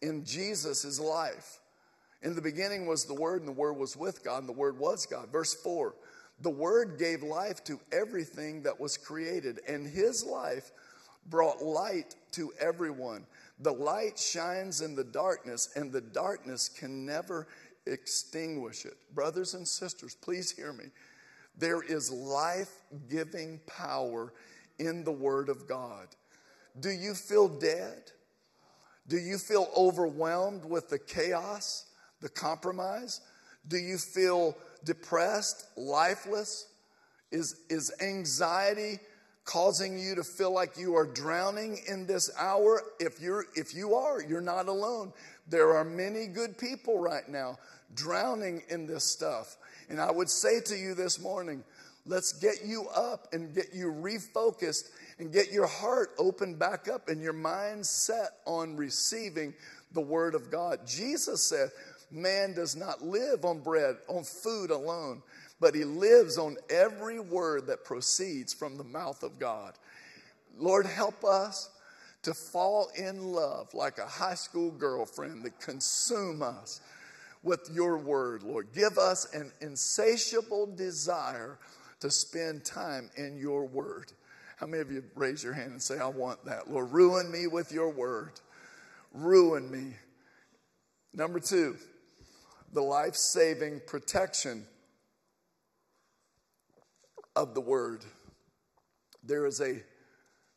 in 0.01 0.25
Jesus' 0.25 0.99
life. 0.99 1.59
In 2.21 2.35
the 2.35 2.41
beginning 2.41 2.85
was 2.85 3.05
the 3.05 3.13
Word, 3.13 3.41
and 3.41 3.47
the 3.47 3.53
Word 3.53 3.73
was 3.73 3.95
with 3.95 4.23
God, 4.23 4.39
and 4.39 4.49
the 4.49 4.53
Word 4.53 4.77
was 4.77 5.05
God. 5.05 5.29
Verse 5.31 5.53
4 5.53 5.95
The 6.41 6.49
Word 6.49 6.97
gave 6.99 7.23
life 7.23 7.63
to 7.65 7.79
everything 7.91 8.63
that 8.63 8.79
was 8.79 8.97
created, 8.97 9.59
and 9.67 9.87
His 9.87 10.25
life 10.25 10.71
brought 11.29 11.61
light 11.61 12.15
to 12.33 12.51
everyone. 12.59 13.25
The 13.59 13.71
light 13.71 14.19
shines 14.19 14.81
in 14.81 14.93
the 14.93 15.05
darkness, 15.05 15.69
and 15.75 15.91
the 15.91 16.01
darkness 16.01 16.67
can 16.67 17.05
never 17.05 17.47
extinguish 17.85 18.85
it. 18.85 18.95
Brothers 19.13 19.53
and 19.53 19.67
sisters, 19.67 20.15
please 20.15 20.51
hear 20.51 20.73
me. 20.73 20.85
There 21.57 21.83
is 21.83 22.11
life 22.11 22.71
giving 23.09 23.59
power 23.67 24.33
in 24.79 25.03
the 25.03 25.11
Word 25.11 25.49
of 25.49 25.67
God. 25.67 26.07
Do 26.79 26.89
you 26.89 27.13
feel 27.13 27.47
dead? 27.47 28.11
Do 29.07 29.17
you 29.17 29.37
feel 29.37 29.69
overwhelmed 29.77 30.65
with 30.65 30.89
the 30.89 30.97
chaos, 30.97 31.85
the 32.21 32.29
compromise? 32.29 33.21
Do 33.67 33.77
you 33.77 33.97
feel 33.97 34.57
depressed, 34.83 35.67
lifeless? 35.77 36.67
Is, 37.31 37.61
is 37.69 37.91
anxiety 38.01 38.99
causing 39.45 39.99
you 39.99 40.15
to 40.15 40.23
feel 40.23 40.51
like 40.51 40.77
you 40.77 40.95
are 40.95 41.05
drowning 41.05 41.79
in 41.87 42.05
this 42.07 42.31
hour? 42.39 42.81
If, 42.99 43.19
you're, 43.19 43.45
if 43.55 43.75
you 43.75 43.95
are, 43.95 44.21
you're 44.21 44.41
not 44.41 44.67
alone. 44.67 45.13
There 45.47 45.75
are 45.75 45.83
many 45.83 46.27
good 46.27 46.57
people 46.57 46.99
right 46.99 47.27
now 47.27 47.57
drowning 47.95 48.63
in 48.69 48.87
this 48.87 49.03
stuff. 49.03 49.57
And 49.89 49.99
I 49.99 50.11
would 50.11 50.29
say 50.29 50.59
to 50.61 50.77
you 50.77 50.93
this 50.93 51.19
morning, 51.19 51.63
let's 52.05 52.33
get 52.33 52.65
you 52.65 52.87
up 52.89 53.27
and 53.33 53.53
get 53.53 53.73
you 53.73 53.91
refocused 53.91 54.89
and 55.19 55.31
get 55.31 55.51
your 55.51 55.67
heart 55.67 56.11
opened 56.17 56.59
back 56.59 56.87
up 56.87 57.09
and 57.09 57.21
your 57.21 57.33
mind 57.33 57.85
set 57.85 58.31
on 58.45 58.75
receiving 58.75 59.53
the 59.93 60.01
Word 60.01 60.35
of 60.35 60.49
God. 60.49 60.79
Jesus 60.85 61.43
said, 61.43 61.69
Man 62.11 62.53
does 62.53 62.75
not 62.75 63.01
live 63.01 63.43
on 63.43 63.59
bread, 63.59 63.97
on 64.07 64.23
food 64.23 64.69
alone, 64.69 65.23
but 65.59 65.73
he 65.73 65.83
lives 65.83 66.37
on 66.37 66.57
every 66.69 67.19
word 67.19 67.65
that 67.67 67.83
proceeds 67.83 68.53
from 68.53 68.77
the 68.77 68.83
mouth 68.83 69.23
of 69.23 69.39
God. 69.39 69.73
Lord, 70.57 70.85
help 70.85 71.23
us 71.23 71.71
to 72.23 72.33
fall 72.33 72.89
in 72.97 73.33
love 73.33 73.73
like 73.73 73.97
a 73.97 74.05
high 74.05 74.33
school 74.33 74.71
girlfriend 74.71 75.43
that 75.43 75.59
consume 75.59 76.41
us 76.41 76.81
with 77.43 77.69
your 77.71 77.97
word, 77.97 78.43
Lord. 78.43 78.69
Give 78.73 78.97
us 78.97 79.33
an 79.33 79.51
insatiable 79.61 80.73
desire 80.75 81.59
to 81.99 82.09
spend 82.09 82.65
time 82.65 83.09
in 83.17 83.37
your 83.37 83.65
word. 83.65 84.11
How 84.57 84.67
many 84.67 84.81
of 84.81 84.91
you 84.91 85.03
raise 85.15 85.43
your 85.43 85.53
hand 85.53 85.71
and 85.71 85.81
say, 85.81 85.99
I 85.99 86.07
want 86.07 86.43
that? 86.45 86.71
Lord, 86.71 86.91
ruin 86.91 87.29
me 87.29 87.47
with 87.47 87.71
your 87.71 87.89
word. 87.89 88.39
Ruin 89.13 89.69
me. 89.69 89.93
Number 91.13 91.39
two, 91.39 91.75
the 92.71 92.81
life 92.81 93.15
saving 93.15 93.81
protection 93.85 94.65
of 97.35 97.53
the 97.53 97.61
word. 97.61 98.05
There 99.23 99.45
is 99.45 99.59
a 99.59 99.83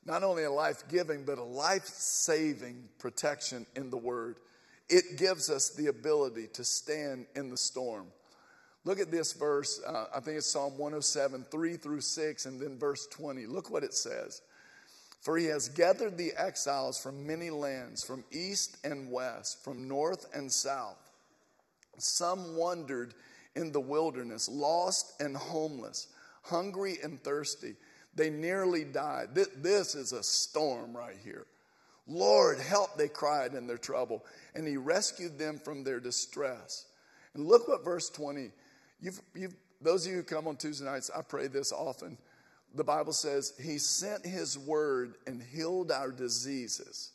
not 0.07 0.23
only 0.23 0.45
a 0.45 0.51
life 0.51 0.85
giving, 0.89 1.25
but 1.25 1.39
a 1.39 1.43
life 1.45 1.87
saving 1.87 2.89
protection 2.99 3.67
in 3.75 3.91
the 3.91 3.97
word 3.97 4.37
it 4.89 5.19
gives 5.19 5.51
us 5.51 5.71
the 5.71 5.89
ability 5.89 6.49
to 6.55 6.65
stand 6.65 7.27
in 7.35 7.51
the 7.51 7.57
storm. 7.57 8.07
Look 8.85 9.01
at 9.01 9.11
this 9.11 9.33
verse. 9.33 9.81
Uh, 9.85 10.07
I 10.15 10.21
think 10.21 10.39
it's 10.39 10.47
Psalm 10.47 10.79
107, 10.79 11.45
3 11.51 11.77
through 11.77 12.01
6, 12.01 12.47
and 12.47 12.61
then 12.61 12.79
verse 12.79 13.07
20. 13.09 13.47
Look 13.47 13.69
what 13.71 13.83
it 13.83 13.95
says. 13.95 14.43
For 15.21 15.37
he 15.37 15.47
has 15.47 15.69
gathered 15.69 16.17
the 16.17 16.33
exiles 16.37 17.01
from 17.01 17.27
many 17.27 17.51
lands, 17.51 18.05
from 18.05 18.23
east 18.31 18.77
and 18.85 19.11
west, 19.11 19.65
from 19.65 19.89
north 19.89 20.27
and 20.33 20.53
south. 20.53 20.99
Some 21.99 22.57
wandered 22.57 23.15
in 23.57 23.73
the 23.73 23.81
wilderness, 23.81 24.49
lost 24.49 25.21
and 25.21 25.37
homeless, 25.37 26.07
hungry 26.43 26.99
and 27.03 27.21
thirsty. 27.25 27.75
They 28.17 28.31
nearly 28.31 28.85
died. 28.85 29.35
This 29.35 29.95
is 29.95 30.13
a 30.13 30.23
storm 30.23 30.97
right 30.97 31.17
here. 31.23 31.47
Lord, 32.09 32.59
help, 32.59 32.97
they 32.97 33.09
cried 33.09 33.55
in 33.55 33.67
their 33.67 33.79
trouble, 33.79 34.25
and 34.55 34.67
he 34.67 34.77
rescued 34.77 35.39
them 35.39 35.59
from 35.59 35.85
their 35.85 36.01
distress. 36.01 36.87
And 37.35 37.47
look 37.47 37.69
what 37.69 37.85
verse 37.85 38.09
20, 38.09 38.51
you've, 39.01 39.21
you've, 39.35 39.55
those 39.81 40.07
of 40.07 40.13
you 40.13 40.19
who 40.19 40.23
come 40.23 40.47
on 40.49 40.57
Tuesday 40.57 40.87
nights, 40.87 41.11
I 41.15 41.21
pray 41.23 41.49
this 41.49 41.73
often. 41.73 42.17
The 42.75 42.85
Bible 42.85 43.13
says, 43.13 43.55
He 43.61 43.79
sent 43.79 44.25
His 44.25 44.59
word 44.59 45.15
and 45.27 45.43
healed 45.43 45.91
our 45.91 46.11
diseases. 46.11 47.11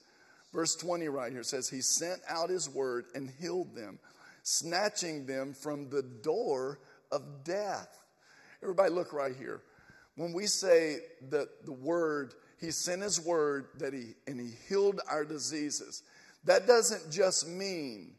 Verse 0.53 0.75
20 0.75 1.07
right 1.07 1.31
here 1.31 1.43
says, 1.43 1.69
He 1.69 1.81
sent 1.81 2.21
out 2.27 2.49
His 2.49 2.69
word 2.69 3.05
and 3.15 3.31
healed 3.39 3.73
them, 3.75 3.97
snatching 4.43 5.25
them 5.25 5.53
from 5.53 5.89
the 5.89 6.03
door 6.03 6.79
of 7.11 7.43
death. 7.43 7.97
Everybody, 8.61 8.91
look 8.91 9.13
right 9.13 9.35
here. 9.35 9.61
When 10.15 10.33
we 10.33 10.47
say 10.47 10.99
that 11.29 11.65
the 11.65 11.73
word 11.73 12.33
he 12.61 12.69
sent 12.69 13.01
His 13.01 13.19
word 13.19 13.65
that 13.79 13.91
he, 13.91 14.13
and 14.27 14.39
He 14.39 14.51
healed 14.69 15.01
our 15.09 15.25
diseases. 15.25 16.03
That 16.45 16.67
doesn't 16.67 17.11
just 17.11 17.47
mean 17.47 18.13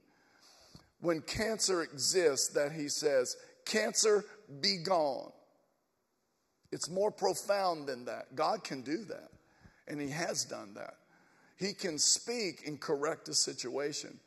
when 1.01 1.21
cancer 1.23 1.83
exists 1.83 2.49
that 2.49 2.73
He 2.73 2.89
says, 2.89 3.37
Cancer, 3.65 4.25
be 4.61 4.79
gone. 4.79 5.31
It's 6.73 6.91
more 6.91 7.13
profound 7.13 7.87
than 7.87 8.05
that. 8.07 8.35
God 8.35 8.65
can 8.65 8.83
do 8.83 9.05
that, 9.05 9.31
and 9.87 10.01
He 10.01 10.11
has 10.11 10.45
done 10.45 10.75
that. 10.75 10.95
He 11.57 11.73
can 11.73 11.97
speak 11.99 12.67
and 12.67 12.81
correct 12.81 13.29
a 13.29 13.35
situation. 13.35 14.19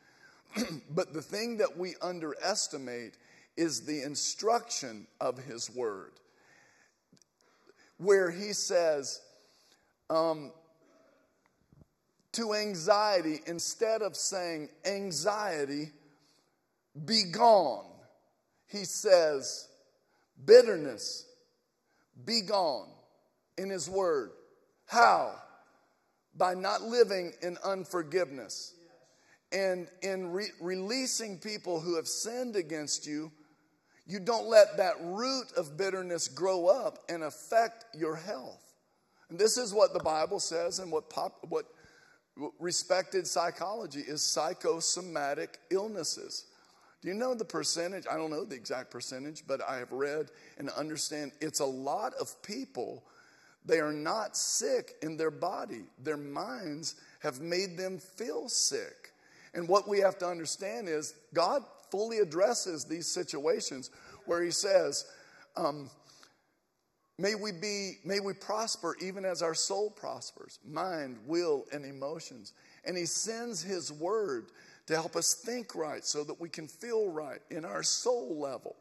but 0.91 1.13
the 1.13 1.21
thing 1.21 1.57
that 1.57 1.77
we 1.77 1.95
underestimate 2.01 3.17
is 3.57 3.81
the 3.81 4.01
instruction 4.03 5.07
of 5.19 5.37
His 5.39 5.69
word, 5.69 6.13
where 7.97 8.29
He 8.31 8.53
says, 8.53 9.21
um, 10.09 10.51
to 12.33 12.53
anxiety 12.53 13.39
instead 13.47 14.01
of 14.01 14.15
saying, 14.15 14.69
anxiety, 14.85 15.91
be 17.05 17.23
gone. 17.31 17.85
He 18.67 18.83
says, 18.83 19.67
bitterness, 20.45 21.25
be 22.25 22.41
gone 22.41 22.89
in 23.57 23.69
His 23.69 23.89
Word. 23.89 24.31
How? 24.85 25.33
By 26.35 26.53
not 26.53 26.81
living 26.81 27.31
in 27.41 27.57
unforgiveness 27.63 28.73
and 29.51 29.87
in 30.01 30.31
re- 30.31 30.51
releasing 30.59 31.37
people 31.37 31.79
who 31.79 31.95
have 31.95 32.07
sinned 32.07 32.55
against 32.55 33.07
you. 33.07 33.31
You 34.07 34.19
don't 34.19 34.47
let 34.47 34.77
that 34.77 34.95
root 35.01 35.51
of 35.57 35.77
bitterness 35.77 36.27
grow 36.27 36.67
up 36.67 36.99
and 37.09 37.23
affect 37.23 37.85
your 37.95 38.15
health. 38.15 38.61
And 39.29 39.39
this 39.39 39.57
is 39.57 39.73
what 39.73 39.93
the 39.93 40.03
Bible 40.03 40.39
says 40.39 40.79
and 40.79 40.91
what, 40.91 41.09
pop, 41.09 41.37
what 41.49 41.65
respected 42.59 43.25
psychology 43.25 44.01
is 44.01 44.21
psychosomatic 44.21 45.57
illnesses. 45.71 46.45
Do 47.01 47.07
you 47.07 47.15
know 47.15 47.33
the 47.33 47.45
percentage? 47.45 48.05
I 48.09 48.17
don't 48.17 48.29
know 48.29 48.45
the 48.45 48.55
exact 48.55 48.91
percentage, 48.91 49.43
but 49.47 49.61
I 49.67 49.77
have 49.77 49.91
read 49.91 50.27
and 50.57 50.69
understand 50.71 51.31
it's 51.41 51.59
a 51.59 51.65
lot 51.65 52.13
of 52.19 52.41
people. 52.43 53.03
They 53.65 53.79
are 53.79 53.93
not 53.93 54.37
sick 54.37 54.93
in 55.01 55.17
their 55.17 55.31
body, 55.31 55.83
their 56.03 56.17
minds 56.17 56.95
have 57.19 57.41
made 57.41 57.77
them 57.77 57.97
feel 57.97 58.49
sick. 58.49 59.11
And 59.55 59.67
what 59.67 59.87
we 59.87 59.99
have 59.99 60.17
to 60.19 60.27
understand 60.27 60.89
is 60.89 61.15
God 61.33 61.63
fully 61.91 62.19
addresses 62.19 62.85
these 62.85 63.07
situations 63.07 63.91
where 64.25 64.43
He 64.43 64.51
says, 64.51 65.05
um, 65.55 65.89
May 67.17 67.33
we 67.35 67.53
be, 67.53 67.93
may 68.03 68.19
we 68.19 68.33
prosper 68.33 68.97
even 69.01 69.23
as 69.23 69.41
our 69.41 69.53
soul 69.53 69.89
prospers, 69.89 70.59
mind, 70.67 71.17
will, 71.25 71.65
and 71.71 71.85
emotions. 71.85 72.51
And 72.83 72.97
he 72.97 73.05
sends 73.05 73.61
his 73.61 73.91
word 73.91 74.47
to 74.87 74.95
help 74.95 75.15
us 75.15 75.33
think 75.33 75.75
right 75.75 76.03
so 76.03 76.25
that 76.25 76.39
we 76.41 76.49
can 76.49 76.67
feel 76.67 77.09
right 77.09 77.39
in 77.49 77.63
our 77.63 77.83
soul 77.83 78.37
level. 78.37 78.75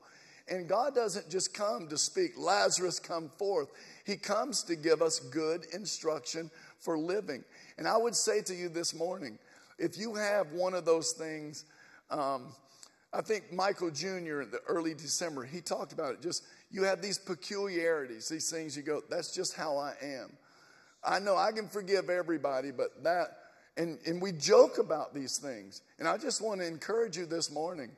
And 0.48 0.68
God 0.68 0.94
doesn't 0.94 1.30
just 1.30 1.54
come 1.54 1.88
to 1.88 1.96
speak, 1.96 2.32
Lazarus, 2.36 2.98
come 2.98 3.30
forth. 3.38 3.70
He 4.04 4.16
comes 4.16 4.62
to 4.64 4.76
give 4.76 5.00
us 5.00 5.20
good 5.20 5.66
instruction 5.72 6.50
for 6.80 6.98
living. 6.98 7.44
And 7.78 7.86
I 7.86 7.96
would 7.96 8.16
say 8.16 8.42
to 8.42 8.54
you 8.54 8.68
this 8.68 8.94
morning, 8.94 9.38
if 9.78 9.96
you 9.96 10.14
have 10.16 10.52
one 10.52 10.74
of 10.74 10.84
those 10.84 11.12
things, 11.12 11.64
um, 12.10 12.52
I 13.14 13.20
think 13.20 13.52
Michael 13.52 13.90
Jr. 13.90 14.42
in 14.42 14.50
the 14.50 14.60
early 14.66 14.94
December, 14.94 15.44
he 15.44 15.60
talked 15.60 15.92
about 15.92 16.14
it. 16.14 16.22
Just 16.22 16.44
you 16.70 16.82
have 16.82 17.00
these 17.00 17.18
peculiarities, 17.18 18.28
these 18.28 18.50
things 18.50 18.76
you 18.76 18.82
go, 18.82 19.02
that's 19.08 19.32
just 19.32 19.54
how 19.54 19.76
I 19.76 19.94
am. 20.02 20.32
I 21.04 21.20
know 21.20 21.36
I 21.36 21.52
can 21.52 21.68
forgive 21.68 22.10
everybody, 22.10 22.72
but 22.72 23.04
that, 23.04 23.38
and, 23.76 23.98
and 24.06 24.20
we 24.20 24.32
joke 24.32 24.78
about 24.78 25.14
these 25.14 25.38
things. 25.38 25.82
And 25.98 26.08
I 26.08 26.18
just 26.18 26.42
want 26.42 26.60
to 26.60 26.66
encourage 26.66 27.16
you 27.16 27.26
this 27.26 27.52
morning 27.52 27.90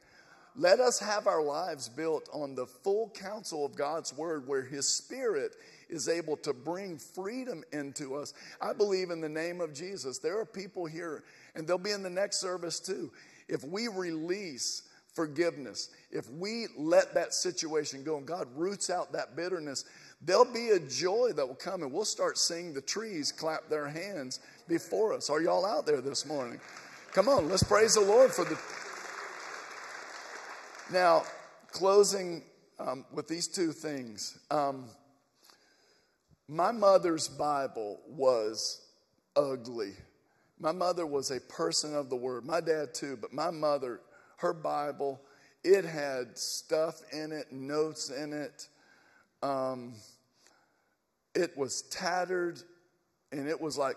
Let 0.59 0.81
us 0.81 0.99
have 0.99 1.27
our 1.27 1.43
lives 1.43 1.89
built 1.89 2.29
on 2.33 2.55
the 2.55 2.67
full 2.67 3.11
counsel 3.11 3.67
of 3.67 3.77
God's 3.77 4.17
word, 4.17 4.47
where 4.49 4.63
His 4.63 4.89
Spirit 4.89 5.55
is 5.91 6.09
able 6.09 6.37
to 6.39 6.55
bring 6.55 6.99
freedom 6.99 7.63
into 7.73 8.15
us. 8.17 8.33
I 8.61 8.73
believe 8.73 9.11
in 9.11 9.21
the 9.21 9.29
name 9.29 9.61
of 9.61 9.75
Jesus. 9.75 10.19
There 10.19 10.39
are 10.41 10.47
people 10.47 10.87
here, 10.87 11.25
and 11.55 11.69
they'll 11.69 11.79
be 11.79 11.91
in 11.91 12.03
the 12.03 12.11
next 12.11 12.41
service 12.41 12.81
too. 12.81 13.13
If 13.49 13.65
we 13.65 13.89
release 13.89 14.83
forgiveness, 15.17 15.89
if 16.11 16.31
we 16.31 16.67
let 16.79 17.15
that 17.15 17.35
situation 17.35 18.05
go 18.05 18.19
and 18.19 18.27
God 18.27 18.47
roots 18.55 18.91
out 18.91 19.13
that 19.13 19.35
bitterness, 19.35 19.87
there'll 20.21 20.45
be 20.45 20.69
a 20.69 20.79
joy 20.79 21.33
that 21.35 21.47
will 21.47 21.55
come 21.55 21.83
and 21.83 21.91
we'll 21.91 22.05
start 22.05 22.39
seeing 22.39 22.75
the 22.75 22.83
trees 22.83 23.33
clap 23.33 23.69
their 23.69 23.89
hands 23.89 24.41
before 24.69 25.15
us. 25.15 25.31
Are 25.31 25.41
y'all 25.41 25.65
out 25.65 25.87
there 25.87 26.03
this 26.03 26.27
morning? 26.27 26.61
Come 27.13 27.29
on, 27.29 27.49
let's 27.49 27.63
praise 27.63 27.95
the 27.95 28.03
Lord 28.03 28.31
for 28.31 28.45
the. 28.45 28.59
Now, 30.93 31.25
closing 31.73 32.43
um, 32.79 33.07
with 33.11 33.27
these 33.27 33.49
two 33.49 33.73
things. 33.73 34.39
Um, 34.51 34.85
my 36.49 36.71
mother's 36.73 37.27
Bible 37.27 38.01
was 38.07 38.87
ugly. 39.35 39.95
My 40.59 40.73
mother 40.73 41.07
was 41.07 41.31
a 41.31 41.41
person 41.41 41.95
of 41.95 42.09
the 42.09 42.17
word. 42.17 42.45
My 42.45 42.61
dad 42.61 42.95
too, 42.95 43.19
but 43.21 43.33
my 43.33 43.51
mother, 43.51 44.01
her 44.37 44.53
Bible, 44.53 45.21
it 45.65 45.85
had 45.85 46.37
stuff 46.39 47.03
in 47.13 47.33
it, 47.33 47.51
notes 47.53 48.11
in 48.11 48.33
it. 48.33 48.69
Um, 49.43 49.95
it 51.35 51.57
was 51.57 51.83
tattered, 51.83 52.61
and 53.33 53.49
it 53.49 53.61
was 53.61 53.77
like, 53.77 53.97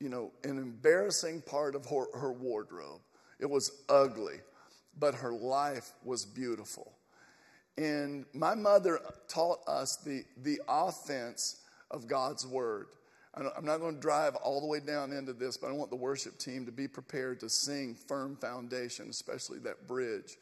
you 0.00 0.08
know, 0.08 0.32
an 0.44 0.58
embarrassing 0.58 1.42
part 1.42 1.74
of 1.74 1.86
her, 1.86 2.06
her 2.18 2.32
wardrobe. 2.32 3.00
It 3.38 3.48
was 3.48 3.82
ugly, 3.88 4.40
but 4.98 5.14
her 5.14 5.32
life 5.32 5.92
was 6.04 6.24
beautiful. 6.24 6.92
And 7.76 8.26
my 8.34 8.54
mother 8.54 9.00
taught 9.28 9.60
us 9.66 9.96
the, 9.96 10.24
the 10.42 10.60
offense 10.68 11.62
of 11.90 12.06
God's 12.06 12.46
word. 12.46 12.86
I'm 13.34 13.64
not 13.64 13.78
going 13.78 13.94
to 13.94 14.00
drive 14.00 14.34
all 14.36 14.60
the 14.60 14.66
way 14.66 14.80
down 14.80 15.12
into 15.12 15.32
this, 15.32 15.56
but 15.56 15.68
I 15.68 15.72
want 15.72 15.90
the 15.90 15.96
worship 15.96 16.36
team 16.38 16.66
to 16.66 16.72
be 16.72 16.88
prepared 16.88 17.38
to 17.40 17.48
sing 17.48 17.94
Firm 17.94 18.36
Foundation, 18.36 19.08
especially 19.08 19.60
that 19.60 19.86
bridge 19.86 20.36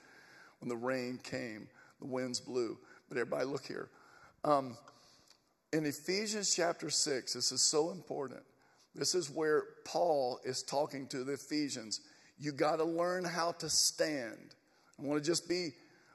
when 0.61 0.69
the 0.69 0.77
rain 0.77 1.21
came, 1.23 1.69
the 2.01 2.07
winds 2.07 2.41
blew. 2.41 2.79
But 3.09 3.19
everybody, 3.19 3.45
look 3.45 3.67
here. 3.67 3.91
Um, 4.45 4.77
in 5.73 5.85
Ephesians 5.85 6.55
chapter 6.55 6.89
6, 6.89 7.35
this 7.35 7.53
is 7.53 7.61
so 7.61 7.91
important. 7.91 8.43
This 8.95 9.15
is 9.15 9.31
where 9.31 9.65
Paul 9.85 10.41
is 10.45 10.63
talking 10.63 11.07
to 11.09 11.25
the 11.25 11.35
Ephesians. 11.35 12.01
You 12.39 12.53
got 12.53 12.77
to 12.77 12.85
learn 12.85 13.25
how 13.25 13.53
to 13.53 13.69
stand. 13.69 14.55
I 14.99 15.03
want 15.03 15.23
to 15.23 15.27
just 15.27 15.49
be 15.49 15.71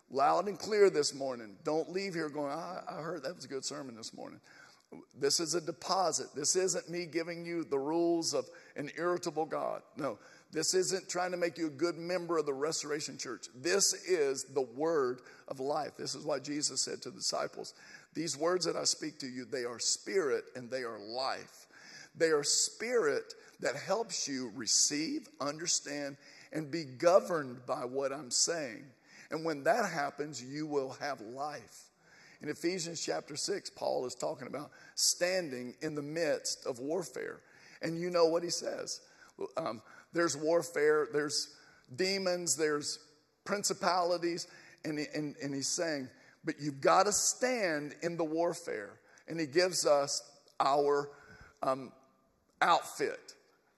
loud 0.09 0.47
and 0.47 0.57
clear 0.57 0.89
this 0.89 1.13
morning. 1.13 1.55
Don't 1.63 1.89
leave 1.89 2.13
here 2.13 2.29
going, 2.29 2.51
I, 2.51 2.81
I 2.89 2.95
heard 2.95 3.23
that 3.23 3.35
was 3.35 3.45
a 3.45 3.47
good 3.47 3.63
sermon 3.63 3.95
this 3.95 4.13
morning. 4.13 4.39
This 5.19 5.39
is 5.39 5.53
a 5.53 5.61
deposit. 5.61 6.27
This 6.35 6.55
isn't 6.55 6.89
me 6.89 7.05
giving 7.05 7.45
you 7.45 7.63
the 7.63 7.79
rules 7.79 8.33
of 8.33 8.45
an 8.75 8.89
irritable 8.97 9.45
God. 9.45 9.81
No, 9.97 10.17
this 10.51 10.73
isn't 10.73 11.09
trying 11.09 11.31
to 11.31 11.37
make 11.37 11.57
you 11.57 11.67
a 11.67 11.71
good 11.71 11.97
member 11.97 12.37
of 12.37 12.45
the 12.45 12.53
Restoration 12.53 13.17
Church. 13.17 13.47
This 13.55 13.93
is 14.05 14.43
the 14.43 14.61
word 14.61 15.21
of 15.47 15.59
life. 15.59 15.91
This 15.97 16.15
is 16.15 16.25
what 16.25 16.43
Jesus 16.43 16.81
said 16.81 17.01
to 17.01 17.09
the 17.09 17.17
disciples 17.17 17.73
These 18.13 18.37
words 18.37 18.65
that 18.65 18.75
I 18.75 18.83
speak 18.83 19.19
to 19.19 19.27
you, 19.27 19.45
they 19.45 19.65
are 19.65 19.79
spirit 19.79 20.45
and 20.55 20.69
they 20.69 20.83
are 20.83 20.99
life. 20.99 21.67
They 22.15 22.29
are 22.29 22.43
spirit 22.43 23.33
that 23.61 23.75
helps 23.75 24.27
you 24.27 24.51
receive, 24.55 25.27
understand, 25.41 26.17
and 26.51 26.69
be 26.69 26.83
governed 26.83 27.65
by 27.65 27.85
what 27.85 28.13
I'm 28.13 28.29
saying. 28.29 28.83
And 29.31 29.43
when 29.43 29.63
that 29.63 29.89
happens, 29.89 30.43
you 30.43 30.67
will 30.67 30.95
have 30.99 31.19
life. 31.21 31.89
In 32.43 32.49
Ephesians 32.49 33.01
chapter 33.03 33.37
6, 33.37 33.69
Paul 33.69 34.05
is 34.05 34.15
talking 34.15 34.47
about 34.47 34.71
standing 34.95 35.75
in 35.81 35.95
the 35.95 36.01
midst 36.01 36.65
of 36.65 36.79
warfare. 36.79 37.39
And 37.81 37.97
you 37.97 38.09
know 38.09 38.25
what 38.25 38.43
he 38.43 38.49
says 38.49 38.99
um, 39.57 39.81
there's 40.11 40.35
warfare, 40.35 41.07
there's 41.11 41.55
demons, 41.95 42.57
there's 42.57 42.99
principalities, 43.45 44.47
and, 44.83 44.99
he, 44.99 45.05
and, 45.15 45.35
and 45.41 45.55
he's 45.55 45.69
saying, 45.69 46.09
but 46.43 46.55
you've 46.59 46.81
got 46.81 47.05
to 47.05 47.13
stand 47.13 47.95
in 48.03 48.17
the 48.17 48.25
warfare. 48.25 48.99
And 49.29 49.39
he 49.39 49.47
gives 49.47 49.85
us 49.85 50.21
our 50.59 51.09
um, 51.63 51.93
outfit, 52.61 53.33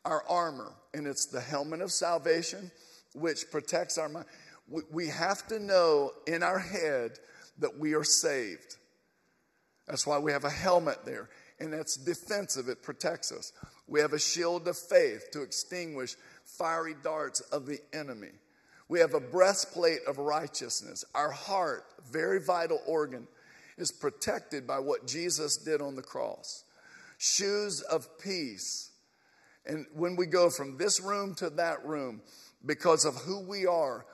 our 0.06 0.24
armor, 0.28 0.74
and 0.96 1.06
it's 1.06 1.28
the 1.28 1.40
helmet 1.40 1.82
of 1.82 1.92
salvation, 1.92 2.72
which 3.14 3.52
protects 3.52 4.00
our 4.00 4.10
mind. 4.10 4.26
We, 4.68 4.82
we 4.92 5.08
have 5.10 5.46
to 5.48 5.60
know 5.60 6.14
in 6.26 6.42
our 6.42 6.60
head 6.60 7.20
that 7.60 7.78
we 7.78 7.94
are 7.94 8.04
saved. 8.04 8.78
That's 9.88 10.08
why 10.08 10.18
we 10.18 10.32
have 10.32 10.46
a 10.46 10.50
helmet 10.50 11.06
there, 11.06 11.30
and 11.60 11.72
that's 11.72 11.96
defensive, 11.96 12.70
it 12.70 12.82
protects 12.82 13.32
us. 13.32 13.54
We 13.88 14.00
have 14.00 14.14
a 14.14 14.20
shield 14.20 14.68
of 14.68 14.78
faith 14.78 15.30
to 15.32 15.44
extinguish 15.44 16.16
fiery 16.44 16.96
darts 17.04 17.42
of 17.42 17.66
the 17.66 17.80
enemy. 17.94 18.32
We 18.88 19.00
have 19.00 19.14
a 19.14 19.20
breastplate 19.20 20.00
of 20.08 20.18
righteousness. 20.18 21.04
Our 21.14 21.32
heart, 21.32 21.86
very 22.12 22.40
vital 22.40 22.80
organ, 22.86 23.28
is 23.78 23.92
protected 23.92 24.66
by 24.66 24.80
what 24.80 25.08
Jesus 25.08 25.58
did 25.58 25.82
on 25.82 25.96
the 25.96 26.02
cross. 26.02 26.64
Shoes 27.18 27.82
of 27.82 28.20
peace. 28.20 28.92
And 29.66 29.86
when 29.94 30.16
we 30.16 30.28
go 30.28 30.50
from 30.50 30.78
this 30.78 31.00
room 31.00 31.34
to 31.36 31.50
that 31.52 31.86
room, 31.86 32.22
because 32.66 33.06
of 33.06 33.16
who 33.16 33.40
we 33.40 33.66
are, 33.66 34.06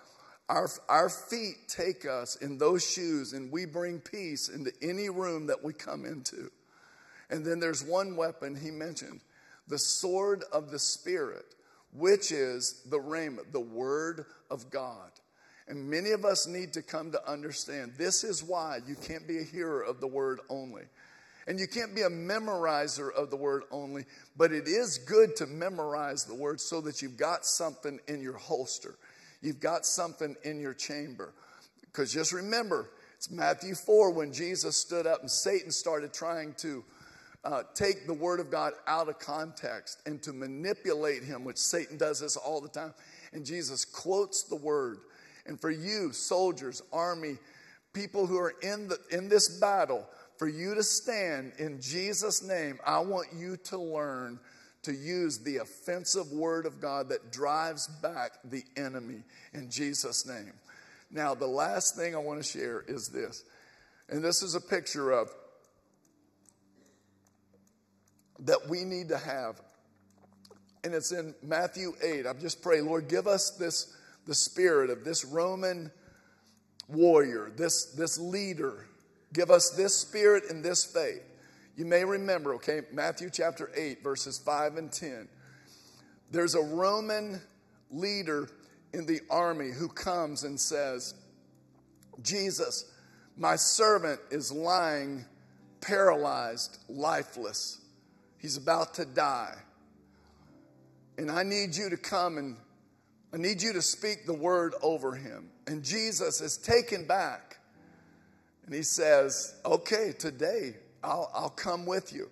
our, 0.52 0.70
our 0.90 1.10
feet 1.10 1.56
take 1.70 2.06
us 2.06 2.36
in 2.36 2.58
those 2.58 2.86
shoes 2.86 3.32
and 3.32 3.52
we 3.52 3.66
bring 3.66 4.00
peace 4.00 4.50
into 4.50 4.72
any 4.82 5.10
room 5.10 5.48
that 5.48 5.64
we 5.64 5.72
come 5.72 6.04
into. 6.04 6.52
And 7.30 7.46
then 7.46 7.62
there's 7.62 7.84
one 7.84 8.18
weapon 8.18 8.56
he 8.56 8.70
mentioned 8.70 9.22
the 9.68 9.80
sword 9.80 10.44
of 10.52 10.70
the 10.70 10.80
Spirit, 10.80 11.46
which 11.94 12.34
is 12.34 12.82
the 12.90 13.00
rhema, 13.00 13.40
the 13.54 13.62
word 13.62 14.26
of 14.50 14.70
God. 14.70 15.12
And 15.70 15.90
many 15.90 16.12
of 16.12 16.26
us 16.26 16.46
need 16.46 16.74
to 16.74 16.82
come 16.82 17.14
to 17.14 17.32
understand 17.32 17.94
this 17.98 18.26
is 18.26 18.44
why 18.44 18.80
you 18.86 18.96
can't 18.96 19.26
be 19.26 19.38
a 19.38 19.44
hearer 19.44 19.82
of 19.82 20.02
the 20.02 20.08
word 20.08 20.42
only. 20.50 20.84
And 21.48 21.60
you 21.60 21.68
can't 21.68 21.96
be 21.96 22.02
a 22.02 22.10
memorizer 22.10 23.10
of 23.14 23.30
the 23.30 23.38
word 23.38 23.64
only, 23.72 24.04
but 24.36 24.52
it 24.52 24.68
is 24.68 24.98
good 24.98 25.38
to 25.38 25.46
memorize 25.46 26.26
the 26.26 26.36
word 26.36 26.60
so 26.60 26.82
that 26.82 27.02
you've 27.02 27.18
got 27.18 27.46
something 27.46 28.02
in 28.10 28.22
your 28.22 28.38
holster. 28.38 28.96
You've 29.42 29.60
got 29.60 29.86
something 29.86 30.36
in 30.44 30.60
your 30.60 30.74
chamber. 30.74 31.34
Because 31.82 32.14
just 32.14 32.32
remember, 32.32 32.90
it's 33.16 33.30
Matthew 33.30 33.76
4 33.76 34.12
when 34.12 34.32
Jesus 34.32 34.78
stood 34.78 35.06
up 35.06 35.22
and 35.22 35.30
Satan 35.30 35.72
started 35.72 36.14
trying 36.14 36.54
to 36.60 36.84
uh, 37.44 37.64
take 37.74 38.06
the 38.06 38.14
word 38.14 38.40
of 38.40 38.52
God 38.52 38.74
out 38.88 39.10
of 39.10 39.20
context 39.20 40.00
and 40.06 40.22
to 40.24 40.32
manipulate 40.32 41.24
him, 41.24 41.44
which 41.44 41.58
Satan 41.58 41.98
does 41.98 42.20
this 42.20 42.38
all 42.38 42.62
the 42.62 42.70
time. 42.70 42.94
And 43.34 43.46
Jesus 43.46 43.84
quotes 43.84 44.44
the 44.44 44.56
word. 44.56 45.00
And 45.46 45.60
for 45.60 45.72
you, 45.72 46.12
soldiers, 46.12 46.84
army, 46.94 47.38
people 47.94 48.28
who 48.28 48.38
are 48.38 48.54
in, 48.62 48.88
the, 48.88 49.00
in 49.12 49.28
this 49.28 49.60
battle, 49.60 50.08
for 50.38 50.48
you 50.48 50.76
to 50.76 50.84
stand 50.84 51.54
in 51.58 51.82
Jesus' 51.82 52.44
name, 52.44 52.80
I 52.86 53.00
want 53.00 53.28
you 53.36 53.58
to 53.66 53.78
learn 53.78 54.40
to 54.84 54.94
use 54.94 55.40
the 55.40 55.58
offensive 55.58 56.32
word 56.32 56.66
of 56.66 56.82
God 56.82 57.10
that 57.10 57.32
drives 57.32 57.88
back 57.88 58.32
the 58.44 58.64
enemy 58.76 59.24
in 59.54 59.70
Jesus' 59.70 60.26
name. 60.26 60.54
Now, 61.12 61.36
the 61.36 61.48
last 61.48 61.96
thing 61.96 62.16
I 62.16 62.20
want 62.20 62.42
to 62.42 62.48
share 62.48 62.84
is 62.88 63.10
this, 63.10 63.44
and 64.10 64.24
this 64.24 64.42
is 64.42 64.56
a 64.56 64.62
picture 64.62 65.12
of 65.12 65.30
that 68.40 68.68
we 68.68 68.84
need 68.84 69.10
to 69.10 69.18
have. 69.18 69.62
And 70.84 70.96
it's 70.96 71.12
in 71.12 71.36
Matthew 71.44 71.94
8. 72.02 72.26
I'm 72.26 72.40
just 72.40 72.62
praying, 72.64 72.88
Lord, 72.88 73.08
give 73.08 73.28
us 73.28 73.52
this 73.52 73.96
the 74.28 74.36
spirit 74.36 74.90
of 74.90 75.04
this 75.04 75.26
Roman 75.26 75.92
warrior, 76.88 77.52
this, 77.56 77.86
this 77.94 78.20
leader. 78.20 78.86
Give 79.34 79.50
us 79.50 79.72
this 79.72 79.96
spirit 79.96 80.44
and 80.50 80.64
this 80.64 80.86
faith. 80.86 81.24
You 81.82 81.88
may 81.88 82.06
remember, 82.06 82.54
okay, 82.54 82.82
Matthew 82.94 83.32
chapter 83.32 83.72
8, 83.76 84.04
verses 84.04 84.38
5 84.38 84.78
and 84.78 84.92
10. 84.92 85.28
There's 86.30 86.54
a 86.54 86.62
Roman 86.62 87.42
leader 87.90 88.50
in 88.94 89.08
the 89.08 89.20
army 89.32 89.72
who 89.72 89.88
comes 89.88 90.44
and 90.44 90.60
says, 90.60 91.16
Jesus, 92.22 92.86
my 93.36 93.56
servant 93.56 94.20
is 94.30 94.52
lying 94.52 95.26
paralyzed, 95.82 96.78
lifeless. 96.88 97.82
He's 98.38 98.58
about 98.58 98.94
to 98.94 99.06
die. 99.06 99.56
And 101.18 101.32
I 101.32 101.42
need 101.42 101.76
you 101.76 101.90
to 101.90 101.98
come 101.98 102.38
and 102.38 102.58
I 103.34 103.38
need 103.38 103.60
you 103.60 103.74
to 103.74 103.82
speak 103.82 104.28
the 104.28 104.36
word 104.36 104.76
over 104.84 105.16
him. 105.16 105.50
And 105.66 105.84
Jesus 105.84 106.42
is 106.42 106.58
taken 106.58 107.08
back. 107.08 107.58
And 108.68 108.76
he 108.76 108.84
says, 108.84 109.56
Okay, 109.66 110.14
today 110.20 110.76
I'll, 111.04 111.32
I'll 111.34 111.50
come 111.50 111.86
with 111.86 112.14
you. 112.14 112.30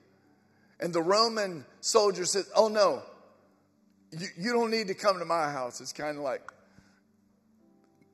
And 0.80 0.93
the 0.93 1.01
Roman 1.01 1.65
soldier 1.82 2.26
said, 2.26 2.45
Oh, 2.55 2.67
no, 2.67 3.01
you, 4.11 4.28
you 4.38 4.53
don't 4.53 4.72
need 4.72 4.88
to 4.88 4.93
come 4.93 5.20
to 5.20 5.26
my 5.26 5.51
house. 5.51 5.82
It's 5.82 5.93
kind 5.93 6.17
of 6.17 6.24
like, 6.24 6.41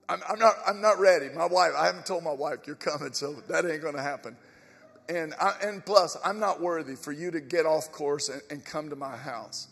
I'm, 0.07 0.21
I'm, 0.27 0.39
not, 0.39 0.53
I'm 0.67 0.81
not 0.81 0.99
ready. 0.99 1.29
My 1.29 1.47
wife, 1.47 1.71
I 1.77 1.85
haven't 1.85 2.05
told 2.05 2.23
my 2.23 2.33
wife 2.33 2.59
you're 2.67 2.75
coming, 2.75 3.13
so 3.13 3.33
that 3.49 3.65
ain't 3.65 3.81
going 3.81 3.95
to 3.95 4.01
happen. 4.01 4.35
And, 5.07 5.33
I, 5.39 5.53
and 5.61 5.85
plus, 5.85 6.17
I'm 6.23 6.39
not 6.39 6.61
worthy 6.61 6.95
for 6.95 7.11
you 7.11 7.31
to 7.31 7.39
get 7.39 7.65
off 7.65 7.91
course 7.91 8.29
and, 8.29 8.41
and 8.49 8.65
come 8.65 8.89
to 8.89 8.95
my 8.95 9.15
house. 9.15 9.67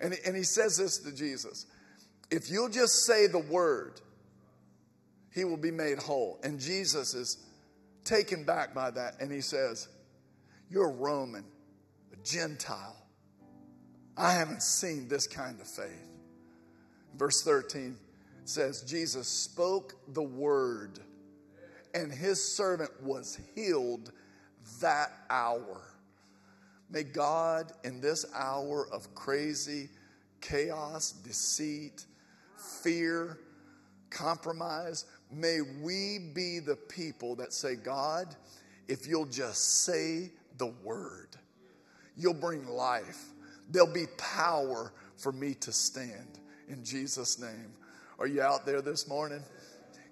And, 0.00 0.14
and 0.26 0.36
he 0.36 0.42
says 0.42 0.76
this 0.76 0.98
to 0.98 1.14
Jesus 1.14 1.66
If 2.30 2.50
you'll 2.50 2.68
just 2.68 3.06
say 3.06 3.26
the 3.26 3.38
word, 3.38 4.00
he 5.34 5.44
will 5.44 5.56
be 5.56 5.70
made 5.70 5.98
whole. 5.98 6.38
And 6.42 6.60
Jesus 6.60 7.14
is 7.14 7.38
taken 8.04 8.44
back 8.44 8.74
by 8.74 8.90
that. 8.90 9.20
And 9.20 9.32
he 9.32 9.40
says, 9.40 9.88
You're 10.70 10.88
a 10.88 10.92
Roman, 10.92 11.44
a 12.12 12.16
Gentile. 12.24 12.96
I 14.16 14.32
haven't 14.32 14.62
seen 14.62 15.08
this 15.08 15.26
kind 15.26 15.60
of 15.60 15.66
faith. 15.66 16.08
Verse 17.16 17.42
13 17.42 17.96
says, 18.44 18.82
Jesus 18.82 19.28
spoke 19.28 19.94
the 20.14 20.22
word, 20.22 21.00
and 21.94 22.12
his 22.12 22.42
servant 22.42 22.90
was 23.02 23.38
healed 23.54 24.12
that 24.80 25.10
hour. 25.30 25.82
May 26.90 27.02
God, 27.02 27.72
in 27.84 28.00
this 28.00 28.26
hour 28.34 28.88
of 28.92 29.14
crazy 29.14 29.88
chaos, 30.40 31.12
deceit, 31.12 32.04
fear, 32.82 33.38
compromise, 34.10 35.04
may 35.30 35.60
we 35.82 36.30
be 36.34 36.60
the 36.60 36.76
people 36.76 37.34
that 37.36 37.52
say, 37.52 37.74
God, 37.74 38.34
if 38.88 39.06
you'll 39.06 39.26
just 39.26 39.84
say 39.84 40.30
the 40.58 40.72
word, 40.84 41.36
you'll 42.16 42.34
bring 42.34 42.66
life. 42.66 43.24
There'll 43.70 43.92
be 43.92 44.06
power 44.16 44.92
for 45.16 45.32
me 45.32 45.54
to 45.54 45.72
stand 45.72 46.38
in 46.68 46.84
Jesus' 46.84 47.38
name. 47.38 47.72
Are 48.18 48.26
you 48.26 48.42
out 48.42 48.64
there 48.64 48.80
this 48.80 49.08
morning? 49.08 49.42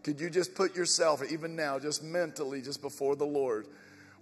Could 0.02 0.20
you 0.20 0.28
just 0.28 0.54
put 0.54 0.76
yourself, 0.76 1.22
even 1.30 1.56
now, 1.56 1.78
just 1.78 2.02
mentally, 2.02 2.60
just 2.60 2.82
before 2.82 3.16
the 3.16 3.24
Lord? 3.24 3.66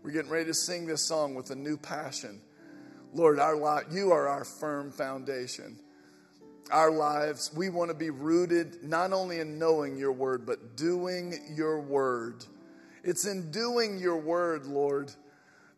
We're 0.02 0.12
getting 0.12 0.30
ready 0.30 0.46
to 0.46 0.54
sing 0.54 0.86
this 0.86 1.02
song 1.02 1.34
with 1.34 1.50
a 1.50 1.56
new 1.56 1.76
passion. 1.76 2.40
Lord, 3.12 3.38
our 3.38 3.56
life, 3.56 3.84
you 3.90 4.12
are 4.12 4.28
our 4.28 4.44
firm 4.44 4.90
foundation. 4.90 5.78
Our 6.70 6.90
lives, 6.90 7.50
we 7.54 7.68
want 7.68 7.90
to 7.90 7.96
be 7.96 8.10
rooted 8.10 8.84
not 8.84 9.12
only 9.12 9.40
in 9.40 9.58
knowing 9.58 9.96
your 9.96 10.12
word, 10.12 10.46
but 10.46 10.76
doing 10.76 11.34
your 11.54 11.80
word. 11.80 12.44
It's 13.04 13.26
in 13.26 13.50
doing 13.50 13.98
your 13.98 14.16
word, 14.16 14.66
Lord, 14.66 15.12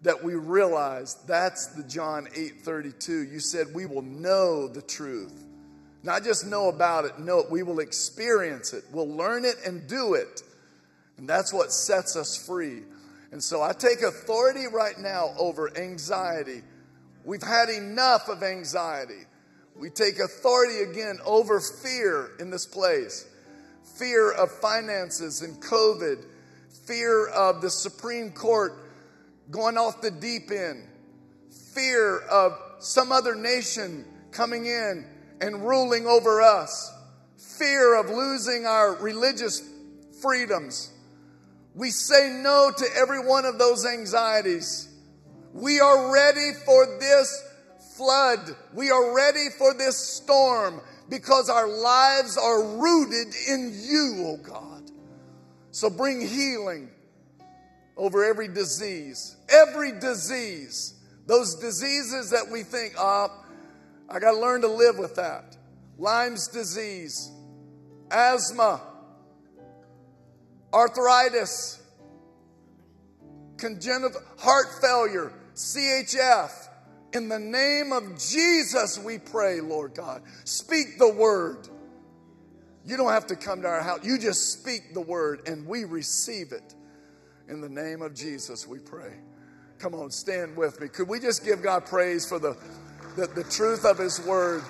that 0.04 0.22
we 0.22 0.34
realize 0.34 1.16
that's 1.26 1.68
the 1.68 1.82
John 1.82 2.28
8:32. 2.34 3.22
You 3.22 3.40
said 3.40 3.74
we 3.74 3.86
will 3.86 4.02
know 4.02 4.68
the 4.68 4.82
truth. 4.82 5.32
Not 6.02 6.22
just 6.22 6.46
know 6.46 6.68
about 6.68 7.06
it, 7.06 7.18
know 7.18 7.40
it. 7.40 7.50
We 7.50 7.62
will 7.62 7.80
experience 7.80 8.74
it. 8.74 8.84
We'll 8.92 9.08
learn 9.08 9.46
it 9.46 9.56
and 9.64 9.86
do 9.88 10.14
it. 10.14 10.42
And 11.16 11.26
that's 11.26 11.52
what 11.52 11.72
sets 11.72 12.16
us 12.16 12.36
free. 12.36 12.82
And 13.32 13.42
so 13.42 13.62
I 13.62 13.72
take 13.72 14.02
authority 14.02 14.66
right 14.66 14.98
now 14.98 15.34
over 15.38 15.74
anxiety. 15.76 16.62
We've 17.24 17.42
had 17.42 17.70
enough 17.70 18.28
of 18.28 18.42
anxiety. 18.42 19.24
We 19.74 19.88
take 19.88 20.18
authority 20.18 20.82
again 20.82 21.18
over 21.24 21.60
fear 21.60 22.32
in 22.38 22.50
this 22.50 22.66
place 22.66 23.26
fear 23.96 24.32
of 24.32 24.50
finances 24.50 25.40
and 25.42 25.62
COVID, 25.62 26.24
fear 26.84 27.28
of 27.28 27.62
the 27.62 27.70
Supreme 27.70 28.32
Court 28.32 28.83
going 29.50 29.76
off 29.76 30.00
the 30.00 30.10
deep 30.10 30.50
end, 30.50 30.86
fear 31.74 32.20
of 32.20 32.58
some 32.78 33.12
other 33.12 33.34
nation 33.34 34.04
coming 34.30 34.66
in 34.66 35.06
and 35.40 35.66
ruling 35.66 36.06
over 36.06 36.42
us, 36.42 36.92
fear 37.36 37.98
of 37.98 38.10
losing 38.10 38.66
our 38.66 38.94
religious 38.96 39.62
freedoms 40.20 40.90
we 41.74 41.90
say 41.90 42.30
no 42.40 42.70
to 42.76 42.86
every 42.96 43.18
one 43.18 43.44
of 43.44 43.58
those 43.58 43.84
anxieties. 43.84 44.88
We 45.52 45.80
are 45.80 46.12
ready 46.12 46.52
for 46.64 46.98
this 47.00 47.42
flood. 47.96 48.56
We 48.72 48.90
are 48.90 49.14
ready 49.14 49.48
for 49.58 49.74
this 49.74 49.96
storm 49.96 50.80
because 51.08 51.48
our 51.48 51.68
lives 51.68 52.38
are 52.38 52.62
rooted 52.62 53.34
in 53.48 53.72
you, 53.74 54.24
oh 54.26 54.36
God. 54.36 54.90
So 55.72 55.90
bring 55.90 56.20
healing 56.20 56.90
over 57.96 58.24
every 58.24 58.48
disease, 58.48 59.36
every 59.48 59.92
disease. 59.92 60.94
Those 61.26 61.54
diseases 61.54 62.30
that 62.30 62.48
we 62.50 62.62
think, 62.62 62.94
ah, 62.98 63.28
oh, 63.30 63.44
I 64.08 64.18
got 64.18 64.32
to 64.32 64.38
learn 64.38 64.60
to 64.62 64.68
live 64.68 64.98
with 64.98 65.16
that. 65.16 65.56
Lyme's 65.96 66.48
disease, 66.48 67.30
asthma, 68.10 68.80
arthritis, 70.72 71.80
congenital 73.56 74.20
heart 74.38 74.66
failure, 74.80 75.32
CHF. 75.54 76.50
In 77.14 77.28
the 77.28 77.38
name 77.38 77.92
of 77.92 78.18
Jesus, 78.18 78.98
we 78.98 79.18
pray, 79.18 79.60
Lord 79.60 79.94
God. 79.94 80.22
Speak 80.44 80.98
the 80.98 81.08
word. 81.08 81.68
You 82.84 82.96
don't 82.96 83.12
have 83.12 83.28
to 83.28 83.36
come 83.36 83.62
to 83.62 83.68
our 83.68 83.82
house. 83.82 84.00
You 84.04 84.18
just 84.18 84.52
speak 84.52 84.92
the 84.92 85.00
word 85.00 85.48
and 85.48 85.66
we 85.66 85.84
receive 85.84 86.52
it. 86.52 86.74
In 87.48 87.60
the 87.60 87.68
name 87.68 88.00
of 88.00 88.14
Jesus, 88.14 88.66
we 88.66 88.78
pray. 88.78 89.12
Come 89.78 89.94
on, 89.94 90.10
stand 90.10 90.56
with 90.56 90.80
me. 90.80 90.88
Could 90.88 91.08
we 91.08 91.20
just 91.20 91.44
give 91.44 91.62
God 91.62 91.84
praise 91.84 92.26
for 92.26 92.38
the, 92.38 92.56
the, 93.16 93.26
the 93.26 93.44
truth 93.44 93.84
of 93.84 93.98
His 93.98 94.20
word? 94.24 94.62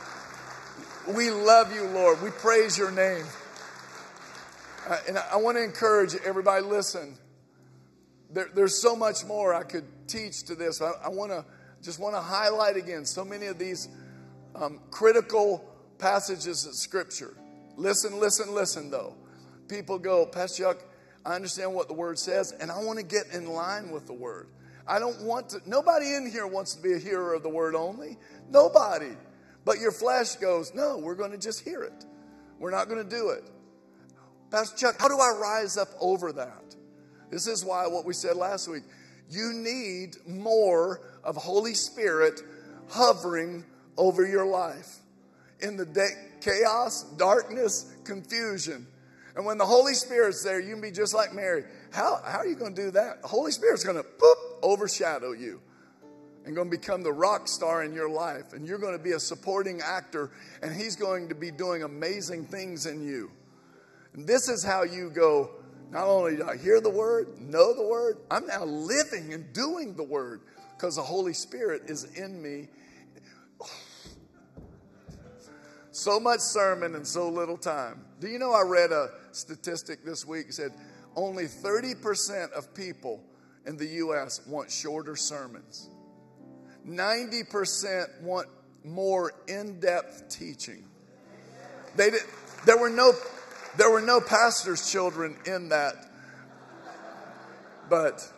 We 1.15 1.31
love 1.31 1.73
you, 1.73 1.85
Lord. 1.85 2.21
We 2.21 2.31
praise 2.31 2.77
your 2.77 2.91
name. 2.91 3.25
Uh, 4.89 4.99
and 5.07 5.19
I, 5.19 5.25
I 5.33 5.37
want 5.37 5.57
to 5.57 5.63
encourage 5.63 6.15
everybody, 6.25 6.65
listen. 6.65 7.17
There, 8.31 8.49
there's 8.55 8.81
so 8.81 8.97
much 8.97 9.25
more 9.25 9.55
I 9.55 9.63
could 9.63 9.85
teach 10.09 10.43
to 10.45 10.57
this. 10.57 10.83
I, 10.83 10.93
I 11.05 11.09
want 11.11 11.31
to 11.31 11.45
just 11.81 12.01
want 12.01 12.15
to 12.15 12.21
highlight 12.21 12.77
again 12.77 13.05
so 13.05 13.25
many 13.25 13.47
of 13.47 13.59
these 13.59 13.89
um, 14.55 14.81
critical 14.91 15.65
passages 15.99 16.67
of 16.67 16.75
Scripture. 16.75 17.37
Listen, 17.77 18.19
listen, 18.19 18.53
listen, 18.55 18.91
though. 18.91 19.15
People 19.69 19.99
go, 19.99 20.27
Pastor 20.27 20.65
Chuck, 20.65 20.79
I 21.25 21.35
understand 21.35 21.75
what 21.75 21.89
the 21.89 21.95
Word 21.95 22.19
says, 22.19 22.53
and 22.53 22.71
I 22.71 22.83
want 22.83 22.99
to 22.99 23.05
get 23.05 23.33
in 23.33 23.47
line 23.47 23.91
with 23.91 24.07
the 24.07 24.13
Word. 24.13 24.49
I 24.87 24.99
don't 24.99 25.23
want 25.23 25.49
to, 25.51 25.61
nobody 25.67 26.15
in 26.15 26.31
here 26.31 26.47
wants 26.47 26.75
to 26.75 26.83
be 26.83 26.93
a 26.93 26.99
hearer 26.99 27.33
of 27.33 27.43
the 27.43 27.49
Word 27.49 27.75
only. 27.75 28.19
Nobody. 28.51 29.13
But 29.65 29.81
your 29.81 29.93
flesh 29.93 30.37
goes, 30.37 30.75
no, 30.75 30.99
we're 30.99 31.15
going 31.15 31.31
to 31.31 31.39
just 31.39 31.61
hear 31.61 31.83
it. 31.83 32.05
We're 32.59 32.71
not 32.71 32.89
going 32.89 33.03
to 33.03 33.09
do 33.09 33.31
it. 33.31 33.51
Pastor 34.51 34.77
Chuck, 34.77 34.97
how 35.01 35.09
do 35.09 35.19
I 35.19 35.37
rise 35.41 35.79
up 35.79 35.89
over 36.01 36.33
that? 36.33 36.77
This 37.31 37.47
is 37.47 37.65
why 37.65 37.87
what 37.87 38.05
we 38.05 38.13
said 38.13 38.37
last 38.37 38.69
week. 38.69 38.85
You 39.31 39.53
need 39.55 40.17
more 40.29 41.01
of 41.25 41.37
Holy 41.37 41.75
Spirit 41.75 42.41
hovering 42.89 43.65
over 43.97 44.27
your 44.27 44.47
life 44.47 44.99
in 45.61 45.77
the 45.77 45.87
day, 45.87 46.11
chaos, 46.41 47.05
darkness, 47.17 47.97
confusion. 48.05 48.87
And 49.37 49.45
when 49.45 49.59
the 49.59 49.67
Holy 49.67 49.95
Spirit's 49.95 50.45
there, 50.45 50.61
you 50.61 50.73
can 50.73 50.81
be 50.81 50.93
just 50.93 51.15
like 51.15 51.33
Mary. 51.33 51.65
How, 51.93 52.21
how 52.25 52.39
are 52.39 52.47
you 52.47 52.55
going 52.55 52.75
to 52.75 52.83
do 52.83 52.91
that? 52.93 53.23
The 53.23 53.29
Holy 53.29 53.51
Spirit's 53.51 53.83
going 53.83 53.97
to 53.97 54.05
poop 54.05 54.39
overshadow 54.63 55.33
you 55.33 55.61
and 56.45 56.55
going 56.55 56.71
to 56.71 56.77
become 56.77 57.03
the 57.03 57.13
rock 57.13 57.49
star 57.49 57.83
in 57.85 57.93
your 57.93 58.09
life. 58.09 58.53
And 58.53 58.67
you're 58.67 58.79
going 58.79 58.97
to 58.97 59.03
be 59.03 59.13
a 59.13 59.21
supporting 59.21 59.81
actor, 59.81 60.31
and 60.63 60.75
He's 60.75 60.95
going 60.95 61.29
to 61.31 61.35
be 61.35 61.51
doing 61.51 61.83
amazing 61.83 62.45
things 62.45 62.87
in 62.87 63.03
you. 63.03 63.31
And 64.13 64.27
this 64.27 64.49
is 64.49 64.63
how 64.63 64.85
you 64.85 65.11
go, 65.11 65.51
not 65.91 66.07
only 66.07 66.37
do 66.37 66.49
I 66.49 66.57
hear 66.57 66.81
the 66.81 66.91
word, 66.91 67.41
know 67.41 67.75
the 67.75 67.87
word, 67.87 68.19
I'm 68.31 68.47
now 68.47 68.65
living 68.65 69.33
and 69.33 69.53
doing 69.53 69.95
the 69.95 70.05
word 70.05 70.43
because 70.77 70.97
the 70.97 71.03
Holy 71.03 71.33
Spirit 71.33 71.83
is 71.87 72.05
in 72.17 72.41
me. 72.41 72.69
So 75.95 76.19
much 76.19 76.41
sermon 76.41 76.97
and 76.97 77.07
so 77.07 77.29
little 77.29 77.57
time. 77.57 78.05
Do 78.19 78.27
you 78.27 78.41
know 78.41 78.51
I 78.51 78.63
read 78.63 78.91
a 78.91 79.11
statistic 79.31 80.05
this 80.05 80.27
week 80.27 80.53
said 80.53 80.73
only 81.15 81.45
30% 81.45 82.51
of 82.51 82.75
people 82.75 83.23
in 83.65 83.77
the 83.77 83.87
U.S. 83.87 84.41
want 84.45 84.73
shorter 84.73 85.15
sermons. 85.15 85.89
90% 86.85 88.23
want 88.23 88.49
more 88.83 89.35
in 89.47 89.79
depth 89.79 90.29
teaching. 90.29 90.85
They 91.95 92.11
did, 92.11 92.23
there 92.67 92.77
were 92.77 92.91
no 92.91 93.13
there 93.77 93.91
were 93.91 94.03
no 94.03 94.21
pastor's 94.21 94.91
children 94.91 95.37
in 95.47 95.69
that. 95.69 95.95
But 97.89 98.33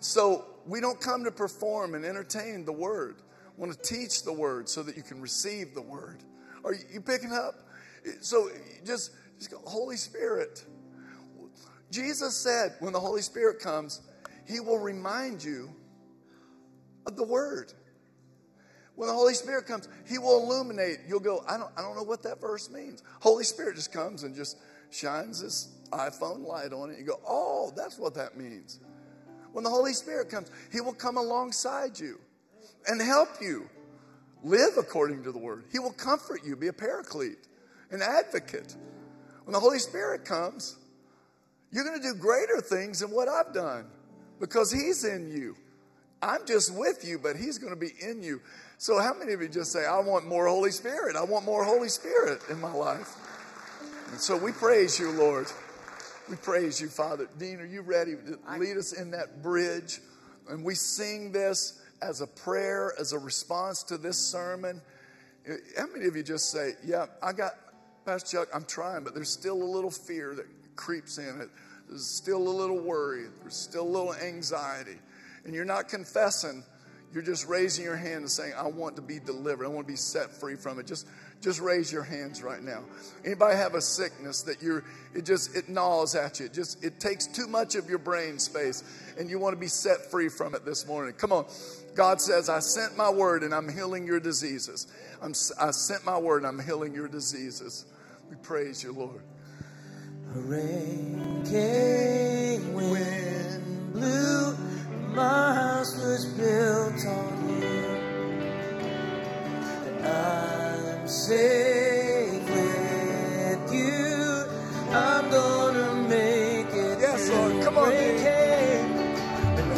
so 0.00 0.44
we 0.66 0.82
don't 0.82 1.00
come 1.00 1.24
to 1.24 1.30
perform 1.30 1.94
and 1.94 2.04
entertain 2.04 2.66
the 2.66 2.72
word. 2.72 3.16
Want 3.56 3.72
to 3.72 3.78
teach 3.78 4.22
the 4.22 4.32
word 4.32 4.68
so 4.68 4.82
that 4.82 4.96
you 4.96 5.02
can 5.02 5.20
receive 5.20 5.74
the 5.74 5.82
word. 5.82 6.22
Are 6.64 6.74
you 6.74 7.00
picking 7.00 7.32
up? 7.32 7.54
So 8.20 8.50
just, 8.84 9.12
just 9.38 9.50
go, 9.50 9.58
Holy 9.64 9.96
Spirit. 9.96 10.64
Jesus 11.90 12.36
said, 12.36 12.74
when 12.80 12.92
the 12.92 13.00
Holy 13.00 13.22
Spirit 13.22 13.60
comes, 13.60 14.02
he 14.46 14.60
will 14.60 14.78
remind 14.78 15.42
you 15.42 15.70
of 17.06 17.16
the 17.16 17.24
word. 17.24 17.72
When 18.96 19.08
the 19.08 19.14
Holy 19.14 19.34
Spirit 19.34 19.66
comes, 19.66 19.88
He 20.08 20.18
will 20.18 20.42
illuminate. 20.42 21.00
You'll 21.06 21.20
go, 21.20 21.44
I 21.46 21.58
don't, 21.58 21.70
I 21.76 21.82
don't 21.82 21.96
know 21.96 22.02
what 22.02 22.22
that 22.22 22.40
verse 22.40 22.70
means. 22.70 23.02
Holy 23.20 23.44
Spirit 23.44 23.76
just 23.76 23.92
comes 23.92 24.22
and 24.22 24.34
just 24.34 24.56
shines 24.90 25.42
this 25.42 25.68
iPhone 25.92 26.46
light 26.46 26.72
on 26.72 26.90
it. 26.90 26.98
You 26.98 27.04
go, 27.04 27.20
oh, 27.28 27.72
that's 27.76 27.98
what 27.98 28.14
that 28.14 28.38
means. 28.38 28.80
When 29.52 29.64
the 29.64 29.70
Holy 29.70 29.92
Spirit 29.92 30.30
comes, 30.30 30.50
he 30.72 30.80
will 30.80 30.94
come 30.94 31.18
alongside 31.18 31.98
you 31.98 32.18
and 32.88 33.00
help 33.00 33.28
you 33.40 33.68
live 34.42 34.76
according 34.78 35.24
to 35.24 35.32
the 35.32 35.38
word. 35.38 35.64
He 35.72 35.78
will 35.78 35.92
comfort 35.92 36.42
you, 36.44 36.56
be 36.56 36.68
a 36.68 36.72
paraclete, 36.72 37.38
an 37.90 38.02
advocate. 38.02 38.76
When 39.44 39.52
the 39.52 39.60
Holy 39.60 39.78
Spirit 39.78 40.24
comes, 40.24 40.76
you're 41.72 41.84
going 41.84 42.00
to 42.00 42.02
do 42.02 42.14
greater 42.14 42.60
things 42.60 43.00
than 43.00 43.10
what 43.10 43.28
I've 43.28 43.52
done 43.52 43.86
because 44.40 44.72
He's 44.72 45.04
in 45.04 45.30
you. 45.30 45.56
I'm 46.22 46.46
just 46.46 46.74
with 46.74 47.04
you, 47.06 47.18
but 47.18 47.36
He's 47.36 47.58
going 47.58 47.72
to 47.72 47.78
be 47.78 47.92
in 48.00 48.22
you. 48.22 48.40
So, 48.78 49.00
how 49.00 49.14
many 49.14 49.32
of 49.32 49.40
you 49.40 49.48
just 49.48 49.72
say, 49.72 49.86
I 49.86 50.00
want 50.00 50.26
more 50.26 50.46
Holy 50.46 50.70
Spirit? 50.70 51.16
I 51.16 51.24
want 51.24 51.44
more 51.44 51.64
Holy 51.64 51.88
Spirit 51.88 52.40
in 52.50 52.60
my 52.60 52.72
life. 52.72 53.14
And 54.10 54.20
so, 54.20 54.36
we 54.36 54.52
praise 54.52 54.98
you, 54.98 55.10
Lord. 55.12 55.46
We 56.28 56.36
praise 56.36 56.80
you, 56.80 56.88
Father. 56.88 57.28
Dean, 57.38 57.60
are 57.60 57.66
you 57.66 57.82
ready 57.82 58.16
to 58.16 58.58
lead 58.58 58.76
us 58.76 58.92
in 58.92 59.12
that 59.12 59.42
bridge? 59.42 60.00
And 60.48 60.64
we 60.64 60.74
sing 60.74 61.32
this 61.32 61.80
as 62.02 62.20
a 62.20 62.26
prayer, 62.26 62.92
as 62.98 63.12
a 63.12 63.18
response 63.18 63.82
to 63.84 63.98
this 63.98 64.18
sermon. 64.18 64.80
Eh, 65.46 65.56
how 65.78 65.86
many 65.86 66.06
of 66.06 66.16
you 66.16 66.22
just 66.22 66.50
say, 66.50 66.72
Yeah, 66.84 67.06
I 67.22 67.32
got, 67.32 67.52
Pastor 68.04 68.38
Chuck, 68.38 68.48
I'm 68.54 68.64
trying, 68.64 69.04
but 69.04 69.14
there's 69.14 69.30
still 69.30 69.62
a 69.62 69.64
little 69.64 69.90
fear 69.90 70.34
that 70.34 70.46
creeps 70.76 71.18
in 71.18 71.40
it. 71.40 71.48
There's 71.88 72.06
still 72.06 72.48
a 72.48 72.50
little 72.50 72.78
worry. 72.78 73.26
There's 73.40 73.56
still 73.56 73.84
a 73.84 73.88
little 73.88 74.14
anxiety. 74.14 74.98
And 75.44 75.54
you're 75.54 75.64
not 75.64 75.88
confessing, 75.88 76.64
you're 77.12 77.22
just 77.22 77.48
raising 77.48 77.84
your 77.84 77.96
hand 77.96 78.16
and 78.16 78.30
saying, 78.30 78.52
I 78.56 78.66
want 78.66 78.96
to 78.96 79.02
be 79.02 79.20
delivered. 79.20 79.64
I 79.64 79.68
want 79.68 79.86
to 79.86 79.92
be 79.92 79.96
set 79.96 80.30
free 80.30 80.56
from 80.56 80.78
it. 80.78 80.86
Just 80.86 81.06
just 81.42 81.60
raise 81.60 81.92
your 81.92 82.02
hands 82.02 82.42
right 82.42 82.62
now. 82.62 82.82
Anybody 83.24 83.56
have 83.56 83.74
a 83.74 83.80
sickness 83.80 84.42
that 84.42 84.62
you're 84.62 84.84
it 85.14 85.24
just 85.24 85.54
it 85.54 85.68
gnaws 85.68 86.14
at 86.14 86.40
you. 86.40 86.46
It 86.46 86.54
just 86.54 86.82
it 86.84 86.98
takes 86.98 87.26
too 87.26 87.46
much 87.46 87.74
of 87.74 87.88
your 87.88 87.98
brain 87.98 88.38
space 88.38 88.82
and 89.18 89.30
you 89.30 89.38
want 89.38 89.54
to 89.54 89.60
be 89.60 89.68
set 89.68 90.10
free 90.10 90.28
from 90.28 90.54
it 90.54 90.64
this 90.64 90.86
morning. 90.86 91.14
Come 91.14 91.32
on. 91.32 91.46
God 91.96 92.20
says, 92.20 92.50
I 92.50 92.60
sent 92.60 92.96
my 92.96 93.10
word 93.10 93.42
and 93.42 93.54
I'm 93.54 93.72
healing 93.72 94.06
your 94.06 94.20
diseases. 94.20 94.86
I'm, 95.22 95.32
I 95.58 95.70
sent 95.70 96.04
my 96.04 96.18
word 96.18 96.44
and 96.44 96.46
I'm 96.46 96.64
healing 96.64 96.94
your 96.94 97.08
diseases. 97.08 97.86
We 98.28 98.36
praise 98.36 98.82
you, 98.82 98.92
Lord. 98.92 99.22
Rain 100.34 101.42
came, 101.48 102.74
wind 102.74 103.92
blew, 103.94 104.54
my 105.14 105.54
house 105.54 105.96
was 105.96 106.26
built 106.26 107.06
on 107.06 107.48
you. 107.48 107.64
And 109.86 110.06
I'm 110.06 111.08
safe 111.08 112.42
with 112.50 113.72
you. 113.72 114.44
I'm 114.90 115.30
gonna 115.30 116.08
make 116.08 116.66
it. 116.66 116.98
Yes, 117.00 117.30
Lord. 117.30 117.62
Come 117.64 117.78
on, 117.78 117.88
Rain 117.88 118.18
came, 118.18 119.76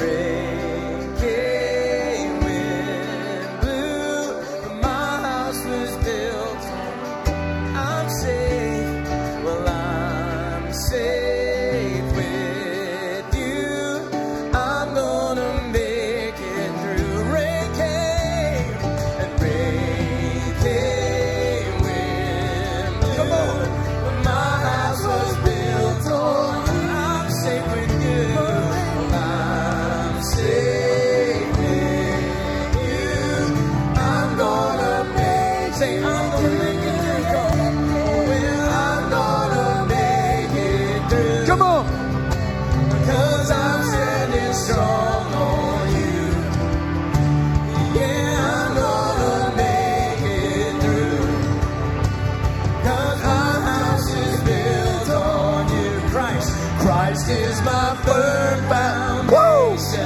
Christ 57.28 57.40
is 57.42 57.60
my 57.62 57.94
firm 58.06 58.58
foundation. 58.70 60.00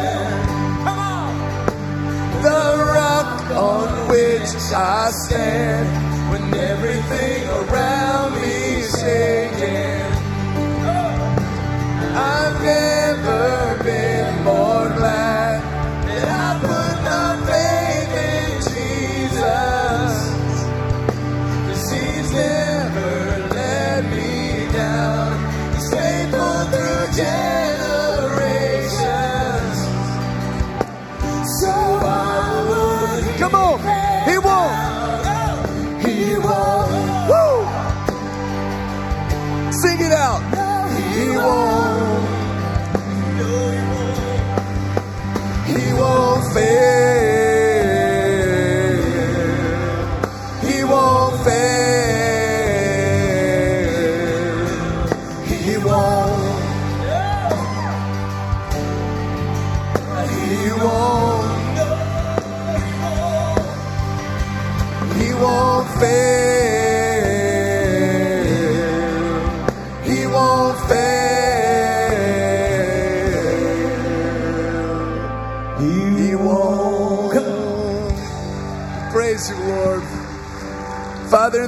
Come 0.83 0.99
on! 0.99 1.35
The 2.43 2.62
rock 2.95 3.51
on 3.53 4.09
which 4.09 4.51
I 4.75 5.11
stand 5.12 5.87
when 6.31 6.53
everything 6.55 7.41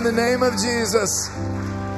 the 0.05 0.13
name 0.13 0.43
of 0.43 0.53
Jesus, 0.53 1.31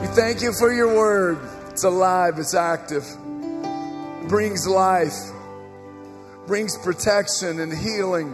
we 0.01 0.07
thank 0.15 0.41
you 0.41 0.53
for 0.53 0.73
your 0.73 0.95
word. 0.95 1.39
It's 1.71 1.83
alive, 1.83 2.39
it's 2.39 2.55
active, 2.55 3.03
it 3.03 4.29
brings 4.29 4.65
life, 4.65 5.13
brings 6.47 6.79
protection 6.79 7.59
and 7.59 7.77
healing. 7.77 8.33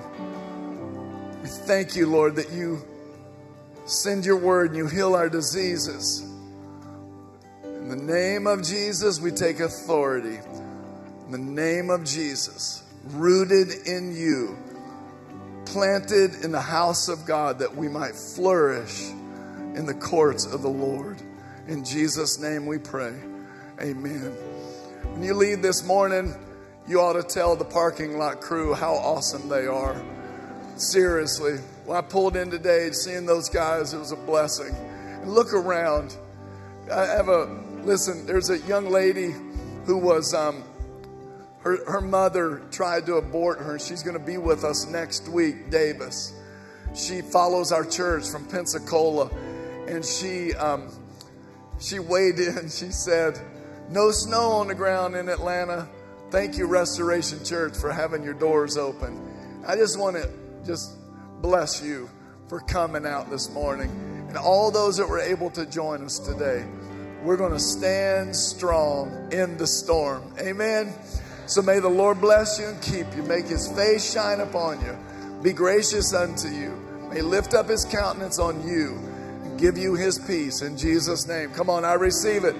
We 1.40 1.48
thank 1.48 1.96
you, 1.96 2.06
Lord, 2.06 2.36
that 2.36 2.52
you 2.52 2.82
send 3.86 4.26
your 4.26 4.36
word 4.36 4.72
and 4.72 4.76
you 4.76 4.88
heal 4.88 5.14
our 5.14 5.30
diseases. 5.30 6.20
In 7.64 7.88
the 7.88 7.96
name 7.96 8.46
of 8.46 8.62
Jesus, 8.62 9.20
we 9.20 9.30
take 9.30 9.60
authority. 9.60 10.38
In 11.24 11.32
the 11.32 11.38
name 11.38 11.88
of 11.88 12.04
Jesus, 12.04 12.82
rooted 13.12 13.86
in 13.86 14.14
you 14.14 14.54
planted 15.64 16.44
in 16.44 16.52
the 16.52 16.60
house 16.60 17.08
of 17.08 17.24
God 17.24 17.60
that 17.60 17.74
we 17.74 17.88
might 17.88 18.14
flourish 18.14 19.10
in 19.74 19.86
the 19.86 19.94
courts 19.94 20.44
of 20.44 20.62
the 20.62 20.68
Lord. 20.68 21.20
In 21.66 21.84
Jesus' 21.84 22.38
name 22.40 22.66
we 22.66 22.78
pray. 22.78 23.14
Amen. 23.80 24.32
When 25.12 25.22
you 25.22 25.34
leave 25.34 25.62
this 25.62 25.84
morning, 25.84 26.34
you 26.86 27.00
ought 27.00 27.14
to 27.14 27.22
tell 27.22 27.56
the 27.56 27.64
parking 27.64 28.18
lot 28.18 28.40
crew 28.40 28.74
how 28.74 28.94
awesome 28.94 29.48
they 29.48 29.66
are. 29.66 30.00
Seriously. 30.76 31.58
When 31.84 31.96
I 31.96 32.00
pulled 32.00 32.36
in 32.36 32.50
today, 32.50 32.90
seeing 32.92 33.26
those 33.26 33.48
guys, 33.48 33.94
it 33.94 33.98
was 33.98 34.12
a 34.12 34.16
blessing. 34.16 34.74
And 35.22 35.32
look 35.32 35.52
around. 35.52 36.16
I 36.90 37.06
have 37.06 37.28
a, 37.28 37.44
listen, 37.82 38.26
there's 38.26 38.50
a 38.50 38.58
young 38.60 38.90
lady 38.90 39.34
who 39.84 39.98
was, 39.98 40.34
um, 40.34 40.64
her, 41.60 41.84
her 41.90 42.00
mother 42.00 42.62
tried 42.70 43.06
to 43.06 43.14
abort 43.14 43.58
her. 43.60 43.78
She's 43.78 44.02
going 44.02 44.18
to 44.18 44.24
be 44.24 44.38
with 44.38 44.64
us 44.64 44.86
next 44.86 45.28
week, 45.28 45.70
Davis. 45.70 46.34
She 46.94 47.20
follows 47.20 47.72
our 47.72 47.84
church 47.84 48.28
from 48.28 48.46
Pensacola, 48.46 49.30
and 49.88 50.04
she 50.04 50.54
um, 50.54 50.90
she 51.82 51.98
weighed 51.98 52.38
in. 52.38 52.68
She 52.68 52.90
said, 52.90 53.38
No 53.90 54.10
snow 54.10 54.52
on 54.52 54.68
the 54.68 54.74
ground 54.74 55.16
in 55.16 55.28
Atlanta. 55.28 55.88
Thank 56.30 56.56
you, 56.56 56.66
Restoration 56.66 57.44
Church, 57.44 57.76
for 57.76 57.92
having 57.92 58.22
your 58.22 58.34
doors 58.34 58.76
open. 58.76 59.20
I 59.66 59.76
just 59.76 59.98
want 59.98 60.16
to 60.16 60.30
just 60.64 60.96
bless 61.42 61.82
you 61.82 62.08
for 62.48 62.60
coming 62.60 63.04
out 63.04 63.30
this 63.30 63.50
morning. 63.50 63.90
And 64.28 64.36
all 64.38 64.70
those 64.70 64.96
that 64.96 65.08
were 65.08 65.20
able 65.20 65.50
to 65.50 65.66
join 65.66 66.02
us 66.04 66.18
today, 66.18 66.64
we're 67.22 67.36
going 67.36 67.52
to 67.52 67.60
stand 67.60 68.34
strong 68.34 69.28
in 69.32 69.58
the 69.58 69.66
storm. 69.66 70.34
Amen. 70.40 70.94
So 71.46 71.60
may 71.60 71.80
the 71.80 71.88
Lord 71.88 72.20
bless 72.20 72.58
you 72.58 72.68
and 72.68 72.80
keep 72.80 73.14
you, 73.14 73.22
make 73.24 73.46
his 73.46 73.70
face 73.72 74.10
shine 74.10 74.40
upon 74.40 74.80
you, 74.80 74.96
be 75.42 75.52
gracious 75.52 76.14
unto 76.14 76.48
you, 76.48 76.70
may 77.12 77.20
lift 77.20 77.52
up 77.52 77.68
his 77.68 77.84
countenance 77.84 78.38
on 78.38 78.66
you, 78.66 78.98
give 79.58 79.78
you 79.78 79.94
his 79.94 80.18
peace 80.18 80.62
in 80.62 80.76
Jesus' 80.76 81.26
name. 81.26 81.50
Come 81.50 81.70
on, 81.70 81.84
I 81.84 81.94
receive 81.94 82.44
it. 82.44 82.56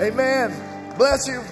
Amen. 0.00 0.52
Bless 0.96 1.26
you. 1.26 1.42